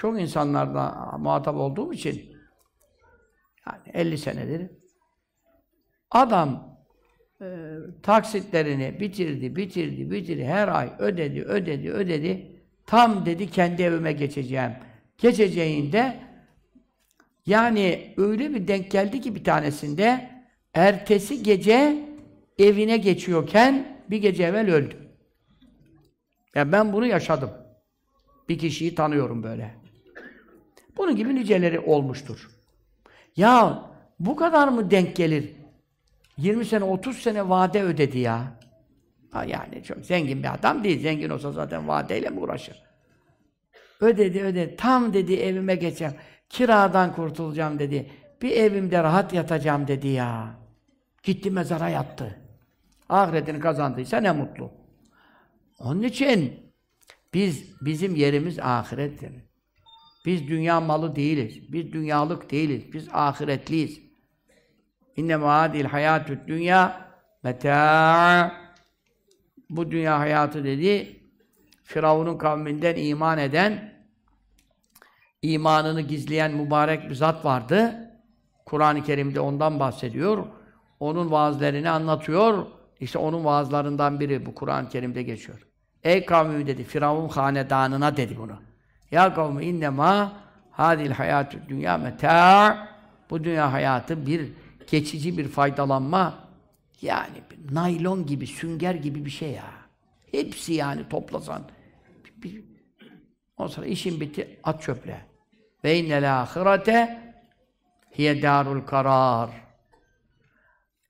çok 0.00 0.20
insanlarla 0.20 1.16
muhatap 1.18 1.56
olduğum 1.56 1.92
için 1.92 2.36
yani 3.66 3.82
50 3.94 4.18
senedir 4.18 4.70
adam 6.10 6.78
e, 7.40 7.46
taksitlerini 8.02 9.00
bitirdi, 9.00 9.56
bitirdi, 9.56 10.10
bitirdi. 10.10 10.44
Her 10.44 10.68
ay 10.68 10.92
ödedi, 10.98 11.42
ödedi, 11.42 11.90
ödedi. 11.90 12.46
Tam 12.86 13.26
dedi 13.26 13.50
kendi 13.50 13.82
evime 13.82 14.12
geçeceğim. 14.12 14.72
Geçeceğinde 15.18 16.16
yani 17.46 18.14
öyle 18.16 18.54
bir 18.54 18.68
denk 18.68 18.90
geldi 18.90 19.20
ki 19.20 19.34
bir 19.34 19.44
tanesinde 19.44 20.30
ertesi 20.74 21.42
gece 21.42 22.08
evine 22.58 22.96
geçiyorken 22.96 24.02
bir 24.10 24.16
gece 24.18 24.44
evvel 24.44 24.70
öldü. 24.70 24.96
Ya 26.54 26.72
ben 26.72 26.92
bunu 26.92 27.06
yaşadım. 27.06 27.50
Bir 28.48 28.58
kişiyi 28.58 28.94
tanıyorum 28.94 29.42
böyle. 29.42 29.74
Bunun 30.96 31.16
gibi 31.16 31.34
niceleri 31.34 31.80
olmuştur. 31.80 32.50
Ya 33.36 33.82
bu 34.20 34.36
kadar 34.36 34.68
mı 34.68 34.90
denk 34.90 35.16
gelir? 35.16 35.59
20 36.40 36.64
sene, 36.64 36.84
30 36.84 37.16
sene 37.16 37.48
vade 37.48 37.82
ödedi 37.82 38.18
ya. 38.18 38.60
Ha 39.30 39.44
yani 39.44 39.82
çok 39.82 39.98
zengin 40.06 40.42
bir 40.42 40.54
adam 40.54 40.84
değil. 40.84 41.02
Zengin 41.02 41.30
olsa 41.30 41.52
zaten 41.52 41.88
vadeyle 41.88 42.30
mi 42.30 42.40
uğraşır? 42.40 42.82
Ödedi, 44.00 44.42
ödedi. 44.42 44.76
Tam 44.76 45.12
dedi 45.12 45.34
evime 45.34 45.74
geçeceğim. 45.74 46.14
Kiradan 46.48 47.14
kurtulacağım 47.14 47.78
dedi. 47.78 48.10
Bir 48.42 48.50
evimde 48.50 49.02
rahat 49.02 49.32
yatacağım 49.32 49.88
dedi 49.88 50.08
ya. 50.08 50.60
Gitti 51.22 51.50
mezara 51.50 51.88
yattı. 51.88 52.36
Ahiretini 53.08 53.60
kazandıysa 53.60 54.20
ne 54.20 54.32
mutlu. 54.32 54.70
Onun 55.78 56.02
için 56.02 56.54
biz 57.34 57.74
bizim 57.80 58.16
yerimiz 58.16 58.58
ahirettir. 58.58 59.32
Biz 60.26 60.48
dünya 60.48 60.80
malı 60.80 61.16
değiliz. 61.16 61.72
Biz 61.72 61.92
dünyalık 61.92 62.50
değiliz. 62.50 62.92
Biz 62.92 63.08
ahiretliyiz. 63.12 64.09
İnne 65.16 65.36
maadil 65.36 65.84
hayatü 65.84 66.40
dünya 66.46 67.10
meta 67.42 68.52
bu 69.70 69.90
dünya 69.90 70.18
hayatı 70.18 70.64
dedi 70.64 71.20
Firavun'un 71.82 72.38
kavminden 72.38 72.96
iman 72.96 73.38
eden 73.38 73.94
imanını 75.42 76.00
gizleyen 76.00 76.52
mübarek 76.52 77.10
bir 77.10 77.14
zat 77.14 77.44
vardı. 77.44 78.10
Kur'an-ı 78.66 79.04
Kerim'de 79.04 79.40
ondan 79.40 79.80
bahsediyor. 79.80 80.46
Onun 81.00 81.30
vaazlarını 81.30 81.90
anlatıyor. 81.90 82.66
İşte 83.00 83.18
onun 83.18 83.44
vaazlarından 83.44 84.20
biri 84.20 84.46
bu 84.46 84.54
Kur'an-ı 84.54 84.88
Kerim'de 84.88 85.22
geçiyor. 85.22 85.66
Ey 86.04 86.24
kavmim 86.24 86.66
dedi, 86.66 86.84
Firavun 86.84 87.28
hanedanına 87.28 88.16
dedi 88.16 88.36
bunu. 88.38 88.56
Ya 89.10 89.34
kavmi 89.34 89.64
innema 89.64 90.32
hadil 90.70 91.10
hayatü 91.10 91.58
dünya 91.68 91.98
meta' 91.98 92.88
bu 93.30 93.44
dünya 93.44 93.72
hayatı 93.72 94.26
bir 94.26 94.52
geçici 94.90 95.38
bir 95.38 95.48
faydalanma 95.48 96.48
yani 97.02 97.42
naylon 97.70 98.26
gibi, 98.26 98.46
sünger 98.46 98.94
gibi 98.94 99.24
bir 99.24 99.30
şey 99.30 99.50
ya. 99.50 99.70
Hepsi 100.30 100.72
yani 100.72 101.08
toplasan. 101.08 101.62
Bir, 102.24 102.42
bir, 102.42 102.64
ondan 103.56 103.72
sonra 103.72 103.86
işin 103.86 104.20
bitti, 104.20 104.58
at 104.62 104.82
çöple. 104.82 105.20
Ve 105.84 105.98
innel 105.98 106.40
ahirete 106.40 107.32
hiye 108.18 108.42
darul 108.42 108.80
karar. 108.80 109.50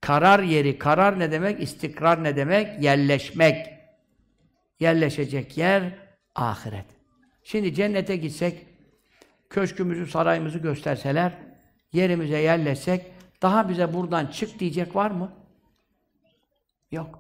Karar 0.01 0.43
yeri, 0.43 0.79
karar 0.79 1.19
ne 1.19 1.33
demek? 1.33 1.63
İstikrar 1.63 2.25
ne 2.25 2.37
demek? 2.37 2.83
Yerleşmek. 2.83 3.67
Yerleşecek 4.81 5.59
yer 5.59 5.83
ahiret. 6.35 6.87
Şimdi 7.43 7.75
cennete 7.75 8.17
gitsek, 8.17 8.67
köşkümüzü, 9.51 10.07
sarayımızı 10.07 10.59
gösterseler, 10.59 11.33
yerimize 11.93 12.39
yerleşsek, 12.39 13.07
daha 13.43 13.69
bize 13.69 13.95
buradan 13.95 14.27
çık 14.27 14.59
diyecek 14.59 14.97
var 14.97 15.11
mı? 15.11 15.33
Yok. 16.91 17.19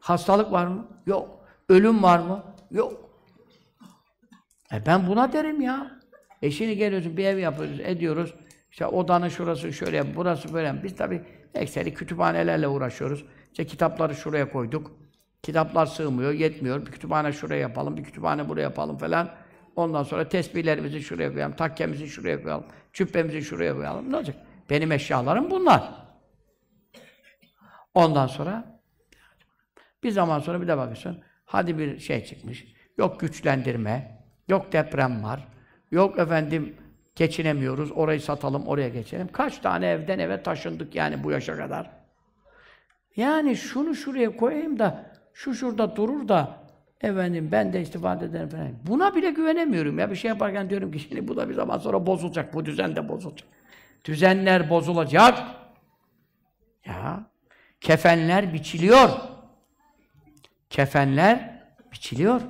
Hastalık 0.00 0.52
var 0.52 0.66
mı? 0.66 0.86
Yok. 1.06 1.38
Ölüm 1.68 2.02
var 2.02 2.18
mı? 2.18 2.44
Yok. 2.70 3.10
E 4.72 4.86
ben 4.86 5.06
buna 5.06 5.32
derim 5.32 5.60
ya. 5.60 6.00
E 6.42 6.50
şimdi 6.50 6.76
geliyorsun 6.76 7.16
bir 7.16 7.24
ev 7.24 7.38
yapıyoruz, 7.38 7.80
ediyoruz. 7.80 8.34
İşte 8.70 8.86
odanın 8.86 9.28
şurası 9.28 9.72
şöyle, 9.72 10.16
burası 10.16 10.54
böyle. 10.54 10.82
Biz 10.82 10.96
tabii 10.96 11.24
ekseri 11.54 11.94
kütüphanelerle 11.94 12.68
uğraşıyoruz. 12.68 13.24
İşte 13.50 13.66
kitapları 13.66 14.14
şuraya 14.14 14.52
koyduk. 14.52 14.90
Kitaplar 15.42 15.86
sığmıyor, 15.86 16.32
yetmiyor. 16.32 16.86
Bir 16.86 16.92
kütüphane 16.92 17.32
şuraya 17.32 17.60
yapalım, 17.60 17.96
bir 17.96 18.04
kütüphane 18.04 18.48
buraya 18.48 18.62
yapalım 18.62 18.98
falan. 18.98 19.30
Ondan 19.76 20.02
sonra 20.02 20.28
tesbihlerimizi 20.28 21.00
şuraya 21.00 21.32
koyalım, 21.32 21.56
takkemizi 21.56 22.08
şuraya 22.08 22.42
koyalım, 22.42 22.64
cübbemizi 22.92 23.42
şuraya 23.42 23.74
koyalım. 23.74 24.12
Ne 24.12 24.16
olacak? 24.16 24.36
Benim 24.70 24.92
eşyalarım 24.92 25.50
bunlar. 25.50 25.92
Ondan 27.94 28.26
sonra 28.26 28.80
bir 30.02 30.10
zaman 30.10 30.38
sonra 30.38 30.62
bir 30.62 30.68
de 30.68 30.76
bakıyorsun. 30.76 31.22
Hadi 31.44 31.78
bir 31.78 31.98
şey 31.98 32.24
çıkmış. 32.24 32.76
Yok 32.98 33.20
güçlendirme, 33.20 34.22
yok 34.48 34.72
deprem 34.72 35.22
var, 35.22 35.48
yok 35.90 36.18
efendim 36.18 36.76
geçinemiyoruz, 37.14 37.92
orayı 37.92 38.20
satalım, 38.20 38.66
oraya 38.66 38.88
geçelim. 38.88 39.28
Kaç 39.32 39.58
tane 39.58 39.86
evden 39.86 40.18
eve 40.18 40.42
taşındık 40.42 40.94
yani 40.94 41.24
bu 41.24 41.30
yaşa 41.30 41.56
kadar. 41.56 41.90
Yani 43.16 43.56
şunu 43.56 43.94
şuraya 43.94 44.36
koyayım 44.36 44.78
da, 44.78 45.10
şu 45.34 45.54
şurada 45.54 45.96
durur 45.96 46.28
da, 46.28 46.58
efendim 47.00 47.48
ben 47.52 47.72
de 47.72 47.80
istifade 47.80 48.24
ederim 48.24 48.48
falan. 48.48 48.68
Buna 48.86 49.14
bile 49.14 49.30
güvenemiyorum 49.30 49.98
ya. 49.98 50.10
Bir 50.10 50.16
şey 50.16 50.28
yaparken 50.28 50.70
diyorum 50.70 50.92
ki 50.92 50.98
şimdi 50.98 51.28
bu 51.28 51.36
da 51.36 51.48
bir 51.48 51.54
zaman 51.54 51.78
sonra 51.78 52.06
bozulacak, 52.06 52.54
bu 52.54 52.64
düzen 52.64 52.96
de 52.96 53.08
bozulacak. 53.08 53.48
Düzenler 54.06 54.70
bozulacak. 54.70 55.38
Ya, 56.86 57.30
kefenler 57.80 58.52
biçiliyor. 58.52 59.08
Kefenler 60.70 61.62
biçiliyor. 61.92 62.40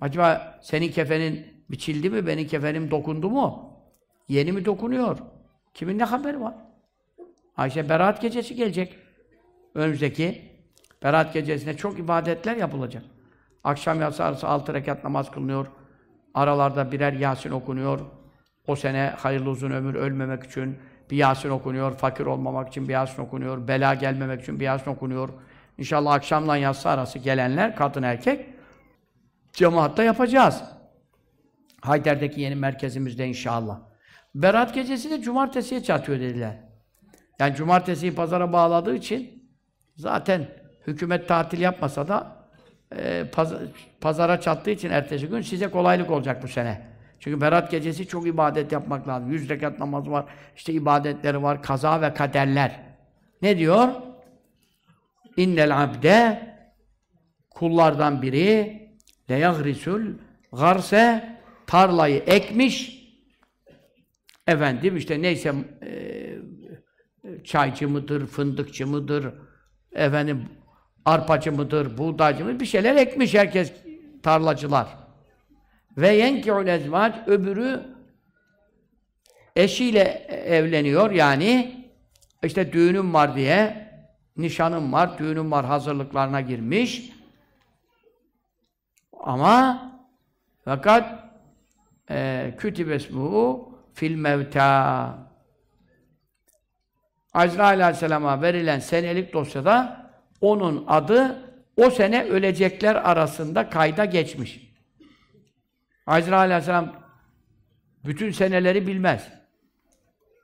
Acaba 0.00 0.58
senin 0.62 0.90
kefenin 0.90 1.64
biçildi 1.70 2.10
mi, 2.10 2.26
benim 2.26 2.46
kefenim 2.46 2.90
dokundu 2.90 3.30
mu? 3.30 3.72
Yeni 4.28 4.52
mi 4.52 4.64
dokunuyor? 4.64 5.18
Kimin 5.74 5.98
ne 5.98 6.04
haberi 6.04 6.40
var? 6.40 6.54
Ayşe 7.56 7.88
Berat 7.88 8.22
gecesi 8.22 8.54
gelecek. 8.54 8.98
Önümüzdeki 9.74 10.52
Berat 11.02 11.34
gecesinde 11.34 11.76
çok 11.76 11.98
ibadetler 11.98 12.56
yapılacak. 12.56 13.02
Akşam 13.64 14.00
yatsı 14.00 14.24
arası 14.24 14.48
altı 14.48 14.74
rekat 14.74 15.04
namaz 15.04 15.30
kılınıyor. 15.30 15.66
Aralarda 16.34 16.92
birer 16.92 17.12
Yasin 17.12 17.50
okunuyor. 17.50 18.00
O 18.66 18.76
sene 18.76 19.14
hayırlı 19.18 19.50
uzun 19.50 19.70
ömür 19.70 19.94
ölmemek 19.94 20.44
için 20.44 20.78
bir 21.10 21.16
Yasin 21.16 21.50
okunuyor. 21.50 21.96
Fakir 21.96 22.26
olmamak 22.26 22.68
için 22.68 22.88
bir 22.88 22.92
Yasin 22.92 23.22
okunuyor. 23.22 23.68
Bela 23.68 23.94
gelmemek 23.94 24.42
için 24.42 24.60
bir 24.60 24.64
Yasin 24.64 24.90
okunuyor. 24.90 25.28
İnşallah 25.78 26.12
akşamdan 26.12 26.56
yatsı 26.56 26.88
arası 26.88 27.18
gelenler, 27.18 27.76
kadın 27.76 28.02
erkek, 28.02 28.46
cemaatta 29.52 30.02
yapacağız. 30.02 30.62
Hayder'deki 31.80 32.40
yeni 32.40 32.54
merkezimizde 32.54 33.26
inşallah. 33.26 33.80
Berat 34.34 34.74
gecesi 34.74 35.10
de 35.10 35.20
cumartesiye 35.20 35.82
çatıyor 35.82 36.20
dediler. 36.20 36.56
Yani 37.38 37.54
cumartesiyi 37.54 38.14
pazara 38.14 38.52
bağladığı 38.52 38.94
için 38.94 39.48
zaten 39.96 40.48
hükümet 40.86 41.28
tatil 41.28 41.60
yapmasa 41.60 42.08
da 42.08 42.36
e, 42.96 43.24
paz 43.32 43.52
pazara 44.00 44.40
çattığı 44.40 44.70
için 44.70 44.90
ertesi 44.90 45.28
gün 45.28 45.40
size 45.40 45.68
kolaylık 45.68 46.10
olacak 46.10 46.42
bu 46.42 46.48
sene. 46.48 46.91
Çünkü 47.22 47.40
Berat 47.40 47.70
gecesi 47.70 48.06
çok 48.06 48.26
ibadet 48.26 48.72
yapmak 48.72 49.08
lazım. 49.08 49.32
Yüz 49.32 49.48
rekat 49.48 49.78
namaz 49.78 50.10
var, 50.10 50.24
işte 50.56 50.72
ibadetleri 50.72 51.42
var, 51.42 51.62
kaza 51.62 52.02
ve 52.02 52.14
kaderler. 52.14 52.80
Ne 53.42 53.58
diyor? 53.58 53.88
İnnel 55.36 55.82
abde 55.82 56.42
kullardan 57.50 58.22
biri 58.22 58.80
leyagrisul 59.30 60.02
garse 60.52 61.36
tarlayı 61.66 62.22
ekmiş 62.26 63.02
efendim 64.46 64.96
işte 64.96 65.22
neyse 65.22 65.54
e, 65.82 67.44
çaycı 67.44 67.88
mıdır, 67.88 68.26
fındıkçı 68.26 68.86
mıdır 68.86 69.34
efendim 69.92 70.48
arpacı 71.04 71.52
mıdır, 71.52 71.98
buğdaycı 71.98 72.44
mıdır 72.44 72.60
bir 72.60 72.66
şeyler 72.66 72.96
ekmiş 72.96 73.34
herkes 73.34 73.72
tarlacılar. 74.22 75.01
Ve 75.96 76.08
yenki'ul 76.08 76.66
ezvac 76.66 77.14
öbürü 77.26 77.82
eşiyle 79.56 80.02
evleniyor 80.46 81.10
yani 81.10 81.82
işte 82.42 82.72
düğünüm 82.72 83.14
var 83.14 83.36
diye 83.36 83.88
nişanım 84.36 84.92
var, 84.92 85.18
düğünüm 85.18 85.50
var 85.50 85.64
hazırlıklarına 85.64 86.40
girmiş. 86.40 87.12
Ama 89.20 89.82
fakat 90.64 91.30
e, 92.10 92.54
kütübesmuhu 92.58 93.72
fil 93.94 94.14
mevta 94.14 95.18
Azrail 97.34 97.84
Aleyhisselam'a 97.84 98.42
verilen 98.42 98.78
senelik 98.78 99.32
dosyada 99.32 100.06
onun 100.40 100.84
adı 100.88 101.48
o 101.76 101.90
sene 101.90 102.24
ölecekler 102.24 102.94
arasında 102.94 103.70
kayda 103.70 104.04
geçmiş. 104.04 104.71
Azrail 106.06 106.40
Aleyhisselam 106.40 106.92
bütün 108.04 108.30
seneleri 108.30 108.86
bilmez. 108.86 109.28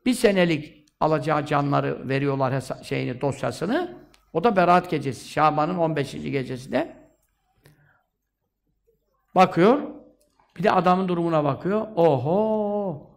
Bir 0.07 0.15
senelik 0.15 0.87
alacağı 1.01 1.47
canları 1.47 2.09
veriyorlar 2.09 2.63
şeyini 2.83 3.21
dosyasını. 3.21 3.97
O 4.33 4.45
da 4.45 4.57
Berat 4.57 4.91
gecesi. 4.91 5.29
Şaban'ın 5.29 5.79
15. 5.79 6.13
gecesinde. 6.13 6.97
Bakıyor. 9.35 9.81
Bir 10.57 10.63
de 10.63 10.73
adamın 10.73 11.09
durumuna 11.09 11.45
bakıyor. 11.45 11.87
Oho! 11.97 13.11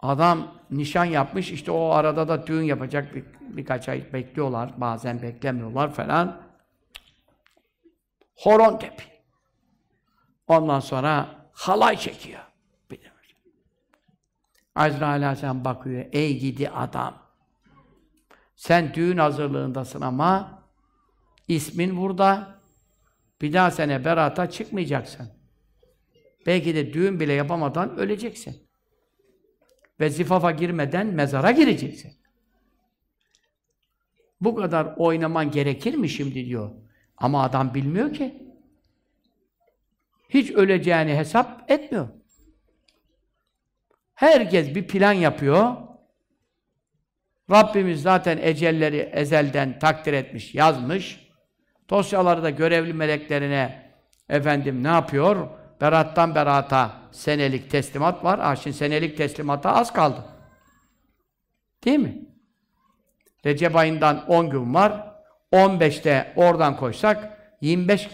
Adam 0.00 0.54
nişan 0.70 1.04
yapmış. 1.04 1.52
işte 1.52 1.70
o 1.70 1.88
arada 1.88 2.28
da 2.28 2.46
düğün 2.46 2.62
yapacak 2.62 3.14
bir, 3.14 3.24
birkaç 3.40 3.88
ay 3.88 4.12
bekliyorlar. 4.12 4.72
Bazen 4.76 5.22
beklemiyorlar 5.22 5.92
falan. 5.92 6.40
Horon 8.36 8.78
tepi. 8.78 9.04
Ondan 10.48 10.80
sonra 10.80 11.37
halay 11.58 11.96
çekiyor. 11.96 12.40
Azrail 14.74 15.26
Aleyhisselam 15.26 15.64
bakıyor. 15.64 16.04
Ey 16.12 16.38
gidi 16.38 16.70
adam. 16.70 17.22
Sen 18.56 18.94
düğün 18.94 19.16
hazırlığındasın 19.16 20.00
ama 20.00 20.62
ismin 21.48 21.96
burada. 21.96 22.58
Bir 23.42 23.52
daha 23.52 23.70
sene 23.70 24.04
berata 24.04 24.50
çıkmayacaksın. 24.50 25.32
Belki 26.46 26.74
de 26.74 26.92
düğün 26.92 27.20
bile 27.20 27.32
yapamadan 27.32 27.98
öleceksin. 27.98 28.68
Ve 30.00 30.10
zifafa 30.10 30.50
girmeden 30.50 31.06
mezara 31.06 31.50
gireceksin. 31.50 32.12
Bu 34.40 34.54
kadar 34.54 34.94
oynaman 34.96 35.50
gerekir 35.50 35.94
mi 35.94 36.08
şimdi 36.08 36.46
diyor. 36.46 36.70
Ama 37.16 37.42
adam 37.42 37.74
bilmiyor 37.74 38.12
ki. 38.12 38.47
Hiç 40.28 40.50
öleceğini 40.50 41.16
hesap 41.16 41.70
etmiyor. 41.70 42.08
Herkes 44.14 44.74
bir 44.74 44.86
plan 44.86 45.12
yapıyor. 45.12 45.76
Rabbimiz 47.50 48.02
zaten 48.02 48.38
ecelleri 48.38 48.96
ezelden 48.96 49.78
takdir 49.78 50.12
etmiş, 50.12 50.54
yazmış. 50.54 51.28
Dosyaları 51.90 52.42
da 52.42 52.50
görevli 52.50 52.92
meleklerine 52.92 53.92
efendim 54.28 54.84
ne 54.84 54.88
yapıyor? 54.88 55.48
Berattan 55.80 56.34
berata 56.34 56.92
senelik 57.12 57.70
teslimat 57.70 58.24
var. 58.24 58.56
Şimdi 58.56 58.76
senelik 58.76 59.16
teslimata 59.16 59.72
az 59.72 59.92
kaldı. 59.92 60.24
Değil 61.84 61.98
mi? 61.98 62.26
Recep 63.46 63.76
ayından 63.76 64.26
10 64.26 64.50
gün 64.50 64.74
var. 64.74 65.14
15'te 65.52 66.32
oradan 66.36 66.76
koysak 66.76 67.38
25 67.60 68.08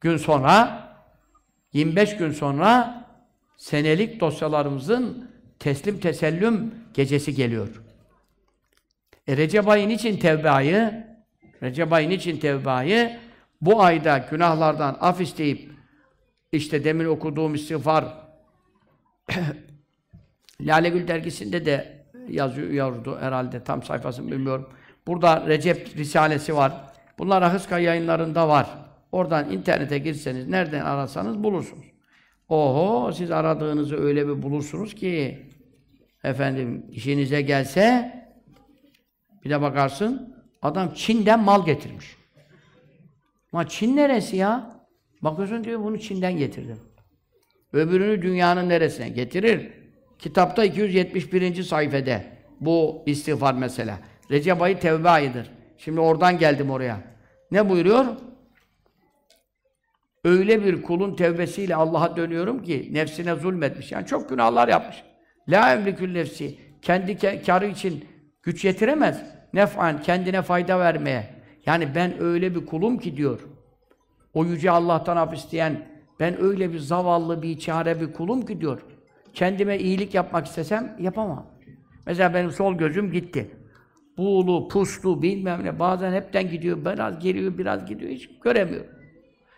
gün 0.00 0.16
sonra 0.16 0.83
25 1.74 2.16
gün 2.16 2.32
sonra 2.32 3.04
senelik 3.56 4.20
dosyalarımızın 4.20 5.30
teslim 5.58 6.00
tesellüm 6.00 6.74
gecesi 6.94 7.34
geliyor. 7.34 7.82
E 9.28 9.36
Recep 9.36 9.68
ayın 9.68 9.90
için 9.90 10.16
tevbe 10.16 10.50
ayı, 10.50 11.06
Recep 11.62 11.92
ayın 11.92 12.10
için 12.10 12.36
tevbe 12.36 12.70
ayı, 12.70 13.18
bu 13.60 13.82
ayda 13.82 14.18
günahlardan 14.18 14.96
af 15.00 15.20
isteyip, 15.20 15.70
işte 16.52 16.84
demin 16.84 17.04
okuduğum 17.04 17.54
istiğfar, 17.54 18.04
Lale 20.60 20.88
Gül 20.88 21.08
dergisinde 21.08 21.66
de 21.66 22.04
yazıyordu 22.28 23.18
herhalde, 23.20 23.64
tam 23.64 23.82
sayfasını 23.82 24.30
bilmiyorum. 24.30 24.68
Burada 25.06 25.46
Recep 25.46 25.96
Risalesi 25.96 26.56
var. 26.56 26.72
Bunlar 27.18 27.42
Ahıska 27.42 27.78
yayınlarında 27.78 28.48
var. 28.48 28.83
Oradan 29.14 29.50
internete 29.50 29.98
girseniz, 29.98 30.48
nereden 30.48 30.80
arasanız 30.84 31.44
bulursunuz. 31.44 31.86
Oho, 32.48 33.12
siz 33.12 33.30
aradığınızı 33.30 33.96
öyle 33.96 34.28
bir 34.28 34.42
bulursunuz 34.42 34.94
ki, 34.94 35.46
efendim 36.24 36.86
işinize 36.90 37.42
gelse, 37.42 38.14
bir 39.44 39.50
de 39.50 39.60
bakarsın, 39.60 40.36
adam 40.62 40.94
Çin'den 40.94 41.40
mal 41.40 41.66
getirmiş. 41.66 42.16
Ama 43.52 43.68
Çin 43.68 43.96
neresi 43.96 44.36
ya? 44.36 44.80
Bakıyorsun 45.22 45.64
diyor, 45.64 45.84
bunu 45.84 46.00
Çin'den 46.00 46.36
getirdim. 46.36 46.78
Öbürünü 47.72 48.22
dünyanın 48.22 48.68
neresine 48.68 49.08
getirir? 49.08 49.72
Kitapta 50.18 50.64
271. 50.64 51.62
sayfede 51.62 52.24
bu 52.60 53.02
istiğfar 53.06 53.54
mesela. 53.54 53.98
Recep 54.30 54.62
ayı 54.62 54.78
tevbe 54.78 55.08
ayıdır. 55.08 55.50
Şimdi 55.78 56.00
oradan 56.00 56.38
geldim 56.38 56.70
oraya. 56.70 57.00
Ne 57.50 57.68
buyuruyor? 57.68 58.06
Öyle 60.24 60.64
bir 60.64 60.82
kulun 60.82 61.16
tevbesiyle 61.16 61.74
Allah'a 61.74 62.16
dönüyorum 62.16 62.62
ki 62.62 62.88
nefsine 62.92 63.34
zulmetmiş. 63.34 63.92
Yani 63.92 64.06
çok 64.06 64.28
günahlar 64.28 64.68
yapmış. 64.68 65.02
La 65.48 65.72
emlikül 65.72 66.12
nefsi. 66.12 66.58
Kendi 66.82 67.42
karı 67.46 67.66
için 67.66 68.04
güç 68.42 68.64
yetiremez. 68.64 69.22
Nef'an 69.52 70.02
kendine 70.02 70.42
fayda 70.42 70.78
vermeye. 70.78 71.34
Yani 71.66 71.88
ben 71.94 72.22
öyle 72.22 72.54
bir 72.54 72.66
kulum 72.66 72.98
ki 72.98 73.16
diyor. 73.16 73.40
O 74.34 74.44
yüce 74.44 74.70
Allah'tan 74.70 75.16
af 75.16 75.34
isteyen 75.34 75.88
ben 76.20 76.42
öyle 76.42 76.72
bir 76.72 76.78
zavallı, 76.78 77.42
bir 77.42 77.58
çare 77.58 78.00
bir 78.00 78.12
kulum 78.12 78.46
ki 78.46 78.60
diyor. 78.60 78.80
Kendime 79.34 79.78
iyilik 79.78 80.14
yapmak 80.14 80.46
istesem 80.46 80.96
yapamam. 81.00 81.46
Mesela 82.06 82.34
benim 82.34 82.50
sol 82.50 82.74
gözüm 82.74 83.12
gitti. 83.12 83.50
Buğulu, 84.18 84.68
puslu, 84.68 85.22
bilmem 85.22 85.64
ne. 85.64 85.78
Bazen 85.78 86.12
hepten 86.12 86.50
gidiyor, 86.50 86.84
biraz 86.84 87.18
geliyor, 87.18 87.58
biraz 87.58 87.86
gidiyor. 87.86 88.10
Hiç 88.10 88.30
göremiyorum. 88.44 88.93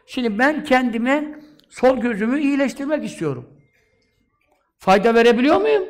Şimdi 0.07 0.39
ben 0.39 0.65
kendime 0.65 1.41
sol 1.69 1.99
gözümü 1.99 2.41
iyileştirmek 2.41 3.05
istiyorum. 3.05 3.51
Fayda 4.79 5.15
verebiliyor 5.15 5.61
muyum? 5.61 5.85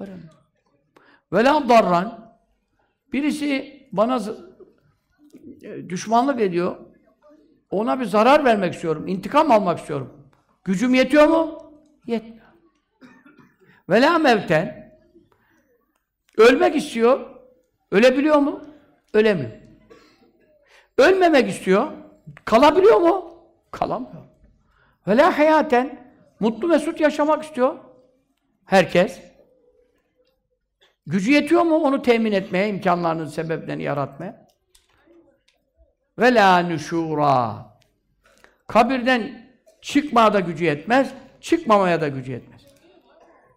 Veremiyorum. 0.00 0.30
Vela 1.32 1.68
darran. 1.68 2.34
Birisi 3.12 3.80
bana 3.92 4.20
düşmanlık 5.88 6.40
ediyor. 6.40 6.76
Ona 7.70 8.00
bir 8.00 8.04
zarar 8.04 8.44
vermek 8.44 8.74
istiyorum. 8.74 9.08
intikam 9.08 9.50
almak 9.50 9.78
istiyorum. 9.78 10.30
Gücüm 10.64 10.94
yetiyor 10.94 11.28
mu? 11.28 11.72
Yetmiyor. 12.06 12.46
Vela 13.88 14.18
mevten. 14.18 14.92
Ölmek 16.36 16.76
istiyor. 16.76 17.30
Ölebiliyor 17.90 18.36
mu? 18.36 18.62
Ölemiyor. 19.14 19.50
Ölmemek 20.98 21.48
istiyor. 21.48 21.92
Kalabiliyor 22.44 23.00
mu? 23.00 23.31
Kalamıyor. 23.72 24.22
Vela 25.08 25.38
hayaten. 25.38 26.12
Mutlu 26.40 26.68
mesut 26.68 27.00
yaşamak 27.00 27.44
istiyor. 27.44 27.78
Herkes. 28.64 29.20
Gücü 31.06 31.32
yetiyor 31.32 31.62
mu 31.62 31.76
onu 31.76 32.02
temin 32.02 32.32
etmeye, 32.32 32.68
imkanlarının 32.68 33.26
sebeplerini 33.26 33.82
yaratmaya? 33.82 34.46
Ve 36.18 36.34
la 36.34 36.58
nüşura. 36.58 37.66
Kabirden 38.66 39.48
çıkmaya 39.82 40.32
da 40.32 40.40
gücü 40.40 40.64
yetmez, 40.64 41.10
çıkmamaya 41.40 42.00
da 42.00 42.08
gücü 42.08 42.32
yetmez. 42.32 42.60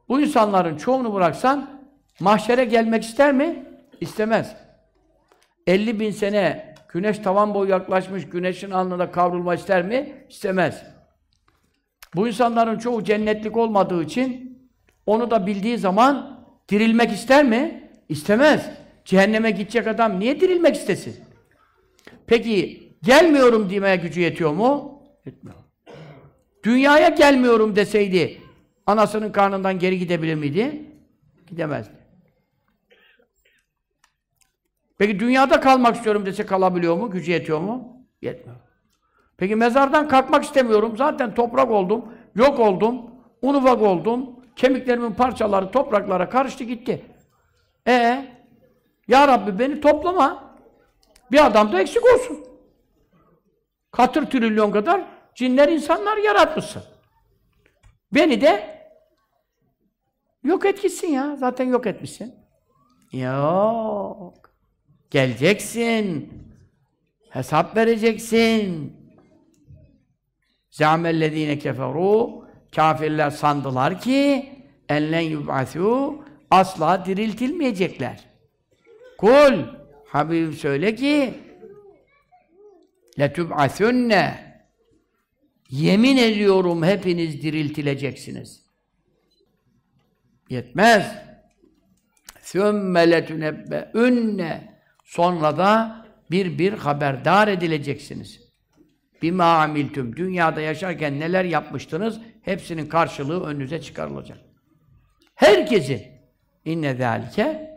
Bu 0.09 0.21
insanların 0.21 0.77
çoğunu 0.77 1.13
bıraksan 1.13 1.81
mahşere 2.19 2.65
gelmek 2.65 3.03
ister 3.03 3.33
mi? 3.33 3.65
İstemez. 4.01 4.55
50 5.67 5.99
bin 5.99 6.11
sene 6.11 6.74
güneş 6.95 7.19
tavan 7.19 7.53
boyu 7.53 7.69
yaklaşmış, 7.69 8.29
güneşin 8.29 8.71
alnında 8.71 9.11
kavrulma 9.11 9.55
ister 9.55 9.85
mi? 9.85 10.25
İstemez. 10.29 10.83
Bu 12.15 12.27
insanların 12.27 12.79
çoğu 12.79 13.03
cennetlik 13.03 13.57
olmadığı 13.57 14.03
için 14.03 14.59
onu 15.05 15.31
da 15.31 15.47
bildiği 15.47 15.77
zaman 15.77 16.45
dirilmek 16.69 17.11
ister 17.11 17.45
mi? 17.45 17.89
İstemez. 18.09 18.69
Cehenneme 19.05 19.51
gidecek 19.51 19.87
adam 19.87 20.19
niye 20.19 20.41
dirilmek 20.41 20.75
istesin? 20.75 21.15
Peki 22.27 22.89
gelmiyorum 23.03 23.69
demeye 23.69 23.95
gücü 23.95 24.21
yetiyor 24.21 24.53
mu? 24.53 25.01
Yetmiyor. 25.25 25.57
Dünyaya 26.63 27.09
gelmiyorum 27.09 27.75
deseydi 27.75 28.41
anasının 28.85 29.31
karnından 29.31 29.79
geri 29.79 29.99
gidebilir 29.99 30.35
miydi? 30.35 30.81
Gidemezdi. 31.47 32.04
Peki 34.97 35.19
dünyada 35.19 35.59
kalmak 35.59 35.95
istiyorum 35.95 36.25
dese 36.25 36.45
kalabiliyor 36.45 36.97
mu? 36.97 37.11
Gücü 37.11 37.31
yetiyor 37.31 37.59
mu? 37.59 38.05
Yetmiyor. 38.21 38.59
Peki 39.37 39.55
mezardan 39.55 40.07
kalkmak 40.07 40.43
istemiyorum. 40.43 40.97
Zaten 40.97 41.35
toprak 41.35 41.71
oldum, 41.71 42.13
yok 42.35 42.59
oldum, 42.59 43.01
un 43.41 43.53
ufak 43.53 43.81
oldum, 43.81 44.29
kemiklerimin 44.55 45.11
parçaları 45.11 45.71
topraklara 45.71 46.29
karıştı 46.29 46.63
gitti. 46.63 47.05
E 47.87 48.25
Ya 49.07 49.27
Rabbi 49.27 49.59
beni 49.59 49.81
toplama. 49.81 50.55
Bir 51.31 51.45
adam 51.45 51.71
da 51.71 51.81
eksik 51.81 52.03
olsun. 52.13 52.45
Katır 53.91 54.25
trilyon 54.25 54.71
kadar 54.71 55.01
cinler 55.35 55.69
insanlar 55.69 56.17
yaratmışsın. 56.17 56.83
Beni 58.13 58.41
de 58.41 58.79
yok 60.43 60.65
et 60.65 60.81
gitsin 60.81 61.07
ya. 61.07 61.35
Zaten 61.35 61.65
yok 61.65 61.87
etmişsin. 61.87 62.35
Yok. 63.11 64.44
Geleceksin. 65.15 66.29
Hesap 67.29 67.77
vereceksin. 67.77 68.93
Zâmellezîne 70.69 71.53
keferû 71.53 72.45
Kafirler 72.75 73.29
sandılar 73.29 74.01
ki 74.01 74.49
enlen 74.89 75.21
yub'asû 75.21 76.15
asla 76.51 77.05
diriltilmeyecekler. 77.05 78.25
Kul 79.17 79.63
Habibim 80.07 80.53
söyle 80.53 80.95
ki 80.95 81.33
letub'asunne 83.19 84.55
yemin 85.69 86.17
ediyorum 86.17 86.83
hepiniz 86.83 87.41
diriltileceksiniz. 87.41 88.65
Yetmez. 90.49 91.05
Sümme 92.41 93.11
letunebbe'ünne 93.11 94.74
sonra 95.05 95.57
da 95.57 96.05
bir 96.31 96.59
bir 96.59 96.73
haberdar 96.73 97.47
edileceksiniz. 97.47 98.45
Bima 99.21 99.43
amiltüm. 99.43 100.15
Dünyada 100.15 100.61
yaşarken 100.61 101.19
neler 101.19 101.45
yapmıştınız? 101.45 102.21
Hepsinin 102.41 102.87
karşılığı 102.87 103.43
önünüze 103.43 103.81
çıkarılacak. 103.81 104.37
Herkesin 105.35 106.01
inne 106.65 106.95
zâlike 106.95 107.75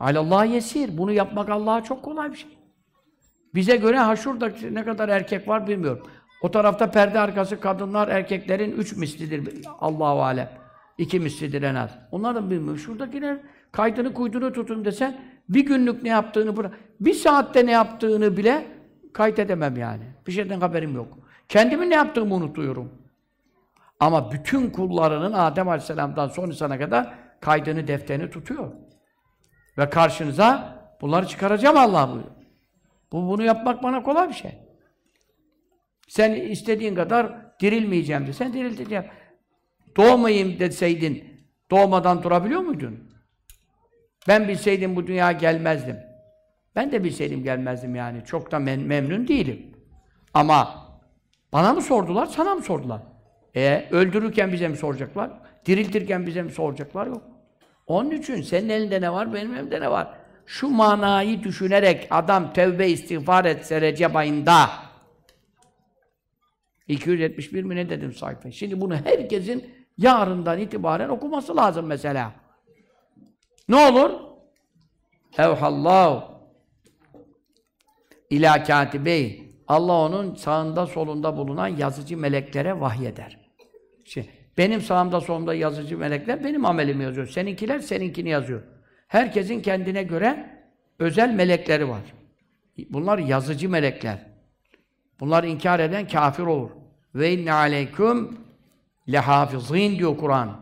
alallah 0.00 0.52
yesir. 0.52 0.98
Bunu 0.98 1.12
yapmak 1.12 1.50
Allah'a 1.50 1.84
çok 1.84 2.02
kolay 2.04 2.32
bir 2.32 2.36
şey. 2.36 2.50
Bize 3.54 3.76
göre 3.76 3.98
ha 3.98 4.16
şurada 4.16 4.52
ne 4.70 4.84
kadar 4.84 5.08
erkek 5.08 5.48
var 5.48 5.66
bilmiyorum. 5.66 6.06
O 6.42 6.50
tarafta 6.50 6.90
perde 6.90 7.20
arkası 7.20 7.60
kadınlar 7.60 8.08
erkeklerin 8.08 8.72
üç 8.72 8.96
mislidir. 8.96 9.66
Allahu 9.80 10.22
alem. 10.22 10.50
İki 10.98 11.20
mislidir 11.20 11.62
en 11.62 11.74
az. 11.74 11.90
Onlar 12.10 12.34
da 12.34 12.50
bilmiyorum. 12.50 12.78
Şuradakiler 12.78 13.38
kaydını 13.72 14.14
kuydunu 14.14 14.52
tutun 14.52 14.84
desen 14.84 15.20
bir 15.48 15.66
günlük 15.66 16.02
ne 16.02 16.08
yaptığını 16.08 16.56
bırak. 16.56 16.72
Bir 17.00 17.14
saatte 17.14 17.66
ne 17.66 17.70
yaptığını 17.70 18.36
bile 18.36 18.66
kaydedemem 19.12 19.76
yani. 19.76 20.04
Bir 20.26 20.32
şeyden 20.32 20.60
haberim 20.60 20.94
yok. 20.94 21.18
Kendimin 21.48 21.90
ne 21.90 21.94
yaptığımı 21.94 22.34
unutuyorum. 22.34 22.92
Ama 24.00 24.32
bütün 24.32 24.70
kullarının 24.70 25.32
Adem 25.32 25.68
Aleyhisselam'dan 25.68 26.28
son 26.28 26.48
insana 26.48 26.78
kadar 26.78 27.14
kaydını, 27.40 27.88
defterini 27.88 28.30
tutuyor. 28.30 28.72
Ve 29.78 29.90
karşınıza 29.90 30.78
bunları 31.00 31.26
çıkaracağım 31.26 31.76
Allah 31.76 32.08
buyuruyor. 32.08 32.34
Bu, 33.12 33.28
bunu 33.28 33.42
yapmak 33.42 33.82
bana 33.82 34.02
kolay 34.02 34.28
bir 34.28 34.34
şey. 34.34 34.58
Sen 36.08 36.34
istediğin 36.34 36.94
kadar 36.94 37.36
dirilmeyeceğim 37.60 38.26
de, 38.26 38.32
sen 38.32 38.52
dirilteceğim. 38.52 39.04
Doğmayayım 39.96 40.58
deseydin, 40.58 41.24
doğmadan 41.70 42.22
durabiliyor 42.22 42.60
muydun? 42.60 43.11
Ben 44.28 44.48
bilseydim 44.48 44.96
bu 44.96 45.06
dünya 45.06 45.32
gelmezdim. 45.32 45.96
Ben 46.76 46.92
de 46.92 47.04
bilseydim 47.04 47.42
gelmezdim 47.42 47.94
yani. 47.94 48.24
Çok 48.24 48.52
da 48.52 48.58
mem 48.58 48.86
memnun 48.86 49.28
değilim. 49.28 49.66
Ama 50.34 50.88
bana 51.52 51.72
mı 51.72 51.82
sordular, 51.82 52.26
sana 52.26 52.54
mı 52.54 52.62
sordular? 52.62 53.00
E 53.56 53.88
öldürürken 53.90 54.52
bize 54.52 54.68
mi 54.68 54.76
soracaklar? 54.76 55.30
Diriltirken 55.66 56.26
bize 56.26 56.42
mi 56.42 56.50
soracaklar? 56.50 57.06
Yok. 57.06 57.22
Onun 57.86 58.10
için 58.10 58.42
senin 58.42 58.68
elinde 58.68 59.00
ne 59.00 59.12
var, 59.12 59.34
benim 59.34 59.54
elimde 59.54 59.80
ne 59.80 59.90
var? 59.90 60.22
şu 60.46 60.68
manayı 60.68 61.42
düşünerek 61.42 62.08
adam 62.10 62.52
tevbe 62.52 62.88
istiğfar 62.88 63.44
etse 63.44 63.80
Recep 63.80 64.16
ayında 64.16 64.70
271 66.88 67.64
mi 67.64 67.76
ne 67.76 67.90
dedim 67.90 68.12
sayfa. 68.12 68.50
Şimdi 68.50 68.80
bunu 68.80 68.96
herkesin 68.96 69.74
yarından 69.98 70.58
itibaren 70.58 71.08
okuması 71.08 71.56
lazım 71.56 71.86
mesela. 71.86 72.32
Ne 73.68 73.76
olur? 73.76 74.10
Evhallahu 75.38 76.24
ila 78.30 78.62
katibey. 78.62 79.42
Allah 79.68 79.92
onun 79.92 80.34
sağında 80.34 80.86
solunda 80.86 81.36
bulunan 81.36 81.68
yazıcı 81.68 82.16
meleklere 82.16 82.80
vahyeder. 82.80 83.38
Şimdi, 84.04 84.28
benim 84.58 84.80
sağımda 84.80 85.20
solumda 85.20 85.54
yazıcı 85.54 85.98
melekler 85.98 86.44
benim 86.44 86.64
amelimi 86.64 87.04
yazıyor. 87.04 87.26
Seninkiler 87.26 87.78
seninkini 87.78 88.28
yazıyor. 88.28 88.62
Herkesin 89.08 89.60
kendine 89.60 90.02
göre 90.02 90.60
özel 90.98 91.34
melekleri 91.34 91.88
var. 91.88 92.02
Bunlar 92.90 93.18
yazıcı 93.18 93.68
melekler. 93.68 94.26
Bunlar 95.20 95.44
inkar 95.44 95.80
eden 95.80 96.08
kafir 96.08 96.42
olur. 96.42 96.70
Ve 97.14 97.32
inne 97.32 97.52
aleyküm 97.52 98.38
lehafizin 99.12 99.98
diyor 99.98 100.16
Kur'an. 100.16 100.61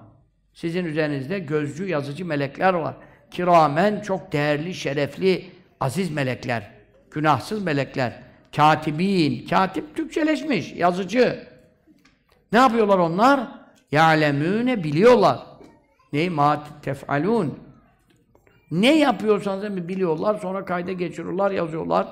Sizin 0.60 0.84
üzerinizde 0.84 1.38
gözcü, 1.38 1.88
yazıcı 1.88 2.26
melekler 2.26 2.74
var. 2.74 2.94
Kiramen 3.30 4.00
çok 4.00 4.32
değerli, 4.32 4.74
şerefli, 4.74 5.50
aziz 5.80 6.10
melekler. 6.10 6.70
Günahsız 7.10 7.62
melekler. 7.62 8.22
Katibin. 8.56 9.46
Katip 9.46 9.96
Türkçeleşmiş, 9.96 10.72
yazıcı. 10.72 11.46
Ne 12.52 12.58
yapıyorlar 12.58 12.98
onlar? 12.98 13.48
Ya'lemûne 13.92 14.84
biliyorlar. 14.84 15.38
Ne 16.12 16.28
ma 16.28 16.64
tef'alûn. 16.82 17.58
Ne 18.70 18.98
yapıyorsanız 18.98 19.88
biliyorlar, 19.88 20.38
sonra 20.38 20.64
kayda 20.64 20.92
geçiriyorlar, 20.92 21.50
yazıyorlar. 21.50 22.06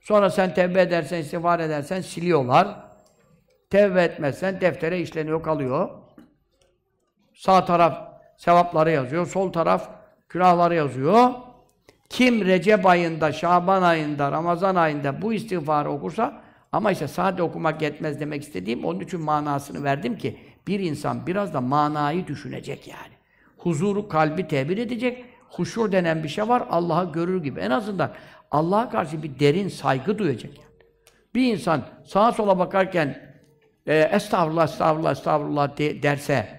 Sonra 0.00 0.30
sen 0.30 0.54
tevbe 0.54 0.80
edersen, 0.80 1.18
istiğfar 1.18 1.60
edersen 1.60 2.00
siliyorlar. 2.00 2.68
Tevbe 3.70 4.02
etmezsen 4.02 4.60
deftere 4.60 5.00
işleniyor, 5.00 5.42
kalıyor. 5.42 6.05
Sağ 7.36 7.64
taraf 7.64 7.98
sevapları 8.36 8.90
yazıyor, 8.90 9.26
sol 9.26 9.52
taraf 9.52 9.88
günahları 10.28 10.74
yazıyor. 10.74 11.30
Kim 12.08 12.44
Recep 12.44 12.86
ayında, 12.86 13.32
Şaban 13.32 13.82
ayında, 13.82 14.32
Ramazan 14.32 14.74
ayında 14.74 15.22
bu 15.22 15.32
istiğfarı 15.32 15.90
okursa 15.90 16.42
ama 16.72 16.92
işte 16.92 17.08
sade 17.08 17.42
okumak 17.42 17.82
yetmez 17.82 18.20
demek 18.20 18.42
istediğim 18.42 18.84
onun 18.84 19.00
için 19.00 19.20
manasını 19.20 19.84
verdim 19.84 20.18
ki 20.18 20.38
bir 20.66 20.80
insan 20.80 21.26
biraz 21.26 21.54
da 21.54 21.60
manayı 21.60 22.26
düşünecek 22.26 22.88
yani. 22.88 23.14
Huzuru 23.58 24.08
kalbi 24.08 24.48
tebir 24.48 24.78
edecek. 24.78 25.24
Huşur 25.50 25.92
denen 25.92 26.24
bir 26.24 26.28
şey 26.28 26.48
var. 26.48 26.64
Allah'ı 26.70 27.12
görür 27.12 27.42
gibi. 27.42 27.60
En 27.60 27.70
azından 27.70 28.10
Allah'a 28.50 28.90
karşı 28.90 29.22
bir 29.22 29.38
derin 29.38 29.68
saygı 29.68 30.18
duyacak 30.18 30.58
yani. 30.58 30.66
Bir 31.34 31.52
insan 31.52 31.82
sağa 32.04 32.32
sola 32.32 32.58
bakarken 32.58 33.32
e, 33.86 33.98
estağfurullah, 33.98 34.64
estağfurullah, 34.64 35.12
estağfurullah 35.12 35.78
de, 35.78 36.02
derse 36.02 36.55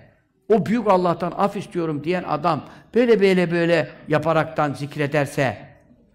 o 0.50 0.66
büyük 0.66 0.88
Allah'tan 0.88 1.32
af 1.32 1.56
istiyorum 1.56 2.04
diyen 2.04 2.24
adam 2.24 2.66
böyle 2.96 3.22
böyle 3.22 3.52
böyle 3.52 3.90
yaparaktan 4.08 4.74
zikrederse 4.74 5.68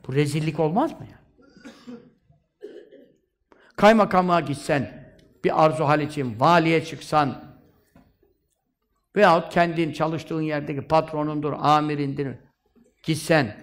bu 0.06 0.14
rezillik 0.14 0.60
olmaz 0.60 0.90
mı 0.90 1.06
ya? 1.10 1.22
Kaymakamlığa 3.76 4.40
gitsen, 4.40 5.12
bir 5.44 5.64
arzu 5.64 5.84
hal 5.84 6.00
için 6.00 6.40
valiye 6.40 6.84
çıksan 6.84 7.44
veyahut 9.16 9.52
kendin 9.52 9.92
çalıştığın 9.92 10.40
yerdeki 10.40 10.82
patronundur, 10.82 11.52
amirindir, 11.58 12.28
gitsen, 13.02 13.56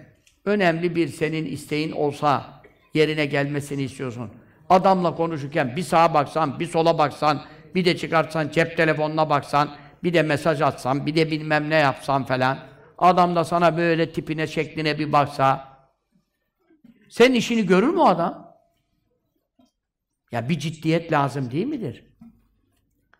önemli 0.44 0.96
bir 0.96 1.08
senin 1.08 1.46
isteğin 1.46 1.92
olsa, 1.92 2.62
yerine 2.94 3.26
gelmesini 3.26 3.82
istiyorsun. 3.82 4.30
Adamla 4.68 5.14
konuşurken 5.14 5.76
bir 5.76 5.82
sağa 5.82 6.14
baksan, 6.14 6.60
bir 6.60 6.66
sola 6.66 6.98
baksan, 6.98 7.42
bir 7.74 7.84
de 7.84 7.96
çıkartsan 7.96 8.48
cep 8.48 8.76
telefonuna 8.76 9.30
baksan, 9.30 9.70
bir 10.02 10.14
de 10.14 10.22
mesaj 10.22 10.60
atsan, 10.60 11.06
bir 11.06 11.16
de 11.16 11.30
bilmem 11.30 11.70
ne 11.70 11.74
yapsan 11.74 12.24
falan. 12.24 12.58
Adam 12.98 13.36
da 13.36 13.44
sana 13.44 13.76
böyle 13.76 14.12
tipine, 14.12 14.46
şekline 14.46 14.98
bir 14.98 15.12
baksa, 15.12 15.78
senin 17.08 17.34
işini 17.34 17.66
görür 17.66 17.88
mü 17.88 18.02
adam? 18.02 18.56
Ya 20.32 20.48
bir 20.48 20.58
ciddiyet 20.58 21.12
lazım 21.12 21.50
değil 21.50 21.66
midir? 21.66 22.04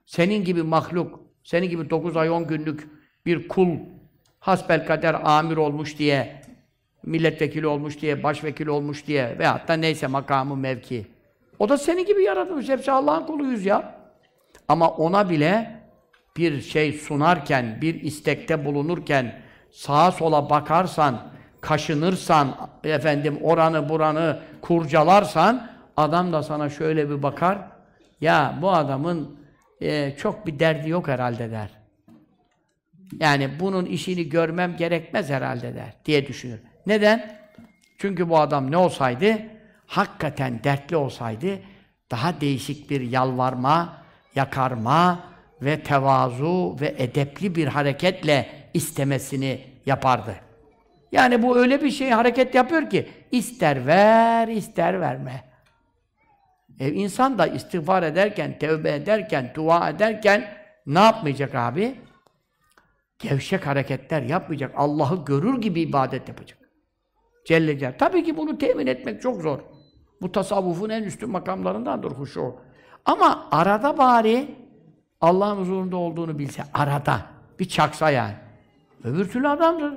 Senin 0.07 0.45
gibi 0.45 0.63
mahluk, 0.63 1.21
senin 1.45 1.71
gibi 1.71 1.91
9 1.91 2.17
ay 2.17 2.31
10 2.31 2.47
günlük 2.47 2.89
bir 3.27 3.49
kul, 3.49 3.69
hasbel 4.39 4.87
kader 4.87 5.17
amir 5.25 5.57
olmuş 5.57 5.99
diye, 5.99 6.43
milletvekili 7.03 7.67
olmuş 7.67 8.01
diye, 8.01 8.23
başvekili 8.23 8.71
olmuş 8.71 9.07
diye 9.07 9.39
veyahut 9.39 9.69
da 9.69 9.75
neyse 9.75 10.07
makamı, 10.07 10.57
mevki. 10.57 11.07
O 11.59 11.69
da 11.69 11.79
senin 11.79 12.07
gibi 12.07 12.23
yaratılmış. 12.23 12.69
Hepsi 12.69 12.93
Allah'ın 12.93 13.27
kuluyuz 13.27 13.67
ya. 13.67 14.01
Ama 14.69 14.89
ona 14.89 15.31
bile 15.31 15.80
bir 16.37 16.61
şey 16.61 16.93
sunarken, 16.93 17.79
bir 17.81 17.95
istekte 18.03 18.65
bulunurken, 18.65 19.43
sağa 19.71 20.13
sola 20.13 20.51
bakarsan, 20.51 21.23
kaşınırsan, 21.61 22.71
efendim 22.85 23.39
oranı 23.43 23.89
buranı 23.89 24.39
kurcalarsan, 24.61 25.71
adam 25.97 26.33
da 26.33 26.43
sana 26.43 26.69
şöyle 26.69 27.11
bir 27.11 27.23
bakar, 27.23 27.59
ya 28.21 28.59
bu 28.63 28.71
adamın 28.71 29.41
e, 29.81 30.17
çok 30.17 30.47
bir 30.47 30.59
derdi 30.59 30.89
yok 30.89 31.09
herhalde 31.09 31.51
der. 31.51 31.71
Yani 33.21 33.51
bunun 33.61 33.87
işini 33.87 34.29
görmem 34.29 34.77
gerekmez 34.77 35.31
herhalde 35.31 35.75
der 35.75 35.95
diye 36.05 36.27
düşünür. 36.27 36.61
Neden? 36.87 37.41
Çünkü 37.99 38.29
bu 38.29 38.39
adam 38.39 38.71
ne 38.71 38.77
olsaydı? 38.77 39.39
Hakikaten 39.87 40.65
dertli 40.65 40.97
olsaydı 40.97 41.59
daha 42.11 42.41
değişik 42.41 42.91
bir 42.91 43.01
yalvarma, 43.01 44.03
yakarma 44.35 45.30
ve 45.63 45.83
tevazu 45.83 46.77
ve 46.81 46.95
edepli 46.99 47.55
bir 47.55 47.67
hareketle 47.67 48.47
istemesini 48.75 49.61
yapardı. 49.87 50.35
Yani 51.13 51.43
bu 51.43 51.59
öyle 51.59 51.83
bir 51.83 51.91
şey 51.91 52.11
hareket 52.11 52.55
yapıyor 52.55 52.91
ki 52.91 53.09
ister 53.31 53.87
ver, 53.87 54.49
ister 54.49 55.01
verme. 55.01 55.45
E, 56.81 56.93
insan 56.93 57.39
da 57.39 57.47
istiğfar 57.47 58.03
ederken, 58.03 58.59
tevbe 58.59 58.95
ederken, 58.95 59.53
dua 59.55 59.91
ederken 59.91 60.45
ne 60.87 60.99
yapmayacak 60.99 61.55
abi? 61.55 61.95
Gevşek 63.19 63.67
hareketler 63.67 64.23
yapmayacak. 64.23 64.73
Allah'ı 64.77 65.25
görür 65.25 65.61
gibi 65.61 65.81
ibadet 65.81 66.29
yapacak. 66.29 66.59
Celle 67.47 67.79
Celle. 67.79 67.97
Tabii 67.97 68.25
ki 68.25 68.37
bunu 68.37 68.59
temin 68.59 68.87
etmek 68.87 69.23
çok 69.23 69.43
zor. 69.43 69.59
Bu 70.23 70.33
tasavvufun 70.33 70.91
en 70.91 71.03
üstün 71.03 71.31
makamlarındandır 71.31 72.11
huşu. 72.11 72.55
Ama 73.05 73.49
arada 73.51 73.99
bari 73.99 74.49
Allah'ın 75.21 75.57
huzurunda 75.57 75.97
olduğunu 75.97 76.39
bilse, 76.39 76.63
arada 76.75 77.21
bir 77.59 77.69
çaksa 77.69 78.11
yani. 78.11 78.35
Öbür 79.05 79.29
türlü 79.29 79.49
adamdır. 79.49 79.95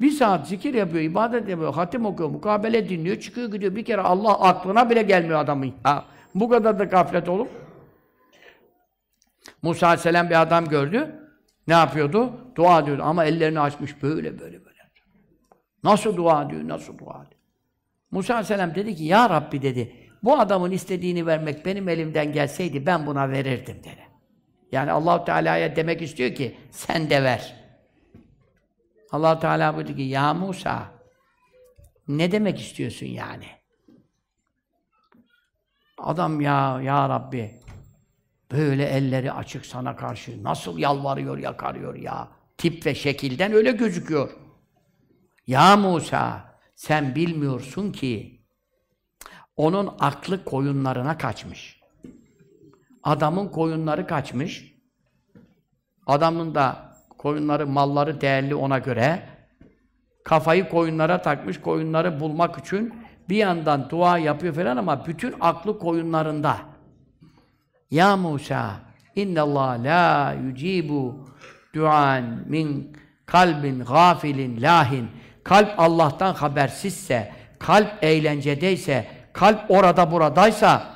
Bir 0.00 0.10
saat 0.10 0.48
zikir 0.48 0.74
yapıyor, 0.74 1.02
ibadet 1.02 1.48
yapıyor, 1.48 1.74
hatim 1.74 2.06
okuyor, 2.06 2.28
mukabele 2.28 2.88
dinliyor, 2.88 3.20
çıkıyor 3.20 3.52
gidiyor. 3.52 3.76
Bir 3.76 3.84
kere 3.84 4.00
Allah 4.00 4.40
aklına 4.40 4.90
bile 4.90 5.02
gelmiyor 5.02 5.38
adamın. 5.38 5.72
Ha, 5.82 6.04
bu 6.34 6.48
kadar 6.48 6.78
da 6.78 6.84
gaflet 6.84 7.28
olup. 7.28 7.48
Musa 9.62 9.86
Aleyhisselam 9.86 10.30
bir 10.30 10.42
adam 10.42 10.64
gördü. 10.64 11.14
Ne 11.68 11.74
yapıyordu? 11.74 12.32
Dua 12.54 12.80
ediyordu 12.80 13.02
ama 13.04 13.24
ellerini 13.24 13.60
açmış 13.60 14.02
böyle 14.02 14.38
böyle 14.38 14.64
böyle. 14.64 14.76
Nasıl 15.84 16.16
dua 16.16 16.42
ediyor, 16.42 16.68
nasıl 16.68 16.98
dua 16.98 17.14
ediyor? 17.14 17.40
Musa 18.10 18.34
Aleyhisselam 18.34 18.74
dedi 18.74 18.96
ki, 18.96 19.04
Ya 19.04 19.30
Rabbi 19.30 19.62
dedi, 19.62 19.92
bu 20.22 20.38
adamın 20.38 20.70
istediğini 20.70 21.26
vermek 21.26 21.66
benim 21.66 21.88
elimden 21.88 22.32
gelseydi 22.32 22.86
ben 22.86 23.06
buna 23.06 23.30
verirdim 23.30 23.76
dedi. 23.78 24.06
Yani 24.72 24.92
allah 24.92 25.24
Teala'ya 25.24 25.76
demek 25.76 26.02
istiyor 26.02 26.34
ki, 26.34 26.56
sen 26.70 27.10
de 27.10 27.22
ver. 27.22 27.54
allah 29.10 29.40
Teala 29.40 29.76
buyurdu 29.76 29.96
ki, 29.96 30.02
Ya 30.02 30.34
Musa, 30.34 30.92
ne 32.08 32.32
demek 32.32 32.60
istiyorsun 32.60 33.06
yani? 33.06 33.46
Adam 35.98 36.40
ya, 36.40 36.80
Ya 36.82 37.08
Rabbi, 37.08 37.60
böyle 38.52 38.84
elleri 38.84 39.32
açık 39.32 39.66
sana 39.66 39.96
karşı 39.96 40.44
nasıl 40.44 40.78
yalvarıyor, 40.78 41.38
yakarıyor 41.38 41.94
ya. 41.94 42.28
Tip 42.58 42.86
ve 42.86 42.94
şekilden 42.94 43.52
öyle 43.52 43.72
gözüküyor. 43.72 44.30
Ya 45.46 45.76
Musa, 45.76 46.54
sen 46.74 47.14
bilmiyorsun 47.14 47.92
ki 47.92 48.42
onun 49.56 49.94
aklı 50.00 50.44
koyunlarına 50.44 51.18
kaçmış. 51.18 51.75
Adamın 53.06 53.48
koyunları 53.48 54.06
kaçmış. 54.06 54.74
Adamın 56.06 56.54
da 56.54 56.92
koyunları, 57.18 57.66
malları 57.66 58.20
değerli 58.20 58.54
ona 58.54 58.78
göre. 58.78 59.22
Kafayı 60.24 60.68
koyunlara 60.68 61.22
takmış, 61.22 61.60
koyunları 61.60 62.20
bulmak 62.20 62.58
için 62.58 62.94
bir 63.28 63.36
yandan 63.36 63.90
dua 63.90 64.18
yapıyor 64.18 64.54
falan 64.54 64.76
ama 64.76 65.06
bütün 65.06 65.34
aklı 65.40 65.78
koyunlarında. 65.78 66.56
Ya 67.90 68.16
Musa, 68.16 68.70
inna 69.14 69.42
Allah 69.42 69.76
la 69.82 70.32
yucibu 70.32 71.28
duan 71.74 72.24
min 72.46 72.96
kalbin 73.26 73.84
gafilin 73.84 74.62
lahin 74.62 75.08
kalp 75.44 75.74
Allah'tan 75.78 76.34
habersizse, 76.34 77.32
kalp 77.58 78.04
eğlencedeyse, 78.04 79.06
kalp 79.32 79.70
orada 79.70 80.12
buradaysa, 80.12 80.95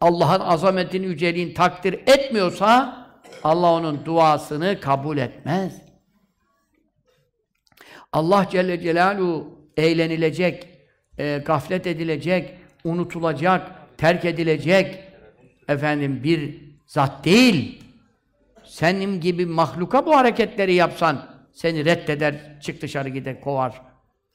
Allah'ın 0.00 0.40
azametini, 0.40 1.06
yüceliğini 1.06 1.54
takdir 1.54 1.92
etmiyorsa, 1.92 2.98
Allah 3.44 3.72
onun 3.72 4.04
duasını 4.04 4.80
kabul 4.80 5.18
etmez. 5.18 5.82
Allah 8.12 8.46
Celle 8.50 8.80
Celaluhu 8.80 9.58
eğlenilecek, 9.76 10.68
e, 11.18 11.38
gaflet 11.38 11.86
edilecek, 11.86 12.54
unutulacak, 12.84 13.72
terk 13.98 14.24
edilecek 14.24 15.04
efendim 15.68 16.22
bir 16.24 16.68
zat 16.86 17.24
değil. 17.24 17.84
Senin 18.64 19.20
gibi 19.20 19.46
mahluka 19.46 20.06
bu 20.06 20.16
hareketleri 20.16 20.74
yapsan 20.74 21.38
seni 21.52 21.84
reddeder, 21.84 22.60
çık 22.60 22.82
dışarı 22.82 23.08
gider, 23.08 23.40
kovar. 23.40 23.82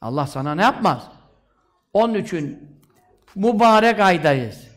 Allah 0.01 0.27
sana 0.27 0.55
ne 0.55 0.61
yapmaz? 0.61 1.07
Onun 1.93 2.13
için 2.13 2.69
mübarek 3.35 3.99
aydayız. 3.99 4.72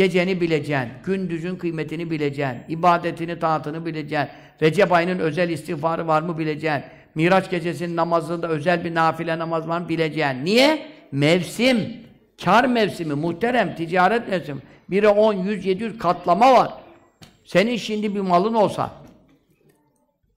Geceni 0.00 0.40
bileceksin, 0.40 0.88
gündüzün 1.04 1.56
kıymetini 1.56 2.10
bileceksin, 2.10 2.58
ibadetini, 2.68 3.38
taatını 3.38 3.86
bileceksin. 3.86 4.28
Recep 4.62 4.92
ayının 4.92 5.18
özel 5.18 5.48
istiğfarı 5.50 6.06
var 6.06 6.22
mı 6.22 6.38
bileceksin. 6.38 6.82
Miraç 7.14 7.50
gecesinin 7.50 7.96
namazında 7.96 8.48
özel 8.48 8.84
bir 8.84 8.94
nafile 8.94 9.38
namaz 9.38 9.68
var 9.68 9.80
mı 9.80 9.88
bileceksin. 9.88 10.44
Niye? 10.44 10.86
Mevsim, 11.12 11.96
kar 12.44 12.64
mevsimi, 12.64 13.14
muhterem, 13.14 13.74
ticaret 13.74 14.28
mevsimi. 14.28 14.60
Biri 14.90 15.08
10, 15.08 15.32
100, 15.32 15.66
700 15.66 15.98
katlama 15.98 16.52
var. 16.52 16.72
Senin 17.44 17.76
şimdi 17.76 18.14
bir 18.14 18.20
malın 18.20 18.54
olsa, 18.54 18.90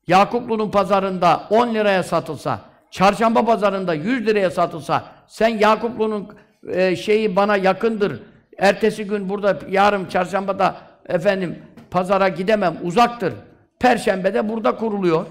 Yakuplu'nun 0.08 0.72
pazarında 0.72 1.48
10 1.50 1.74
liraya 1.74 2.04
satılsa, 2.04 2.60
çarşamba 2.92 3.46
pazarında 3.46 3.94
100 3.94 4.26
liraya 4.26 4.52
satılsa, 4.52 5.06
sen 5.28 5.58
Yakuplu'nun 5.58 6.36
e, 6.74 6.96
şeyi 6.96 7.36
bana 7.36 7.58
yakındır, 7.58 8.33
ertesi 8.58 9.06
gün 9.06 9.30
burada, 9.30 9.60
yarın 9.70 10.06
çarşambada 10.06 10.76
efendim 11.06 11.60
pazara 11.92 12.30
gidemem, 12.30 12.78
uzaktır. 12.84 13.34
Perşembede 13.80 14.50
burada 14.50 14.76
kuruluyor. 14.76 15.26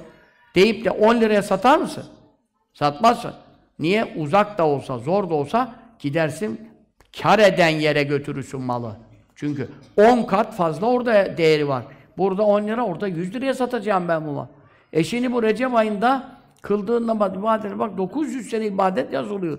Deyip 0.54 0.84
de 0.84 0.90
10 0.90 1.20
liraya 1.20 1.42
satar 1.42 1.78
mısın? 1.78 2.04
Satmazsın. 2.74 3.32
Niye? 3.78 4.14
Uzak 4.16 4.58
da 4.58 4.66
olsa, 4.66 4.98
zor 4.98 5.30
da 5.30 5.34
olsa 5.34 5.74
gidersin, 5.98 6.68
kar 7.22 7.38
eden 7.38 7.68
yere 7.68 8.02
götürürsün 8.02 8.60
malı. 8.60 8.96
Çünkü 9.34 9.68
10 9.96 10.22
kat 10.22 10.54
fazla 10.54 10.86
orada 10.86 11.36
değeri 11.36 11.68
var. 11.68 11.84
Burada 12.18 12.42
10 12.42 12.62
lira, 12.62 12.86
orada 12.86 13.08
100 13.08 13.34
liraya 13.34 13.54
satacağım 13.54 14.08
ben 14.08 14.26
bu 14.26 14.30
malı. 14.30 14.48
E 14.92 15.04
şimdi 15.04 15.32
bu 15.32 15.42
Recep 15.42 15.74
ayında 15.74 16.38
kıldığın 16.62 17.06
namaz, 17.06 17.32
ibadetine 17.36 17.78
bak 17.78 17.98
900 17.98 18.50
sene 18.50 18.66
ibadet 18.66 19.12
yazılıyor. 19.12 19.58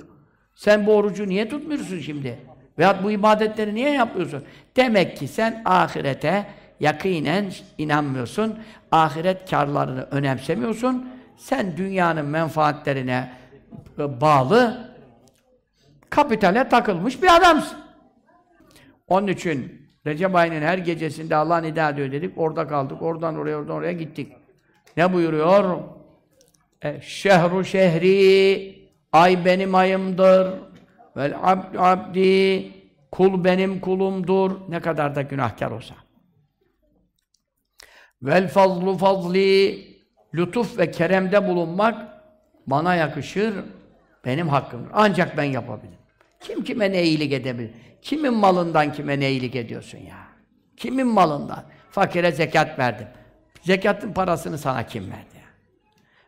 Sen 0.56 0.86
bu 0.86 0.96
orucu 0.96 1.28
niye 1.28 1.50
tutmuyorsun 1.50 2.00
şimdi? 2.00 2.40
Veyahut 2.80 3.04
bu 3.04 3.12
ibadetleri 3.12 3.76
niye 3.76 3.92
yapıyorsun? 3.92 4.44
Demek 4.76 5.18
ki 5.18 5.28
sen 5.28 5.62
ahirete 5.66 6.46
yakinen 6.80 7.52
inanmıyorsun. 7.78 8.60
Ahiret 8.92 9.50
karlarını 9.50 10.08
önemsemiyorsun. 10.12 11.10
Sen 11.38 11.78
dünyanın 11.78 12.26
menfaatlerine 12.26 13.32
bağlı 13.98 14.90
kapitale 16.10 16.70
takılmış 16.70 17.22
bir 17.24 17.36
adamsın. 17.36 17.78
Onun 19.08 19.28
için 19.28 19.84
Recep 20.08 20.36
ayının 20.36 20.62
her 20.62 20.78
gecesinde 20.78 21.36
Allah 21.36 21.58
nida 21.58 21.90
ediyor 21.90 22.12
dedik. 22.12 22.38
Orada 22.38 22.68
kaldık. 22.68 23.02
Oradan 23.02 23.38
oraya, 23.38 23.58
oradan 23.58 23.76
oraya 23.76 23.92
gittik. 23.92 24.34
Ne 24.98 25.14
buyuruyor? 25.14 25.80
E, 26.82 27.02
şehru 27.02 27.66
şehri 27.66 28.76
ay 29.12 29.46
benim 29.46 29.76
ayımdır. 29.76 30.54
Vel 31.18 31.36
abd 31.42 31.76
abdi 31.78 32.72
kul 33.12 33.44
benim 33.44 33.80
kulumdur. 33.80 34.52
Ne 34.70 34.80
kadar 34.80 35.16
da 35.16 35.22
günahkar 35.22 35.72
olsa. 35.72 35.96
Vel 38.22 38.48
fazlu 38.48 38.98
fazli 38.98 39.78
lütuf 40.36 40.78
ve 40.78 40.92
keremde 40.92 41.48
bulunmak 41.48 42.08
bana 42.68 42.96
yakışır. 42.96 43.54
Benim 44.26 44.50
hakkımdır. 44.50 44.92
Ancak 44.94 45.38
ben 45.38 45.44
yapabilirim. 45.44 46.00
Kim 46.40 46.64
kime 46.64 46.92
ne 46.92 47.04
iyilik 47.04 47.34
edebilir? 47.34 47.72
Kimin 48.02 48.34
malından 48.34 48.94
kime 48.94 49.20
ne 49.20 49.32
iyilik 49.32 49.56
ediyorsun 49.56 49.98
ya? 49.98 50.28
Kimin 50.78 51.08
malından? 51.08 51.64
Fakire 51.92 52.32
zekat 52.32 52.80
verdim. 52.80 53.08
Zekatın 53.62 54.14
parasını 54.14 54.58
sana 54.58 54.88
kim 54.88 55.04
verdi? 55.12 55.44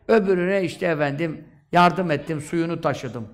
Öbürüne 0.08 0.62
işte 0.62 0.86
efendim 0.86 1.44
yardım 1.72 2.10
ettim, 2.10 2.40
suyunu 2.40 2.80
taşıdım. 2.80 3.28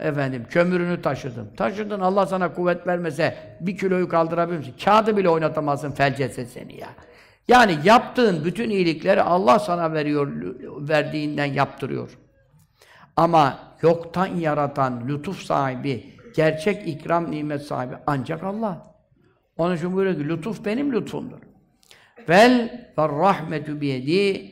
Efendim 0.00 0.46
kömürünü 0.50 1.02
taşıdım. 1.02 1.48
Taşıdın 1.56 2.00
Allah 2.00 2.26
sana 2.26 2.52
kuvvet 2.52 2.86
vermese 2.86 3.36
bir 3.60 3.78
kiloyu 3.78 4.08
kaldırabilir 4.08 4.58
misin? 4.58 4.74
Kağıdı 4.84 5.16
bile 5.16 5.28
oynatamazsın 5.28 5.92
felcetse 5.92 6.44
seni 6.44 6.80
ya. 6.80 6.88
Yani 7.48 7.78
yaptığın 7.84 8.44
bütün 8.44 8.70
iyilikleri 8.70 9.22
Allah 9.22 9.58
sana 9.58 9.92
veriyor, 9.92 10.28
verdiğinden 10.88 11.44
yaptırıyor. 11.44 12.18
Ama 13.16 13.58
yoktan 13.82 14.26
yaratan, 14.26 15.08
lütuf 15.08 15.42
sahibi, 15.42 16.12
gerçek 16.36 16.88
ikram 16.88 17.30
nimet 17.30 17.62
sahibi 17.62 17.94
ancak 18.06 18.44
Allah. 18.44 18.94
Onun 19.56 19.76
için 19.76 19.92
buyuruyor 19.92 20.16
ki, 20.16 20.28
lütuf 20.28 20.64
benim 20.64 20.92
lütfumdur. 20.92 21.38
Vel 22.28 22.86
ve 22.98 23.08
rahmetü 23.08 23.80
biyedi 23.80 24.50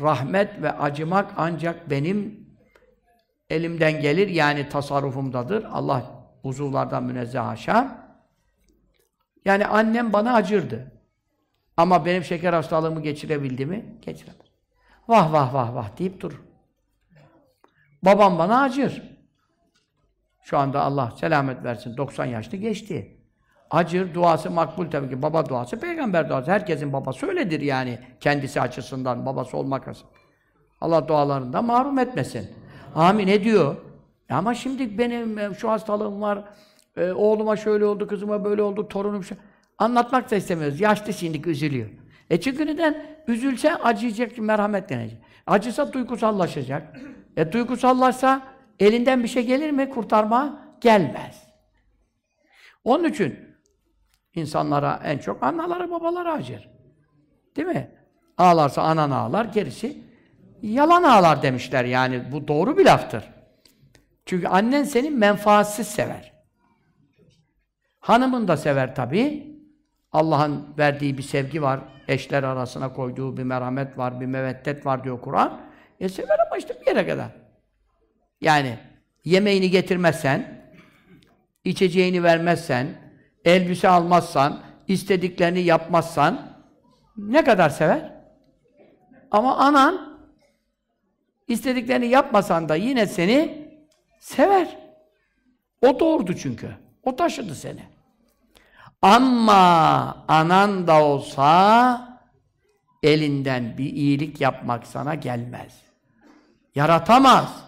rahmet 0.00 0.62
ve 0.62 0.72
acımak 0.72 1.32
ancak 1.36 1.90
benim 1.90 2.47
elimden 3.50 4.00
gelir 4.00 4.28
yani 4.28 4.68
tasarrufumdadır. 4.68 5.64
Allah 5.64 6.02
uzuvlardan 6.42 7.04
münezzeh 7.04 7.44
haşa. 7.44 8.08
Yani 9.44 9.66
annem 9.66 10.12
bana 10.12 10.34
acırdı. 10.34 10.92
Ama 11.76 12.06
benim 12.06 12.24
şeker 12.24 12.52
hastalığımı 12.52 13.02
geçirebildi 13.02 13.66
mi? 13.66 13.98
Geçiremez. 14.02 14.46
Vah 15.08 15.32
vah 15.32 15.54
vah 15.54 15.74
vah 15.74 15.98
deyip 15.98 16.20
dur. 16.20 16.42
Babam 18.02 18.38
bana 18.38 18.62
acır. 18.62 19.02
Şu 20.42 20.58
anda 20.58 20.82
Allah 20.82 21.12
selamet 21.20 21.64
versin. 21.64 21.96
90 21.96 22.24
yaşlı 22.24 22.56
geçti. 22.56 23.18
Acır, 23.70 24.14
duası 24.14 24.50
makbul 24.50 24.90
tabii 24.90 25.08
ki. 25.08 25.22
Baba 25.22 25.48
duası, 25.48 25.80
peygamber 25.80 26.28
duası. 26.28 26.50
Herkesin 26.50 26.92
babası 26.92 27.26
öyledir 27.26 27.60
yani. 27.60 27.98
Kendisi 28.20 28.60
açısından, 28.60 29.26
babası 29.26 29.56
olmak 29.56 29.88
açısından. 29.88 30.12
Allah 30.80 31.08
dualarından 31.08 31.64
mahrum 31.64 31.98
etmesin. 31.98 32.57
Amin 32.98 33.28
ediyor. 33.28 33.76
Ama 34.30 34.54
şimdi 34.54 34.98
benim 34.98 35.38
e, 35.38 35.54
şu 35.54 35.70
hastalığım 35.70 36.20
var, 36.20 36.44
e, 36.96 37.12
oğluma 37.12 37.56
şöyle 37.56 37.84
oldu, 37.84 38.06
kızıma 38.06 38.44
böyle 38.44 38.62
oldu, 38.62 38.88
torunum 38.88 39.24
şu... 39.24 39.34
Anlatmak 39.78 40.30
da 40.30 40.36
istemiyoruz. 40.36 40.80
Yaşlı 40.80 41.12
şimdi 41.12 41.48
üzülüyor. 41.50 41.88
E 42.30 42.40
çünkü 42.40 42.66
neden? 42.66 43.06
Üzülse 43.26 43.74
acıyacak, 43.74 44.38
merhamet 44.38 44.88
denecek. 44.88 45.18
Acısa 45.46 45.92
duygusallaşacak. 45.92 46.96
E 47.36 47.52
duygusallaşsa 47.52 48.42
elinden 48.78 49.22
bir 49.22 49.28
şey 49.28 49.46
gelir 49.46 49.70
mi 49.70 49.90
kurtarma? 49.90 50.60
Gelmez. 50.80 51.42
Onun 52.84 53.04
için 53.04 53.38
insanlara 54.34 55.00
en 55.04 55.18
çok 55.18 55.42
annelara 55.42 55.90
babalara 55.90 56.32
acır. 56.32 56.68
Değil 57.56 57.68
mi? 57.68 57.90
Ağlarsa 58.38 58.82
anan 58.82 59.10
ağlar, 59.10 59.44
gerisi 59.44 60.07
yalan 60.62 61.02
ağlar 61.02 61.42
demişler 61.42 61.84
yani. 61.84 62.32
Bu 62.32 62.48
doğru 62.48 62.78
bir 62.78 62.84
laftır. 62.84 63.24
Çünkü 64.26 64.46
annen 64.46 64.84
seni 64.84 65.10
menfaatsiz 65.10 65.86
sever. 65.86 66.32
Hanımın 68.00 68.48
da 68.48 68.56
sever 68.56 68.94
tabii. 68.94 69.58
Allah'ın 70.12 70.74
verdiği 70.78 71.18
bir 71.18 71.22
sevgi 71.22 71.62
var. 71.62 71.80
Eşler 72.08 72.42
arasına 72.42 72.92
koyduğu 72.92 73.36
bir 73.36 73.42
merhamet 73.42 73.98
var, 73.98 74.20
bir 74.20 74.26
meveddet 74.26 74.86
var 74.86 75.04
diyor 75.04 75.20
Kur'an. 75.20 75.60
E 76.00 76.08
sever 76.08 76.38
ama 76.46 76.56
işte 76.56 76.80
bir 76.80 76.86
yere 76.86 77.06
kadar. 77.06 77.28
Yani 78.40 78.78
yemeğini 79.24 79.70
getirmezsen, 79.70 80.64
içeceğini 81.64 82.22
vermezsen, 82.22 82.86
elbise 83.44 83.88
almazsan, 83.88 84.60
istediklerini 84.88 85.60
yapmazsan 85.60 86.58
ne 87.16 87.44
kadar 87.44 87.70
sever? 87.70 88.12
Ama 89.30 89.56
anan 89.56 90.07
istediklerini 91.48 92.06
yapmasan 92.06 92.68
da 92.68 92.76
yine 92.76 93.06
seni 93.06 93.68
sever. 94.20 94.78
O 95.86 96.00
doğurdu 96.00 96.36
çünkü. 96.36 96.70
O 97.02 97.16
taşıdı 97.16 97.54
seni. 97.54 97.82
Ama 99.02 100.24
anan 100.28 100.86
da 100.86 101.04
olsa 101.04 102.20
elinden 103.02 103.78
bir 103.78 103.92
iyilik 103.92 104.40
yapmak 104.40 104.86
sana 104.86 105.14
gelmez. 105.14 105.82
Yaratamaz. 106.74 107.64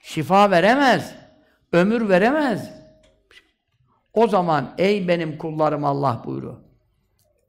Şifa 0.00 0.50
veremez. 0.50 1.14
Ömür 1.72 2.08
veremez. 2.08 2.70
O 4.12 4.28
zaman 4.28 4.74
ey 4.78 5.08
benim 5.08 5.38
kullarım 5.38 5.84
Allah 5.84 6.22
buyuruyor. 6.24 6.56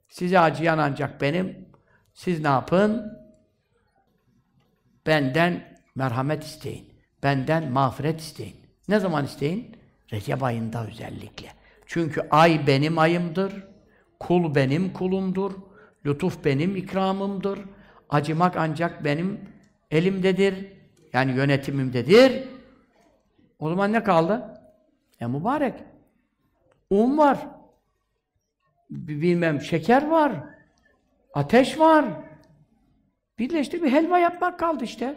Size 0.08 0.40
acıyan 0.40 0.78
ancak 0.78 1.20
benim. 1.20 1.68
Siz 2.14 2.40
ne 2.40 2.48
yapın? 2.48 3.18
Benden 5.06 5.78
merhamet 5.94 6.44
isteyin. 6.44 6.94
benden 7.22 7.72
mağfiret 7.72 8.20
isteyin. 8.20 8.56
Ne 8.88 9.00
zaman 9.00 9.24
isteyin? 9.24 9.76
Recep 10.12 10.42
ayında 10.42 10.86
özellikle. 10.86 11.48
Çünkü 11.86 12.28
ay 12.30 12.66
benim 12.66 12.98
ayımdır, 12.98 13.64
kul 14.20 14.54
benim 14.54 14.92
kulumdur, 14.92 15.52
lütuf 16.06 16.44
benim 16.44 16.76
ikramımdır, 16.76 17.58
acımak 18.10 18.56
ancak 18.56 19.04
benim 19.04 19.40
elimdedir, 19.90 20.72
yani 21.12 21.32
yönetimimdedir. 21.32 22.48
O 23.58 23.68
zaman 23.68 23.92
ne 23.92 24.04
kaldı? 24.04 24.60
E 25.20 25.26
mübarek. 25.26 25.74
Un 26.90 27.18
var. 27.18 27.38
Bilmem 28.90 29.60
şeker 29.60 30.06
var. 30.06 30.32
Ateş 31.34 31.78
var. 31.78 32.04
Bir 33.38 33.50
de 33.50 33.60
işte 33.60 33.82
bir 33.82 33.92
helva 33.92 34.18
yapmak 34.18 34.58
kaldı 34.58 34.84
işte. 34.84 35.14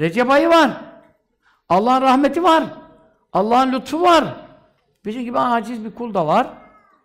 Recep 0.00 0.30
ayı 0.30 0.48
var. 0.48 0.70
Allah'ın 1.68 2.02
rahmeti 2.02 2.42
var. 2.42 2.64
Allah'ın 3.32 3.72
lütfu 3.72 4.02
var. 4.02 4.24
Bizim 5.04 5.22
gibi 5.24 5.38
aciz 5.38 5.84
bir 5.84 5.94
kul 5.94 6.14
da 6.14 6.26
var. 6.26 6.46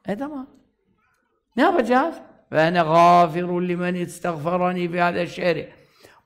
E 0.08 0.18
tamam. 0.18 0.48
Ne 1.56 1.64
yapacağız? 1.64 2.16
Ve 2.52 2.62
ene 2.62 2.82
gâfirun 2.82 3.68
limen 3.68 3.96
istagfarani 3.96 4.92
fi 4.92 5.02
hâdâ 5.02 5.28
şehri. 5.28 5.74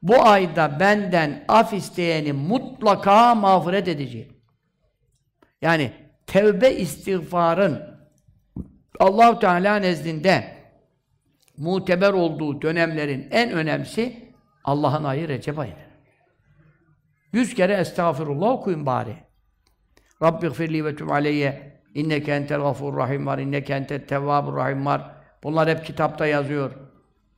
Bu 0.01 0.23
ayda 0.23 0.79
benden 0.79 1.45
af 1.47 1.73
isteyeni 1.73 2.33
mutlaka 2.33 3.35
mağfiret 3.35 3.87
edeceğim. 3.87 4.33
Yani 5.61 5.91
tevbe 6.27 6.71
istiğfarın 6.71 7.97
Allah 8.99 9.39
Teala 9.39 9.75
nezdinde 9.75 10.56
muteber 11.57 12.13
olduğu 12.13 12.61
dönemlerin 12.61 13.27
en 13.31 13.51
önemlisi 13.51 14.33
Allah'ın 14.63 15.03
ayı 15.03 15.27
Recep 15.27 15.59
ayıdır. 15.59 15.87
Yüz 17.33 17.53
kere 17.53 17.73
estağfirullah 17.73 18.49
okuyun 18.49 18.85
bari. 18.85 19.15
Rabbi 20.23 20.47
gfirli 20.47 20.85
ve 20.85 20.95
tüm 20.95 21.11
aleyye 21.11 21.81
inneke 21.93 22.31
entel 22.31 22.61
gafur 22.61 22.97
rahim 22.97 23.25
var, 23.25 23.37
inneke 23.37 23.73
entel 23.73 24.07
tevvabur 24.07 24.55
rahim 24.55 24.85
var. 24.85 25.11
Bunlar 25.43 25.69
hep 25.69 25.85
kitapta 25.85 26.25
yazıyor. 26.25 26.71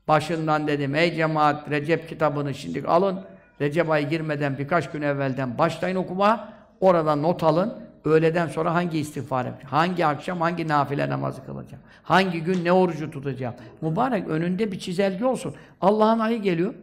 Başından 0.07 0.67
dedim, 0.67 0.95
ey 0.95 1.15
cemaat 1.15 1.69
Recep 1.69 2.09
kitabını 2.09 2.53
şimdi 2.53 2.87
alın. 2.87 3.25
Recep 3.61 3.89
ayı 3.89 4.09
girmeden 4.09 4.57
birkaç 4.57 4.91
gün 4.91 5.01
evvelden 5.01 5.57
başlayın 5.57 5.95
okuma. 5.95 6.53
Orada 6.79 7.15
not 7.15 7.43
alın. 7.43 7.88
Öğleden 8.05 8.47
sonra 8.47 8.73
hangi 8.73 8.99
istiğfar 8.99 9.45
yapacağım? 9.45 9.71
Hangi 9.71 10.05
akşam 10.05 10.41
hangi 10.41 10.67
nafile 10.67 11.09
namazı 11.09 11.45
kılacağım? 11.45 11.83
Hangi 12.03 12.43
gün 12.43 12.65
ne 12.65 12.71
orucu 12.71 13.11
tutacağım? 13.11 13.55
Mübarek 13.81 14.27
önünde 14.27 14.71
bir 14.71 14.79
çizelge 14.79 15.25
olsun. 15.25 15.55
Allah'ın 15.81 16.19
ayı 16.19 16.41
geliyor. 16.41 16.73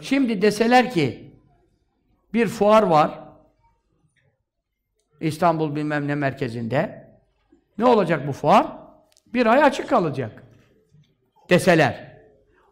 Şimdi 0.00 0.42
deseler 0.42 0.90
ki 0.90 1.32
bir 2.34 2.46
fuar 2.46 2.82
var. 2.82 3.18
İstanbul 5.20 5.76
bilmem 5.76 6.08
ne 6.08 6.14
merkezinde. 6.14 7.08
Ne 7.78 7.84
olacak 7.84 8.28
bu 8.28 8.32
fuar? 8.32 8.66
Bir 9.34 9.46
ay 9.46 9.62
açık 9.64 9.88
kalacak. 9.88 10.44
Deseler. 11.50 12.12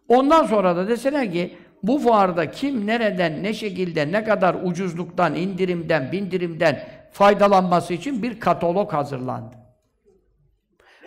Ondan 0.09 0.47
sonra 0.47 0.77
da 0.77 0.89
deseler 0.89 1.33
ki 1.33 1.57
bu 1.83 1.99
fuarda 1.99 2.51
kim 2.51 2.87
nereden, 2.87 3.43
ne 3.43 3.55
şekilde, 3.55 4.13
ne 4.13 4.25
kadar 4.25 4.57
ucuzluktan, 4.63 5.35
indirimden, 5.35 6.13
bindirimden 6.13 7.00
faydalanması 7.13 7.95
için 7.95 8.23
bir 8.23 8.41
katalog 8.41 8.93
hazırlandı. 8.93 9.57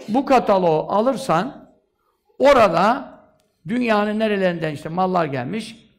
Bu 0.08 0.26
kataloğu 0.26 0.92
alırsan 0.92 1.70
orada 2.40 3.14
dünyanın 3.68 4.20
nerelerinden 4.20 4.72
işte 4.72 4.90
mallar 4.90 5.26
gelmiş 5.26 5.90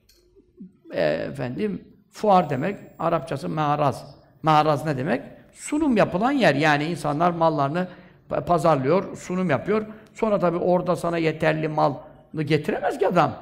e, 0.92 1.02
efendim 1.04 1.88
fuar 2.10 2.50
demek 2.50 2.78
Arapçası 2.98 3.48
mağaraz. 3.48 4.16
Mağaraz 4.42 4.86
ne 4.86 4.96
demek? 4.96 5.22
Sunum 5.52 5.96
yapılan 5.96 6.32
yer. 6.32 6.54
Yani 6.54 6.84
insanlar 6.84 7.30
mallarını 7.30 7.88
pazarlıyor, 8.46 9.16
sunum 9.16 9.50
yapıyor. 9.50 9.86
Sonra 10.14 10.38
tabii 10.38 10.56
orada 10.56 10.96
sana 10.96 11.18
yeterli 11.18 11.68
malı 11.68 12.42
getiremez 12.42 12.98
ki 12.98 13.08
adam. 13.08 13.34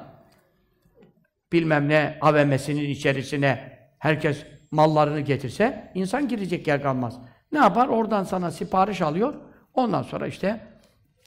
Bilmem 1.51 1.89
ne 1.89 2.17
AVM'sinin 2.21 2.89
içerisine 2.89 3.79
herkes 3.99 4.45
mallarını 4.73 5.19
getirse 5.19 5.91
insan 5.95 6.27
girecek 6.27 6.67
yer 6.67 6.81
kalmaz. 6.81 7.19
Ne 7.51 7.59
yapar? 7.59 7.87
Oradan 7.87 8.23
sana 8.23 8.51
sipariş 8.51 9.01
alıyor. 9.01 9.33
Ondan 9.73 10.01
sonra 10.01 10.27
işte 10.27 10.59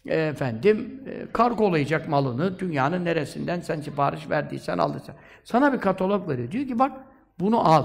e, 0.06 0.20
efendim 0.20 1.02
e, 1.06 1.32
kargolayacak 1.32 2.08
malını 2.08 2.58
dünyanın 2.58 3.04
neresinden 3.04 3.60
sen 3.60 3.80
sipariş 3.80 4.30
verdiysen 4.30 4.78
aldıysan. 4.78 5.14
Sana 5.44 5.72
bir 5.72 5.78
katalog 5.78 6.28
veriyor. 6.28 6.50
Diyor 6.50 6.66
ki 6.66 6.78
bak 6.78 6.92
bunu 7.40 7.68
al. 7.68 7.84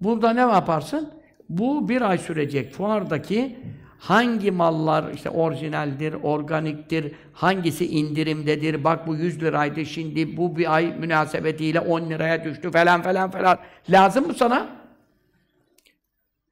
Burada 0.00 0.32
ne 0.32 0.40
yaparsın? 0.40 1.12
Bu 1.48 1.88
bir 1.88 2.02
ay 2.02 2.18
sürecek 2.18 2.72
fuardaki 2.72 3.58
hangi 3.98 4.50
mallar 4.50 5.12
işte 5.12 5.30
orijinaldir, 5.30 6.12
organiktir, 6.12 7.14
hangisi 7.32 7.86
indirimdedir, 7.86 8.84
bak 8.84 9.06
bu 9.06 9.16
100 9.16 9.42
liraydı 9.42 9.86
şimdi 9.86 10.36
bu 10.36 10.56
bir 10.56 10.74
ay 10.74 10.86
münasebetiyle 10.98 11.80
10 11.80 12.00
liraya 12.00 12.44
düştü 12.44 12.70
falan 12.70 13.02
falan 13.02 13.30
falan. 13.30 13.58
Lazım 13.90 14.26
mı 14.26 14.34
sana? 14.34 14.66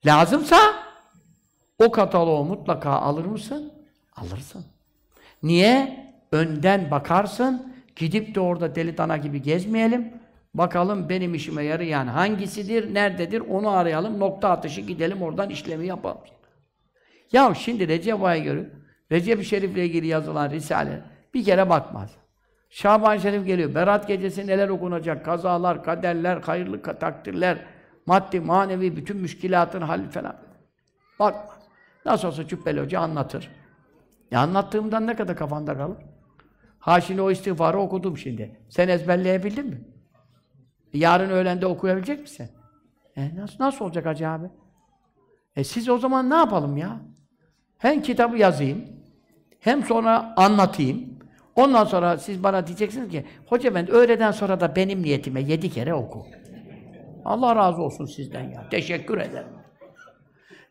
Lazımsa 0.07 0.59
o 1.79 1.91
kataloğu 1.91 2.45
mutlaka 2.45 2.91
alır 2.91 3.25
mısın? 3.25 3.73
Alırsın. 4.17 4.65
Niye? 5.43 6.07
Önden 6.33 6.91
bakarsın, 6.91 7.75
gidip 7.97 8.35
de 8.35 8.41
orada 8.41 8.75
deli 8.75 8.99
dana 8.99 9.17
gibi 9.17 9.43
gezmeyelim. 9.43 10.13
Bakalım 10.55 11.09
benim 11.09 11.35
işime 11.35 11.65
yarayan 11.65 12.07
hangisidir, 12.07 12.95
nerededir 12.95 13.41
onu 13.41 13.69
arayalım, 13.69 14.21
nokta 14.21 14.51
atışı 14.51 14.81
gidelim 14.81 15.23
oradan 15.23 15.51
işlemi 15.51 15.87
yapalım. 15.87 16.19
Ya 17.33 17.55
şimdi 17.55 17.89
Recep 17.89 18.23
ayı 18.23 18.45
göre 18.45 18.71
Recep-i 19.13 19.45
Şerif'le 19.45 19.77
ilgili 19.77 20.07
yazılan 20.07 20.51
risale 20.51 21.03
bir 21.35 21.45
kere 21.45 21.71
bakmaz. 21.71 22.11
Şaban 22.71 23.19
Şerif 23.19 23.47
geliyor. 23.47 23.75
Berat 23.75 24.09
gecesi 24.09 24.47
neler 24.47 24.69
okunacak? 24.69 25.25
Kazalar, 25.25 25.85
kaderler, 25.85 26.37
hayırlı 26.37 26.83
takdirler, 26.83 27.59
maddi, 28.07 28.41
manevi, 28.41 28.97
bütün 28.97 29.17
müşkilatın 29.17 29.81
hali 29.81 30.09
falan. 30.09 30.37
Bakmaz. 31.19 31.59
Nasıl 32.05 32.29
olsa 32.29 32.47
Cübbeli 32.47 32.81
Hoca 32.81 33.01
anlatır. 33.01 33.51
Ya 34.31 34.41
anlattığımdan 34.41 35.07
ne 35.07 35.17
kadar 35.17 35.37
kafanda 35.37 35.77
kalır? 35.77 35.97
Ha 36.79 37.01
şimdi 37.01 37.23
o 37.23 37.31
istiğfarı 37.31 37.79
okudum 37.79 38.19
şimdi. 38.19 38.61
Sen 38.69 38.89
ezberleyebildin 38.89 39.67
mi? 39.67 39.81
Yarın 40.93 41.31
öğlende 41.31 41.67
okuyabilecek 41.67 42.21
misin? 42.21 42.51
E 43.17 43.37
nasıl, 43.37 43.57
nasıl 43.65 43.85
olacak 43.85 44.07
Hacı 44.07 44.29
abi? 44.29 44.47
E 45.57 45.65
siz 45.65 45.89
o 45.89 45.99
zaman 45.99 46.31
ne 46.31 46.35
yapalım 46.35 46.77
ya? 46.77 47.01
Hem 47.79 48.03
kitabı 48.03 48.39
yazayım, 48.39 48.85
hem 49.61 49.85
sonra 49.85 50.35
anlatayım. 50.37 51.17
Ondan 51.57 51.85
sonra 51.85 52.19
siz 52.19 52.43
bana 52.43 52.67
diyeceksiniz 52.67 53.11
ki, 53.11 53.25
Hoca 53.47 53.75
ben 53.75 53.91
öğleden 53.91 54.31
sonra 54.31 54.61
da 54.61 54.77
benim 54.77 55.03
niyetime 55.03 55.41
yedi 55.41 55.71
kere 55.71 55.95
oku. 55.95 56.27
Allah 57.25 57.57
razı 57.57 57.83
olsun 57.83 58.07
sizden 58.07 58.51
ya. 58.51 58.69
Teşekkür 58.71 59.19
ederim. 59.19 59.49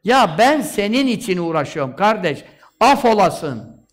Ya 0.04 0.36
ben 0.38 0.62
senin 0.62 1.08
için 1.08 1.38
uğraşıyorum 1.38 1.96
kardeş. 1.96 2.44
Af 2.80 3.06
olasın. 3.06 3.86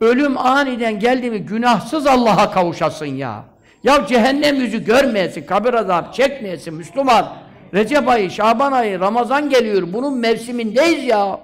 Ölüm 0.00 0.38
aniden 0.38 0.98
geldi 0.98 1.30
mi 1.30 1.38
günahsız 1.38 2.06
Allah'a 2.06 2.50
kavuşasın 2.50 3.06
ya. 3.06 3.44
Ya 3.84 4.06
cehennem 4.06 4.56
yüzü 4.56 4.84
görmeyesin, 4.84 5.46
kabir 5.46 5.74
azabı 5.74 6.12
çekmeyesin 6.12 6.74
Müslüman. 6.74 7.32
Recep 7.74 8.08
ayı, 8.08 8.30
Şaban 8.30 8.72
ayı, 8.72 9.00
Ramazan 9.00 9.50
geliyor. 9.50 9.92
Bunun 9.92 10.18
mevsimindeyiz 10.18 11.04
ya. 11.04 11.40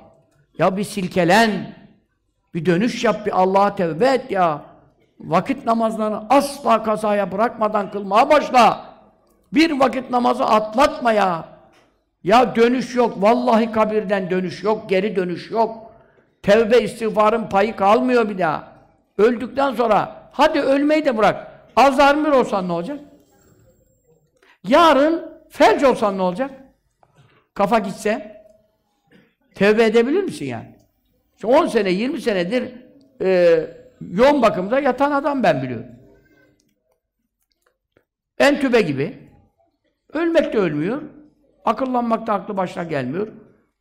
Ya 0.59 0.77
bir 0.77 0.85
silkelen, 0.85 1.75
bir 2.55 2.67
dönüş 2.67 3.05
yap, 3.05 3.27
bir 3.27 3.41
Allah'a 3.41 3.77
tevbe 3.77 4.07
et 4.07 4.31
ya. 4.31 4.63
Vakit 5.21 5.67
namazlarını 5.67 6.23
asla 6.31 6.83
kazaya 6.83 7.33
bırakmadan 7.33 7.91
kılmaya 7.91 8.31
başla. 8.31 8.85
Bir 9.53 9.81
vakit 9.81 10.11
namazı 10.11 10.45
atlatma 10.45 11.13
ya. 11.13 11.49
Ya 12.25 12.57
dönüş 12.57 12.95
yok, 12.95 13.23
vallahi 13.23 13.73
kabirden 13.73 14.31
dönüş 14.31 14.63
yok, 14.63 14.89
geri 14.89 15.17
dönüş 15.17 15.51
yok. 15.51 15.93
Tevbe 16.43 16.81
istiğfarın 16.81 17.49
payı 17.49 17.77
kalmıyor 17.77 18.29
bir 18.29 18.39
daha. 18.39 18.69
Öldükten 19.19 19.75
sonra, 19.75 20.17
hadi 20.33 20.61
ölmeyi 20.61 21.05
de 21.05 21.19
bırak. 21.19 21.53
Alzheimer 21.77 22.33
olsan 22.33 22.69
ne 22.69 22.73
olacak? 22.73 23.01
Yarın 24.65 25.33
felç 25.51 25.83
olsan 25.83 26.19
ne 26.19 26.23
olacak? 26.23 26.51
Kafa 27.55 27.79
gitse, 27.79 28.36
tevbe 29.57 29.85
edebilir 29.85 30.23
misin 30.23 30.47
yani? 30.47 30.77
İşte 31.35 31.47
10 31.47 31.67
sene, 31.67 31.91
20 31.91 32.21
senedir 32.21 32.73
e, 33.23 33.61
yoğun 34.13 34.43
bakımda 34.43 34.81
yatan 34.81 35.11
adam 35.11 35.43
ben 35.43 35.63
biliyorum. 35.63 35.87
Entübe 38.39 38.81
gibi. 38.81 39.19
Ölmek 40.13 40.53
de 40.53 40.59
ölmüyor. 40.59 41.03
Akıllanmak 41.65 42.27
da 42.27 42.33
aklı 42.33 42.57
başına 42.57 42.85
gelmiyor. 42.85 43.29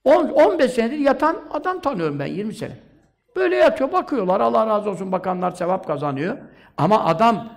10, 0.03 0.29
15 0.29 0.71
senedir 0.71 0.97
yatan 0.97 1.37
adam 1.51 1.81
tanıyorum 1.81 2.19
ben 2.19 2.25
20 2.25 2.53
sene. 2.53 2.77
Böyle 3.35 3.55
yatıyor, 3.55 3.91
bakıyorlar. 3.91 4.39
Allah 4.39 4.67
razı 4.67 4.89
olsun 4.89 5.11
bakanlar 5.11 5.51
sevap 5.51 5.87
kazanıyor. 5.87 6.37
Ama 6.77 7.05
adam 7.05 7.49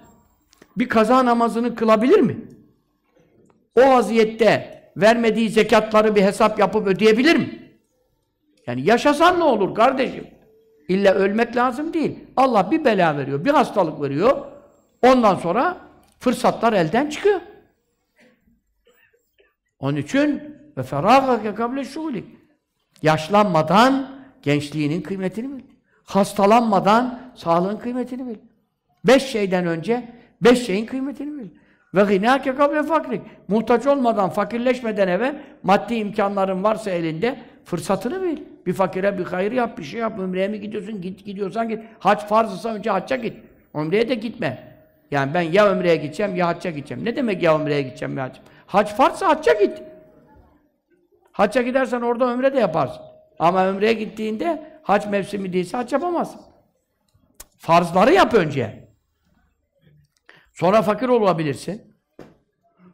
bir 0.77 0.89
kaza 0.89 1.25
namazını 1.25 1.75
kılabilir 1.75 2.21
mi? 2.21 2.49
o 3.79 3.91
vaziyette 3.91 4.83
vermediği 4.97 5.51
zekatları 5.51 6.15
bir 6.15 6.23
hesap 6.23 6.59
yapıp 6.59 6.87
ödeyebilir 6.87 7.37
mi? 7.37 7.68
Yani 8.69 8.83
yaşasan 8.83 9.41
ne 9.41 9.45
olur 9.45 9.75
kardeşim? 9.75 10.27
İlla 10.89 11.15
ölmek 11.15 11.57
lazım 11.57 11.93
değil. 11.93 12.19
Allah 12.37 12.71
bir 12.71 12.85
bela 12.85 13.19
veriyor, 13.19 13.45
bir 13.45 13.51
hastalık 13.51 14.03
veriyor. 14.03 14.47
Ondan 15.03 15.35
sonra 15.35 15.77
fırsatlar 16.19 16.73
elden 16.73 17.11
çıkıyor. 17.11 17.41
Onun 19.79 19.97
için 19.97 20.57
ve 20.77 20.83
feragake 20.83 21.55
kable 21.55 21.85
şulik. 21.85 22.25
Yaşlanmadan 23.03 24.11
gençliğinin 24.43 25.03
kıymetini 25.03 25.57
bil. 25.57 25.63
Hastalanmadan 26.05 27.21
sağlığın 27.35 27.77
kıymetini 27.77 28.27
bil. 28.27 28.39
Beş 29.05 29.23
şeyden 29.23 29.67
önce 29.67 30.15
beş 30.41 30.67
şeyin 30.67 30.87
kıymetini 30.87 31.39
bil. 31.39 31.49
Ve 31.95 32.03
gınâke 32.03 32.55
kable 32.55 32.83
fakrik. 32.83 33.23
Muhtaç 33.49 33.87
olmadan, 33.87 34.31
fakirleşmeden 34.31 35.09
evvel 35.09 35.43
maddi 35.63 35.95
imkanların 35.95 36.63
varsa 36.63 36.91
elinde 36.91 37.39
fırsatını 37.65 38.23
bil. 38.23 38.39
Bir 38.69 38.73
fakire 38.73 39.19
bir 39.19 39.25
hayır 39.25 39.53
yap, 39.53 39.79
bir 39.79 39.85
şey 39.85 40.01
yap. 40.01 40.19
Ümreye 40.19 40.49
mi 40.49 40.61
gidiyorsun? 40.61 41.01
Git 41.01 41.25
gidiyorsan 41.25 41.69
git. 41.69 41.85
Hac 41.99 42.21
farzısa 42.21 42.75
önce 42.75 42.91
hacca 42.91 43.17
git. 43.17 43.37
Umreye 43.75 44.09
de 44.09 44.15
gitme. 44.15 44.79
Yani 45.11 45.35
ben 45.35 45.41
ya 45.41 45.67
ömreye 45.67 45.97
gideceğim 45.97 46.37
ya 46.37 46.47
hacca 46.47 46.71
gideceğim. 46.71 47.05
Ne 47.05 47.17
demek 47.17 47.43
ya 47.43 47.59
ömreye 47.59 47.83
gideceğim 47.83 48.19
ya 48.19 48.25
hacca? 48.25 48.43
Hac 48.67 48.89
farzsa 48.89 49.29
hacca 49.29 49.53
git. 49.53 49.83
Hacca 51.33 51.63
gidersen 51.63 52.01
orada 52.01 52.33
ömre 52.33 52.55
de 52.55 52.59
yaparsın. 52.59 53.03
Ama 53.39 53.67
ömreye 53.67 53.93
gittiğinde 53.93 54.81
hac 54.83 55.07
mevsimi 55.07 55.53
değilse 55.53 55.77
hac 55.77 55.93
yapamazsın. 55.93 56.41
Farzları 57.59 58.13
yap 58.13 58.35
önce. 58.35 58.89
Sonra 60.53 60.83
fakir 60.83 61.09
olabilirsin. 61.09 61.97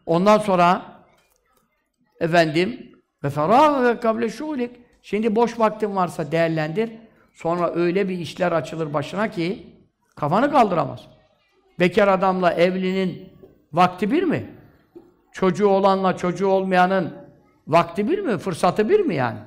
Ondan 0.07 0.39
sonra 0.39 0.83
efendim 2.21 2.93
ve 3.25 3.31
ferâh 3.31 3.85
ve 3.85 4.01
kable 4.01 4.29
şulik 4.29 4.84
Şimdi 5.05 5.37
boş 5.37 5.59
vaktin 5.59 5.97
varsa 5.97 6.33
değerlendir. 6.33 6.91
Sonra 7.33 7.75
öyle 7.75 8.09
bir 8.09 8.19
işler 8.19 8.53
açılır 8.53 8.95
başına 8.95 9.31
ki 9.31 9.67
kafanı 10.17 10.51
kaldıramaz. 10.51 11.01
Bekar 11.81 12.09
adamla 12.09 12.53
evlinin 12.53 13.29
vakti 13.73 14.11
bir 14.11 14.23
mi? 14.23 14.51
Çocuğu 15.33 15.69
olanla 15.69 16.17
çocuğu 16.17 16.47
olmayanın 16.47 17.15
vakti 17.69 18.09
bir 18.09 18.19
mi? 18.19 18.39
Fırsatı 18.39 18.89
bir 18.89 19.01
mi 19.01 19.15
yani? 19.15 19.39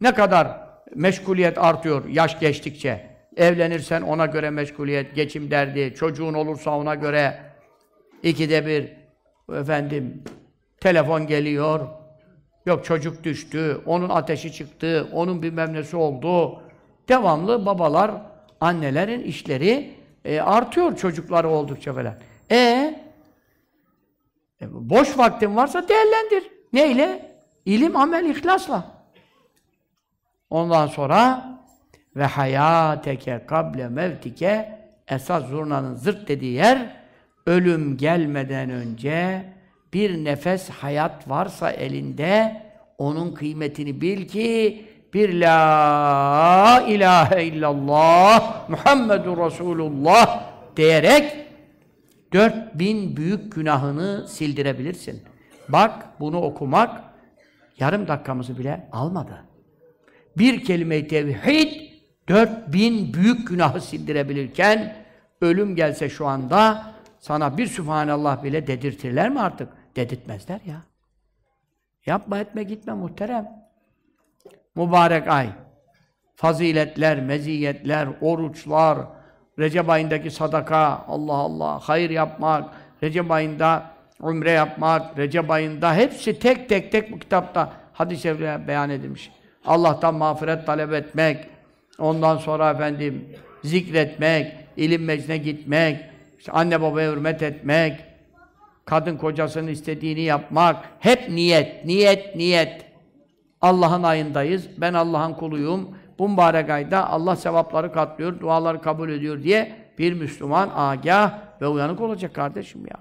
Ne 0.00 0.14
kadar 0.14 0.48
meşguliyet 0.94 1.58
artıyor 1.58 2.08
yaş 2.08 2.40
geçtikçe. 2.40 3.16
Evlenirsen 3.36 4.02
ona 4.02 4.26
göre 4.26 4.50
meşguliyet, 4.50 5.14
geçim 5.14 5.50
derdi, 5.50 5.94
çocuğun 5.94 6.34
olursa 6.34 6.78
ona 6.78 6.94
göre 6.94 7.40
ikide 8.22 8.66
bir 8.66 8.92
efendim 9.60 10.24
telefon 10.80 11.26
geliyor, 11.26 11.95
Yok 12.66 12.84
çocuk 12.84 13.24
düştü, 13.24 13.80
onun 13.86 14.08
ateşi 14.08 14.52
çıktı, 14.52 15.08
onun 15.12 15.42
bir 15.42 15.52
memnesi 15.52 15.96
oldu. 15.96 16.62
Devamlı 17.08 17.66
babalar, 17.66 18.10
annelerin 18.60 19.22
işleri 19.22 19.94
e, 20.24 20.40
artıyor 20.40 20.96
çocukları 20.96 21.48
oldukça 21.48 21.94
falan. 21.94 22.14
E, 22.50 22.56
e 24.60 24.66
boş 24.70 25.18
vaktin 25.18 25.56
varsa 25.56 25.88
değerlendir. 25.88 26.50
Neyle? 26.72 27.36
İlim, 27.64 27.96
amel, 27.96 28.24
ihlasla. 28.24 28.84
Ondan 30.50 30.86
sonra 30.86 31.50
ve 32.16 32.24
hayateke 32.24 33.44
kable 33.46 33.88
mevtike 33.88 34.78
esas 35.08 35.46
zurnanın 35.46 35.94
zırt 35.94 36.28
dediği 36.28 36.52
yer 36.52 36.96
ölüm 37.46 37.96
gelmeden 37.96 38.70
önce 38.70 39.44
bir 39.92 40.24
nefes 40.24 40.68
hayat 40.70 41.28
varsa 41.28 41.70
elinde 41.70 42.62
onun 42.98 43.32
kıymetini 43.34 44.00
bil 44.00 44.28
ki 44.28 44.84
bir 45.14 45.40
la 45.40 46.84
ilahe 46.88 47.44
illallah 47.44 48.68
Muhammedur 48.68 49.38
Resulullah 49.38 50.44
diyerek 50.76 51.36
dört 52.32 52.78
bin 52.78 53.16
büyük 53.16 53.52
günahını 53.52 54.28
sildirebilirsin. 54.28 55.22
Bak 55.68 56.20
bunu 56.20 56.40
okumak 56.40 57.00
yarım 57.78 58.08
dakikamızı 58.08 58.58
bile 58.58 58.88
almadı. 58.92 59.44
Bir 60.38 60.64
kelime-i 60.64 61.08
tevhid 61.08 61.72
dört 62.28 62.72
bin 62.72 63.14
büyük 63.14 63.48
günahı 63.48 63.80
sildirebilirken 63.80 64.96
ölüm 65.40 65.76
gelse 65.76 66.08
şu 66.08 66.26
anda 66.26 66.92
sana 67.20 67.58
bir 67.58 67.66
Sübhanallah 67.66 68.44
bile 68.44 68.66
dedirtirler 68.66 69.30
mi 69.30 69.40
artık? 69.40 69.68
Dedirtmezler 69.96 70.60
ya. 70.66 70.82
Yapma 72.06 72.38
etme 72.38 72.62
gitme 72.62 72.92
muhterem. 72.92 73.48
Mübarek 74.74 75.28
ay. 75.28 75.48
Faziletler, 76.36 77.20
meziyetler, 77.20 78.08
oruçlar, 78.20 78.98
Recep 79.58 79.90
ayındaki 79.90 80.30
sadaka, 80.30 81.04
Allah 81.08 81.32
Allah, 81.32 81.80
hayır 81.82 82.10
yapmak, 82.10 82.74
Recep 83.02 83.30
ayında 83.30 83.90
umre 84.20 84.50
yapmak, 84.50 85.18
Recep 85.18 85.50
ayında 85.50 85.94
hepsi 85.94 86.38
tek 86.38 86.68
tek 86.68 86.92
tek 86.92 87.12
bu 87.12 87.18
kitapta 87.18 87.72
hadis-i 87.92 88.40
beyan 88.68 88.90
edilmiş. 88.90 89.30
Allah'tan 89.64 90.14
mağfiret 90.14 90.66
talep 90.66 90.92
etmek, 90.92 91.48
ondan 91.98 92.36
sonra 92.36 92.70
efendim 92.70 93.28
zikretmek, 93.64 94.54
ilim 94.76 95.04
meclisine 95.04 95.38
gitmek, 95.38 96.04
işte 96.38 96.52
anne 96.52 96.82
babaya 96.82 97.12
hürmet 97.12 97.42
etmek, 97.42 98.04
kadın 98.86 99.16
kocasının 99.16 99.68
istediğini 99.68 100.20
yapmak, 100.20 100.76
hep 101.00 101.28
niyet, 101.28 101.84
niyet, 101.84 102.36
niyet. 102.36 102.84
Allah'ın 103.62 104.02
ayındayız, 104.02 104.68
ben 104.78 104.94
Allah'ın 104.94 105.34
kuluyum, 105.34 105.88
bu 106.18 106.28
mübarek 106.28 106.70
ayda 106.70 107.10
Allah 107.10 107.36
sevapları 107.36 107.92
katlıyor, 107.92 108.40
duaları 108.40 108.82
kabul 108.82 109.08
ediyor 109.10 109.42
diye 109.42 109.72
bir 109.98 110.12
Müslüman 110.12 110.70
agah 110.76 111.32
ve 111.60 111.66
uyanık 111.66 112.00
olacak 112.00 112.34
kardeşim 112.34 112.86
ya. 112.86 112.98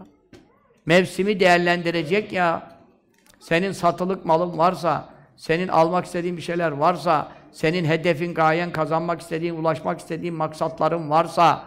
Mevsimi 0.86 1.40
değerlendirecek 1.40 2.32
ya. 2.32 2.72
Senin 3.40 3.72
satılık 3.72 4.26
malın 4.26 4.57
varsa, 4.57 5.10
senin 5.38 5.68
almak 5.68 6.06
istediğin 6.06 6.38
bir 6.38 6.41
şeyler 6.41 6.72
varsa, 6.72 7.32
senin 7.52 7.86
hedefin, 7.86 8.34
gayen, 8.34 8.72
kazanmak 8.72 9.22
istediğin, 9.22 9.56
ulaşmak 9.56 9.99
istediğin 9.99 10.34
maksatların 10.34 11.10
varsa, 11.10 11.64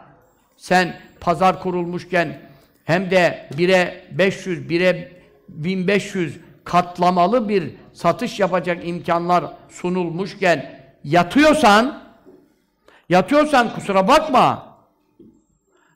sen 0.57 0.97
pazar 1.21 1.63
kurulmuşken 1.63 2.48
hem 2.89 3.11
de 3.11 3.49
1'e 3.57 4.05
500, 4.19 4.71
1'e 4.71 5.13
1500 5.49 6.41
katlamalı 6.65 7.49
bir 7.49 7.75
satış 7.93 8.41
yapacak 8.41 8.89
imkanlar 8.89 9.45
sunulmuşken 9.69 10.81
yatıyorsan 11.05 12.03
yatıyorsan 13.09 13.75
kusura 13.75 14.09
bakma 14.09 14.79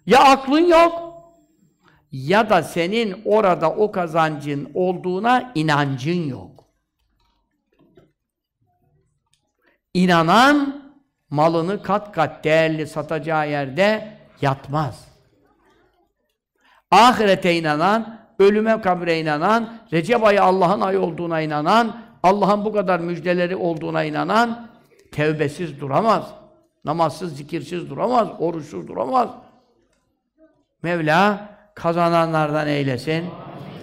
ya 0.06 0.24
aklın 0.24 0.66
yok 0.66 1.22
ya 2.12 2.50
da 2.50 2.62
senin 2.62 3.22
orada 3.24 3.70
o 3.70 3.92
kazancın 3.92 4.70
olduğuna 4.74 5.52
inancın 5.54 6.28
yok. 6.28 6.64
İnanan 9.94 10.82
malını 11.30 11.82
kat 11.82 12.12
kat 12.12 12.44
değerli 12.44 12.86
satacağı 12.86 13.50
yerde 13.50 14.18
yatmaz. 14.40 15.11
Ahirete 16.92 17.54
inanan, 17.54 18.18
ölüme 18.38 18.80
kabre 18.80 19.20
inanan, 19.20 19.74
Recep 19.92 20.24
ayı 20.24 20.42
Allah'ın 20.42 20.80
ayı 20.80 21.00
olduğuna 21.00 21.40
inanan, 21.40 21.96
Allah'ın 22.22 22.64
bu 22.64 22.72
kadar 22.72 23.00
müjdeleri 23.00 23.56
olduğuna 23.56 24.04
inanan, 24.04 24.68
tevbesiz 25.12 25.80
duramaz. 25.80 26.34
Namazsız, 26.84 27.36
zikirsiz 27.36 27.90
duramaz, 27.90 28.28
oruçsuz 28.38 28.88
duramaz. 28.88 29.28
Mevla 30.82 31.48
kazananlardan 31.74 32.68
eylesin. 32.68 33.24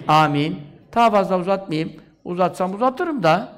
Amin. 0.08 0.60
Daha 0.94 1.10
fazla 1.10 1.38
uzatmayayım. 1.38 1.92
Uzatsam 2.24 2.74
uzatırım 2.74 3.22
da 3.22 3.48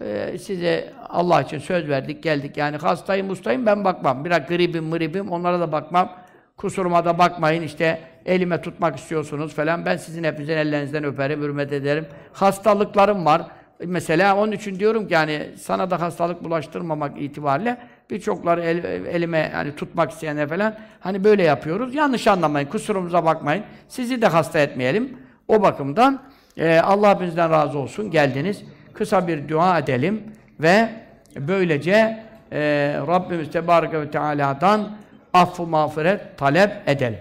e, 0.00 0.38
size 0.38 0.92
Allah 1.08 1.42
için 1.42 1.58
söz 1.58 1.88
verdik, 1.88 2.22
geldik. 2.22 2.56
Yani 2.56 2.76
hastayım, 2.76 3.30
ustayım 3.30 3.66
ben 3.66 3.84
bakmam. 3.84 4.24
Biraz 4.24 4.46
gribim, 4.46 4.84
mıribim 4.84 5.32
onlara 5.32 5.60
da 5.60 5.72
bakmam. 5.72 6.12
Kusuruma 6.56 7.04
da 7.04 7.18
bakmayın 7.18 7.62
işte 7.62 8.00
elime 8.26 8.60
tutmak 8.60 8.96
istiyorsunuz 8.96 9.54
falan. 9.54 9.86
Ben 9.86 9.96
sizin 9.96 10.24
hepinizin 10.24 10.56
ellerinizden 10.56 11.04
öperim, 11.04 11.42
hürmet 11.42 11.72
ederim. 11.72 12.06
Hastalıklarım 12.32 13.24
var. 13.24 13.42
Mesela 13.84 14.36
onun 14.36 14.52
için 14.52 14.78
diyorum 14.78 15.08
ki 15.08 15.14
yani 15.14 15.50
sana 15.56 15.90
da 15.90 16.00
hastalık 16.00 16.44
bulaştırmamak 16.44 17.22
itibariyle 17.22 17.78
birçokları 18.10 18.62
el, 18.62 18.84
elime 18.84 19.50
yani 19.54 19.76
tutmak 19.76 20.10
isteyenler 20.10 20.48
falan 20.48 20.74
hani 21.00 21.24
böyle 21.24 21.42
yapıyoruz. 21.42 21.94
Yanlış 21.94 22.26
anlamayın, 22.26 22.68
kusurumuza 22.68 23.24
bakmayın. 23.24 23.64
Sizi 23.88 24.22
de 24.22 24.26
hasta 24.26 24.58
etmeyelim. 24.58 25.18
O 25.48 25.62
bakımdan 25.62 26.22
e, 26.56 26.78
Allah 26.78 27.14
hepinizden 27.14 27.50
razı 27.50 27.78
olsun. 27.78 28.10
Geldiniz. 28.10 28.62
Kısa 28.94 29.28
bir 29.28 29.48
dua 29.48 29.78
edelim 29.78 30.22
ve 30.60 30.88
böylece 31.36 32.24
e, 32.52 32.58
Rabbimiz 33.06 33.50
Tebareke 33.50 34.00
ve 34.00 34.10
Teala'dan 34.10 34.90
affı 35.32 35.66
mağfiret 35.66 36.38
talep 36.38 36.70
edelim. 36.86 37.18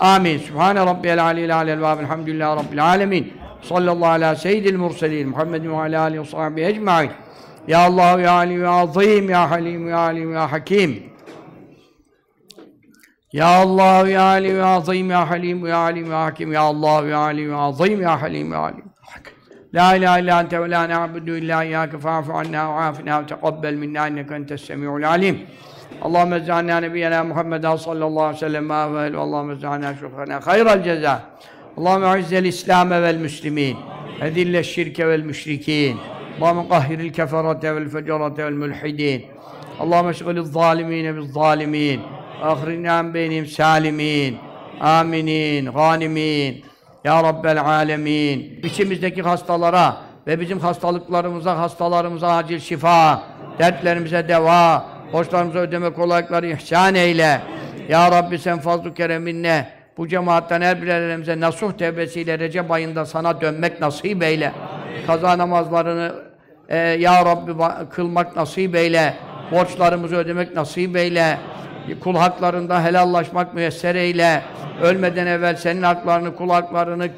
Amin. 0.00 0.38
Sübhane 0.38 0.80
Rabbiyel 0.80 1.22
Aliyyil 1.22 1.56
Alel 1.56 1.82
ve 1.82 1.86
Elhamdülillahi 1.86 2.64
Rabbil 2.64 2.84
Alemin. 2.84 3.32
Sallallahu 3.62 4.06
ala 4.06 4.36
seyyidil 4.36 4.76
murselin. 4.76 5.28
Muhammedin 5.28 5.70
ve 5.70 5.76
ala 5.76 6.02
alihi 6.02 6.20
ve 6.20 6.24
sahbihi 6.24 6.66
ecma'in. 6.66 7.10
Ya 7.68 7.78
Allah, 7.78 8.20
Ya 8.20 8.32
Ali, 8.32 8.60
Ya 8.60 8.70
Azim, 8.70 9.30
Ya 9.30 9.50
Halim, 9.50 9.88
Ya 9.88 9.98
Alim, 9.98 10.32
Ya 10.32 10.52
Hakim. 10.52 11.02
Ya 13.32 13.46
Allah, 13.46 14.08
Ya 14.08 14.22
Ali, 14.22 14.48
Ya 14.48 14.66
Azim, 14.66 15.10
Ya 15.10 15.30
Halim, 15.30 15.66
Ya 15.66 15.78
Alim, 15.78 16.10
Ya 16.10 16.24
Hakim. 16.24 16.52
Ya 16.52 16.60
Allah, 16.60 17.08
Ya 17.08 17.18
Ali, 17.18 17.42
Ya 17.48 17.58
Azim, 17.58 18.00
Ya 18.00 18.20
Halim, 18.20 18.52
Ya 18.52 18.58
Alim, 18.58 18.84
Ya 18.84 19.12
Hakim. 19.12 19.34
La 19.74 19.96
ilahe 19.96 20.20
illa 20.20 20.40
ente 20.40 20.62
ve 20.62 20.70
la 20.70 20.88
na'budu 20.88 21.36
illa 21.36 21.64
iyyake 21.64 21.98
fa'fu 21.98 22.32
anna 22.32 22.76
ve 22.76 22.80
afina 22.80 23.22
ve 23.22 23.26
teqabbel 23.26 23.74
Allahümme 26.02 26.36
ec'alna 26.36 26.80
nebiyyena 26.80 27.24
Muhammeden 27.24 27.76
sallallahu 27.76 28.22
aleyhi 28.22 28.36
ve 28.36 28.46
sellem 28.46 28.70
ve 28.70 29.18
Allahümme 29.18 29.54
ec'alna 29.54 29.94
şufrana 29.94 30.46
hayral 30.46 30.84
ceza. 30.84 31.20
Allahümme 31.76 32.20
izzel 32.20 32.44
İslam'e 32.44 33.02
vel 33.02 33.16
müslimin. 33.16 33.76
Edille 34.20 34.64
şirke 34.64 35.08
vel 35.08 35.22
müşrikin. 35.22 35.96
Allahümme 36.40 36.68
kahhiril 36.68 37.12
keferate 37.12 37.76
vel 37.76 37.88
fecerate 37.88 38.44
vel 38.44 38.52
mülhidin. 38.52 39.24
Allahümme 39.80 40.14
şgılil 40.14 40.42
zalimine 40.42 41.16
biz 41.16 41.32
zalimin. 41.32 42.00
Ahrinna 42.42 43.14
benim 43.14 43.46
salimin. 43.46 44.36
Aminin, 44.80 45.72
ganimin. 45.72 46.64
Ya 47.04 47.22
Rabbel 47.22 47.60
alemin. 47.60 48.60
İçimizdeki 48.62 49.22
hastalara 49.22 49.96
ve 50.26 50.40
bizim 50.40 50.60
hastalıklarımıza, 50.60 51.58
hastalarımıza 51.58 52.28
acil 52.36 52.58
şifa, 52.58 53.22
dertlerimize 53.58 54.28
deva, 54.28 54.86
borçlarımıza 55.12 55.58
ödeme 55.58 55.90
kolaylıkları 55.90 56.46
ihsan 56.46 56.94
eyle. 56.94 57.40
Ya 57.88 58.10
Rabbi 58.10 58.38
sen 58.38 58.58
fazl-ı 58.58 58.94
kereminle 58.94 59.68
bu 59.96 60.08
cemaatten 60.08 60.60
her 60.60 60.82
birerimize 60.82 61.40
nasuh 61.40 61.72
tevbesiyle 61.72 62.38
Recep 62.38 62.70
ayında 62.70 63.06
sana 63.06 63.40
dönmek 63.40 63.80
nasip 63.80 64.22
eyle. 64.22 64.52
Kaza 65.06 65.38
namazlarını 65.38 66.12
e, 66.68 66.78
Ya 66.78 67.24
Rabbi 67.24 67.52
kılmak 67.90 68.36
nasip 68.36 68.76
eyle. 68.76 69.14
Borçlarımızı 69.52 70.16
ödemek 70.16 70.56
nasip 70.56 70.96
eyle. 70.96 71.38
Kul 72.00 72.16
haklarında 72.16 72.84
helallaşmak 72.84 73.54
müyesser 73.54 73.94
eyle. 73.94 74.42
Ölmeden 74.82 75.26
evvel 75.26 75.56
senin 75.56 75.82
haklarını, 75.82 76.36
kul 76.36 76.50
haklarını 76.50 77.08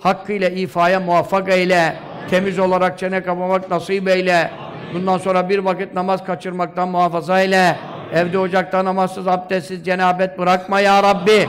hakkıyla 0.00 0.48
ifaya 0.48 1.00
muvaffak 1.00 1.48
eyle. 1.48 1.96
Temiz 2.30 2.58
olarak 2.58 2.98
çene 2.98 3.22
kapamak 3.22 3.70
nasip 3.70 4.08
eyle. 4.08 4.50
Bundan 4.94 5.18
sonra 5.18 5.48
bir 5.48 5.58
vakit 5.58 5.94
namaz 5.94 6.24
kaçırmaktan 6.24 6.88
muhafaza 6.88 7.40
eyle. 7.40 7.76
Evde 8.14 8.38
ocakta 8.38 8.84
namazsız, 8.84 9.28
abdestsiz, 9.28 9.84
cenabet 9.84 10.38
bırakma 10.38 10.80
ya 10.80 11.02
Rabbi. 11.02 11.48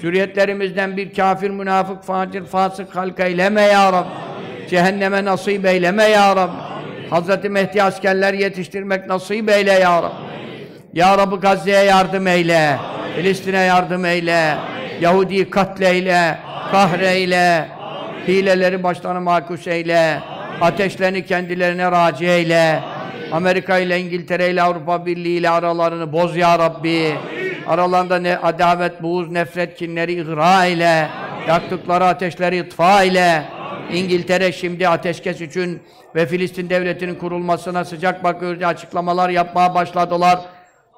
Zürriyetlerimizden 0.00 0.96
bir 0.96 1.14
kafir, 1.14 1.50
münafık, 1.50 2.02
facir, 2.02 2.44
fasık 2.44 2.96
halka 2.96 3.24
eyleme 3.24 3.62
ya 3.62 3.92
Rabbi. 3.92 4.08
Cehenneme 4.70 5.24
nasip 5.24 5.66
eyleme 5.66 6.04
ya 6.04 6.36
Rabbi. 6.36 6.56
Hazreti 7.10 7.48
Mehdi 7.48 7.82
askerler 7.82 8.34
yetiştirmek 8.34 9.06
nasip 9.06 9.50
eyle 9.50 9.72
ya 9.72 10.02
Rabbi. 10.02 10.26
Ya 10.94 11.18
Rabbi 11.18 11.36
Gazze'ye 11.36 11.82
yardım 11.82 12.26
eyle. 12.26 12.76
Filistin'e 13.16 13.60
yardım 13.60 14.04
eyle. 14.04 14.54
Yahudi'yi 15.00 15.50
katleyle, 15.50 16.38
kahreyle, 16.70 17.68
hileleri 18.28 18.82
başlarına 18.82 19.20
makus 19.20 19.66
eyle, 19.66 20.20
ateşlerini 20.60 21.26
kendilerine 21.26 21.90
raci 21.90 22.26
eyle, 22.26 22.80
Amerika 23.32 23.78
ile 23.78 24.00
İngiltere 24.00 24.50
ile 24.50 24.62
Avrupa 24.62 25.06
Birliği 25.06 25.38
ile 25.38 25.50
aralarını 25.50 26.12
boz 26.12 26.36
ya 26.36 26.58
Rabbi. 26.58 27.14
Aralarında 27.66 28.18
ne 28.18 28.36
adavet, 28.36 29.02
buğuz, 29.02 29.30
nefret, 29.30 29.78
kinleri 29.78 30.12
ihra 30.12 30.66
eyle, 30.66 31.08
yaktıkları 31.48 32.04
ateşleri 32.04 32.58
itfa 32.58 33.02
eyle. 33.02 33.42
İngiltere 33.92 34.52
şimdi 34.52 34.88
ateşkes 34.88 35.40
için 35.40 35.82
ve 36.14 36.26
Filistin 36.26 36.70
devletinin 36.70 37.14
kurulmasına 37.14 37.84
sıcak 37.84 38.24
bakıyor 38.24 38.60
açıklamalar 38.60 39.28
yapmaya 39.28 39.74
başladılar. 39.74 40.38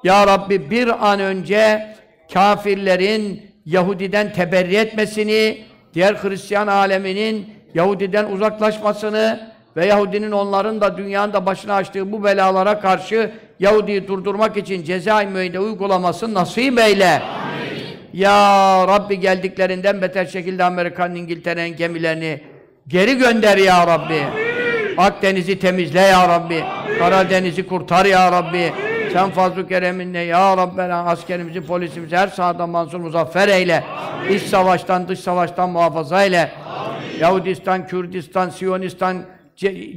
Ya 0.03 0.27
Rabbi 0.27 0.69
bir 0.71 1.11
an 1.11 1.19
önce 1.19 1.95
kafirlerin 2.33 3.49
Yahudiden 3.65 4.33
teberri 4.33 4.75
etmesini, 4.75 5.57
diğer 5.93 6.13
Hristiyan 6.13 6.67
aleminin 6.67 7.49
Yahudiden 7.73 8.25
uzaklaşmasını 8.25 9.39
ve 9.77 9.85
Yahudinin 9.85 10.31
onların 10.31 10.81
da 10.81 10.97
dünyanın 10.97 11.33
da 11.33 11.45
başına 11.45 11.75
açtığı 11.75 12.11
bu 12.11 12.23
belalara 12.23 12.79
karşı 12.79 13.31
Yahudi'yi 13.59 14.07
durdurmak 14.07 14.57
için 14.57 14.83
ceza-i 14.83 15.27
müeyyide 15.27 15.59
uygulaması 15.59 16.33
nasip 16.33 16.79
eyle. 16.79 17.09
Amin. 17.09 17.83
Ya 18.13 18.87
Rabbi 18.87 19.19
geldiklerinden 19.19 20.01
beter 20.01 20.25
şekilde 20.25 20.63
Amerika'nın, 20.63 21.15
İngiltere'nin 21.15 21.75
gemilerini 21.75 22.41
geri 22.87 23.17
gönder 23.17 23.57
ya 23.57 23.87
Rabbi. 23.87 24.13
Amin. 24.13 24.97
Akdeniz'i 24.97 25.59
temizle 25.59 26.01
ya 26.01 26.29
Rabbi. 26.29 26.63
Karadeniz'i 26.99 27.67
kurtar 27.67 28.05
ya 28.05 28.31
Rabbi. 28.31 28.73
Sen 29.13 29.29
fazl-ı 29.29 29.67
kereminle 29.67 30.19
ya 30.19 30.57
Rabbena 30.57 31.03
askerimizi, 31.03 31.61
polisimizi 31.61 32.17
her 32.17 32.27
sağdan 32.27 32.69
mansur 32.69 32.99
muzaffer 32.99 33.47
eyle. 33.47 33.83
Amin. 33.83 34.33
İç 34.33 34.43
savaştan, 34.43 35.07
dış 35.07 35.19
savaştan 35.19 35.69
muhafaza 35.69 36.23
eyle. 36.23 36.51
Amin. 36.67 37.19
Yahudistan, 37.19 37.87
Kürdistan, 37.87 38.49
Siyonistan 38.49 39.17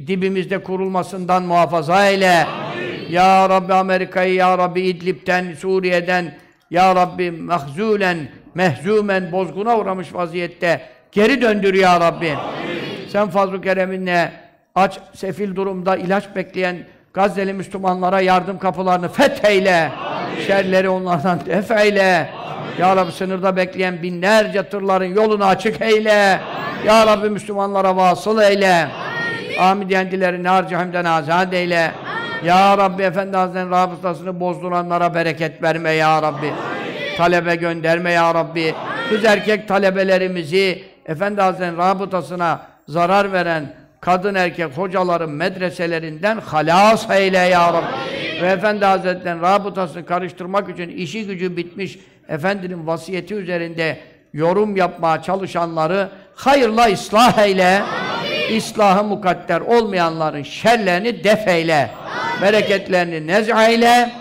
dibimizde 0.07 0.63
kurulmasından 0.63 1.43
muhafaza 1.43 2.07
eyle. 2.07 2.45
Amin. 2.45 3.09
Ya 3.09 3.49
Rabbi 3.49 3.73
Amerika'yı, 3.73 4.33
Ya 4.33 4.57
Rabbi 4.57 4.81
İdlib'den, 4.81 5.53
Suriye'den, 5.53 6.35
Ya 6.71 6.95
Rabbi 6.95 7.31
mahzulen, 7.31 8.17
mehzumen, 8.55 9.31
bozguna 9.31 9.77
uğramış 9.77 10.13
vaziyette 10.13 10.81
geri 11.11 11.41
döndür 11.41 11.73
Ya 11.73 11.99
Rabbi. 11.99 12.31
Amin. 12.31 13.09
Sen 13.09 13.29
fazl-ı 13.29 13.61
kereminle 13.61 14.31
aç, 14.75 14.99
sefil 15.13 15.55
durumda 15.55 15.97
ilaç 15.97 16.35
bekleyen 16.35 16.77
Gazze'li 17.13 17.53
Müslümanlara 17.53 18.21
yardım 18.21 18.59
kapılarını 18.59 19.09
fetheyle. 19.09 19.91
Amin. 20.05 20.45
Şerleri 20.47 20.89
onlardan 20.89 21.45
defeyle. 21.45 22.29
Amin. 22.47 22.79
Ya 22.79 22.95
Rabbi 22.95 23.11
sınırda 23.11 23.55
bekleyen 23.55 24.01
binlerce 24.01 24.63
tırların 24.63 25.15
yolunu 25.15 25.45
açık 25.45 25.81
eyle. 25.81 26.39
Amin. 26.39 26.87
Ya 26.87 27.07
Rabbi 27.07 27.29
Müslümanlara 27.29 27.95
vasıl 27.95 28.41
eyle. 28.41 28.73
Amin. 28.73 29.57
Amin 29.59 29.89
diyendileri 29.89 30.43
nar 30.43 30.67
cehennemden 30.67 31.05
azad 31.05 31.51
eyle. 31.51 31.81
Amin. 31.81 32.47
Ya 32.47 32.77
Rabbi 32.77 33.03
Efendi 33.03 33.37
Hazretleri'nin 33.37 33.71
rabıtasını 33.71 34.39
bozduranlara 34.39 35.15
bereket 35.15 35.63
verme 35.63 35.91
ya 35.91 36.21
Rabbi. 36.21 36.47
Amin. 36.47 37.17
Talebe 37.17 37.55
gönderme 37.55 38.11
ya 38.11 38.33
Rabbi. 38.33 38.61
Amin. 38.61 39.09
Kız 39.09 39.25
erkek 39.25 39.67
talebelerimizi 39.67 40.83
Efendi 41.05 41.41
Hazretleri'nin 41.41 41.77
rabıtasına 41.77 42.61
zarar 42.87 43.33
veren 43.33 43.82
kadın 44.05 44.35
erkek 44.35 44.77
hocaların 44.77 45.29
medreselerinden 45.29 46.37
halas 46.37 47.09
eyle 47.09 47.37
ya 47.37 47.73
Rabbi. 47.73 48.41
Ve 48.41 48.47
Efendi 48.47 48.85
Hazretleri'nin 48.85 49.41
rabıtasını 49.41 50.05
karıştırmak 50.05 50.69
için 50.69 50.89
işi 50.89 51.25
gücü 51.25 51.57
bitmiş 51.57 51.99
Efendinin 52.29 52.87
vasiyeti 52.87 53.35
üzerinde 53.35 53.97
yorum 54.33 54.75
yapmaya 54.75 55.21
çalışanları 55.21 56.09
hayırla 56.35 56.91
ıslah 56.91 57.37
eyle. 57.37 57.81
Amin. 57.81 58.57
İslahı 58.57 59.03
mukadder 59.03 59.61
olmayanların 59.61 60.43
şerlerini 60.43 61.23
def 61.23 61.47
eyle. 61.47 61.75
Amin. 61.75 62.41
Bereketlerini 62.41 63.27
nez'a 63.27 63.67
eyle. 63.67 64.11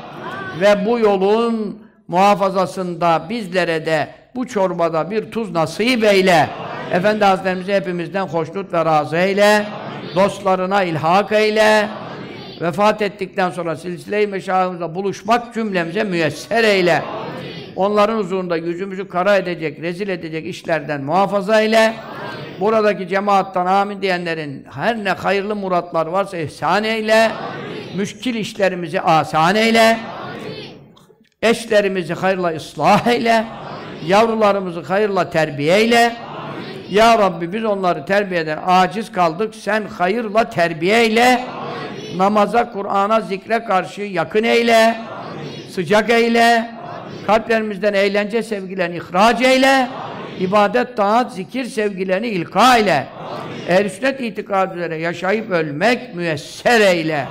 Ve 0.60 0.86
bu 0.86 0.98
yolun 0.98 1.82
muhafazasında 2.09 3.26
bizlere 3.28 3.86
de 3.86 4.09
bu 4.34 4.46
çorbada 4.46 5.10
bir 5.10 5.30
tuz 5.30 5.52
nasip 5.52 6.04
eyle. 6.04 6.48
Efendi 6.93 7.24
Hazretlerimizi 7.24 7.73
hepimizden 7.73 8.27
hoşnut 8.27 8.73
ve 8.73 8.85
razı 8.85 9.16
eyle. 9.16 9.66
Dostlarına 10.14 10.82
ilhak 10.82 11.32
eyle. 11.32 11.89
Vefat 12.60 13.02
ettikten 13.02 13.51
sonra 13.51 13.77
silsile-i 13.77 14.27
meşahımızla 14.27 14.94
buluşmak 14.94 15.55
cümlemize 15.55 16.05
müyesser 16.05 16.64
eyle. 16.64 17.02
Onların 17.77 18.19
huzurunda 18.19 18.56
yüzümüzü 18.56 19.09
kara 19.09 19.36
edecek, 19.36 19.81
rezil 19.81 20.09
edecek 20.09 20.47
işlerden 20.47 21.02
muhafaza 21.02 21.60
eyle. 21.60 21.94
Buradaki 22.60 23.09
cemaattan 23.09 23.66
amin 23.66 24.02
diyenlerin 24.02 24.66
her 24.74 25.05
ne 25.05 25.10
hayırlı 25.10 25.56
muratlar 25.56 26.06
varsa 26.06 26.36
ihsan 26.36 26.85
eyle. 26.85 27.31
Müşkil 27.97 28.35
işlerimizi 28.35 29.01
asan 29.01 29.55
eyle. 29.55 29.98
Eşlerimizi 31.43 32.14
hayırla 32.14 32.48
ıslah 32.56 33.06
eyle. 33.06 33.44
Yavrularımızı 34.06 34.81
hayırla 34.81 35.31
terbiye 35.31 35.77
eyle. 35.78 36.16
Ya 36.93 37.19
Rabbi 37.19 37.52
biz 37.52 37.64
onları 37.64 38.05
terbiyeden 38.05 38.59
aciz 38.66 39.12
kaldık. 39.12 39.55
Sen 39.55 39.85
hayırla 39.98 40.51
terbiye 40.51 41.02
eyle. 41.02 41.24
Amin. 41.24 42.19
Namaza, 42.19 42.73
Kur'an'a, 42.73 43.20
zikre 43.20 43.64
karşı 43.64 44.02
yakın 44.02 44.44
eyle. 44.44 44.77
Amin. 44.77 45.70
Sıcak 45.70 46.10
eyle. 46.10 46.44
Amin. 46.55 47.27
Kalplerimizden 47.27 47.94
eğlence 47.94 48.43
sevgilerini 48.43 48.97
ihraç 48.97 49.40
eyle. 49.40 49.69
Amin. 49.77 50.47
İbadet, 50.48 50.97
taat, 50.97 51.32
zikir 51.35 51.64
sevgilerini 51.64 52.27
ilka 52.28 52.78
eyle. 52.78 53.06
Ehl-i 53.69 53.90
sünnet 53.90 54.20
itikad 54.20 54.77
üzere 54.77 54.97
yaşayıp 54.97 55.51
ölmek 55.51 56.14
müyesser 56.14 56.81
eyle. 56.81 57.27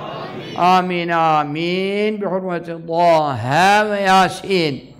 Amin 0.56 1.08
amin. 1.08 1.08
amin. 1.08 2.20
Bi 2.20 2.26
hurmeti 2.26 2.76
Taha 2.88 3.90
ve 3.90 4.00
Yasin. 4.00 4.91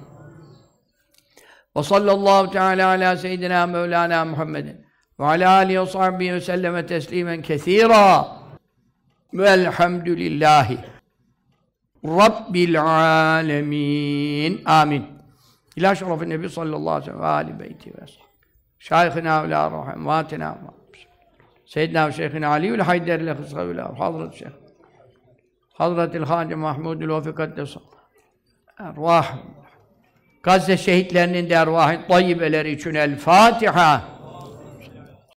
Ve 1.77 1.83
sallallahu 1.83 2.51
teala 2.51 2.89
ala 2.89 3.17
seyyidina 3.17 3.67
Mevlana 3.67 4.25
Muhammedin 4.25 4.87
ve 5.21 5.25
ala 5.25 5.51
alihi 5.51 5.81
ve 5.81 5.87
sahbihi 5.87 6.35
ve 6.35 6.41
selleme 6.41 6.87
teslimen 6.87 7.43
kesira. 7.43 8.27
Velhamdülillahi 9.35 10.79
Rabbil 12.05 12.83
alemin. 12.83 14.65
Amin. 14.65 15.07
İlâ 15.77 15.95
şerefin 15.95 16.31
Nebi 16.31 16.49
sallallahu 16.49 16.91
aleyhi 16.91 17.01
ve 17.01 17.05
sellem 17.05 17.21
ve 17.21 17.27
âli 17.27 17.61
beyti 17.61 17.91
ve 17.91 18.07
sahbihi. 18.07 18.23
Şaykhina 18.79 19.45
ve 19.45 19.51
la 19.51 19.71
rahim 19.71 20.07
ve 20.07 20.13
atina 20.13 20.59
Seyyidina 21.67 22.09
ve 22.09 22.13
Şeyhina 22.13 22.49
Ali 22.49 22.79
ve 22.79 22.83
Hayder 22.83 23.21
ile 23.21 23.37
Gazze 30.43 30.77
şehitlerinin 30.77 31.51
de 31.51 31.55
ervahı 31.55 32.07
tayyibeleri 32.09 32.71
için 32.71 32.95
El 32.95 33.17
Fatiha 33.17 34.12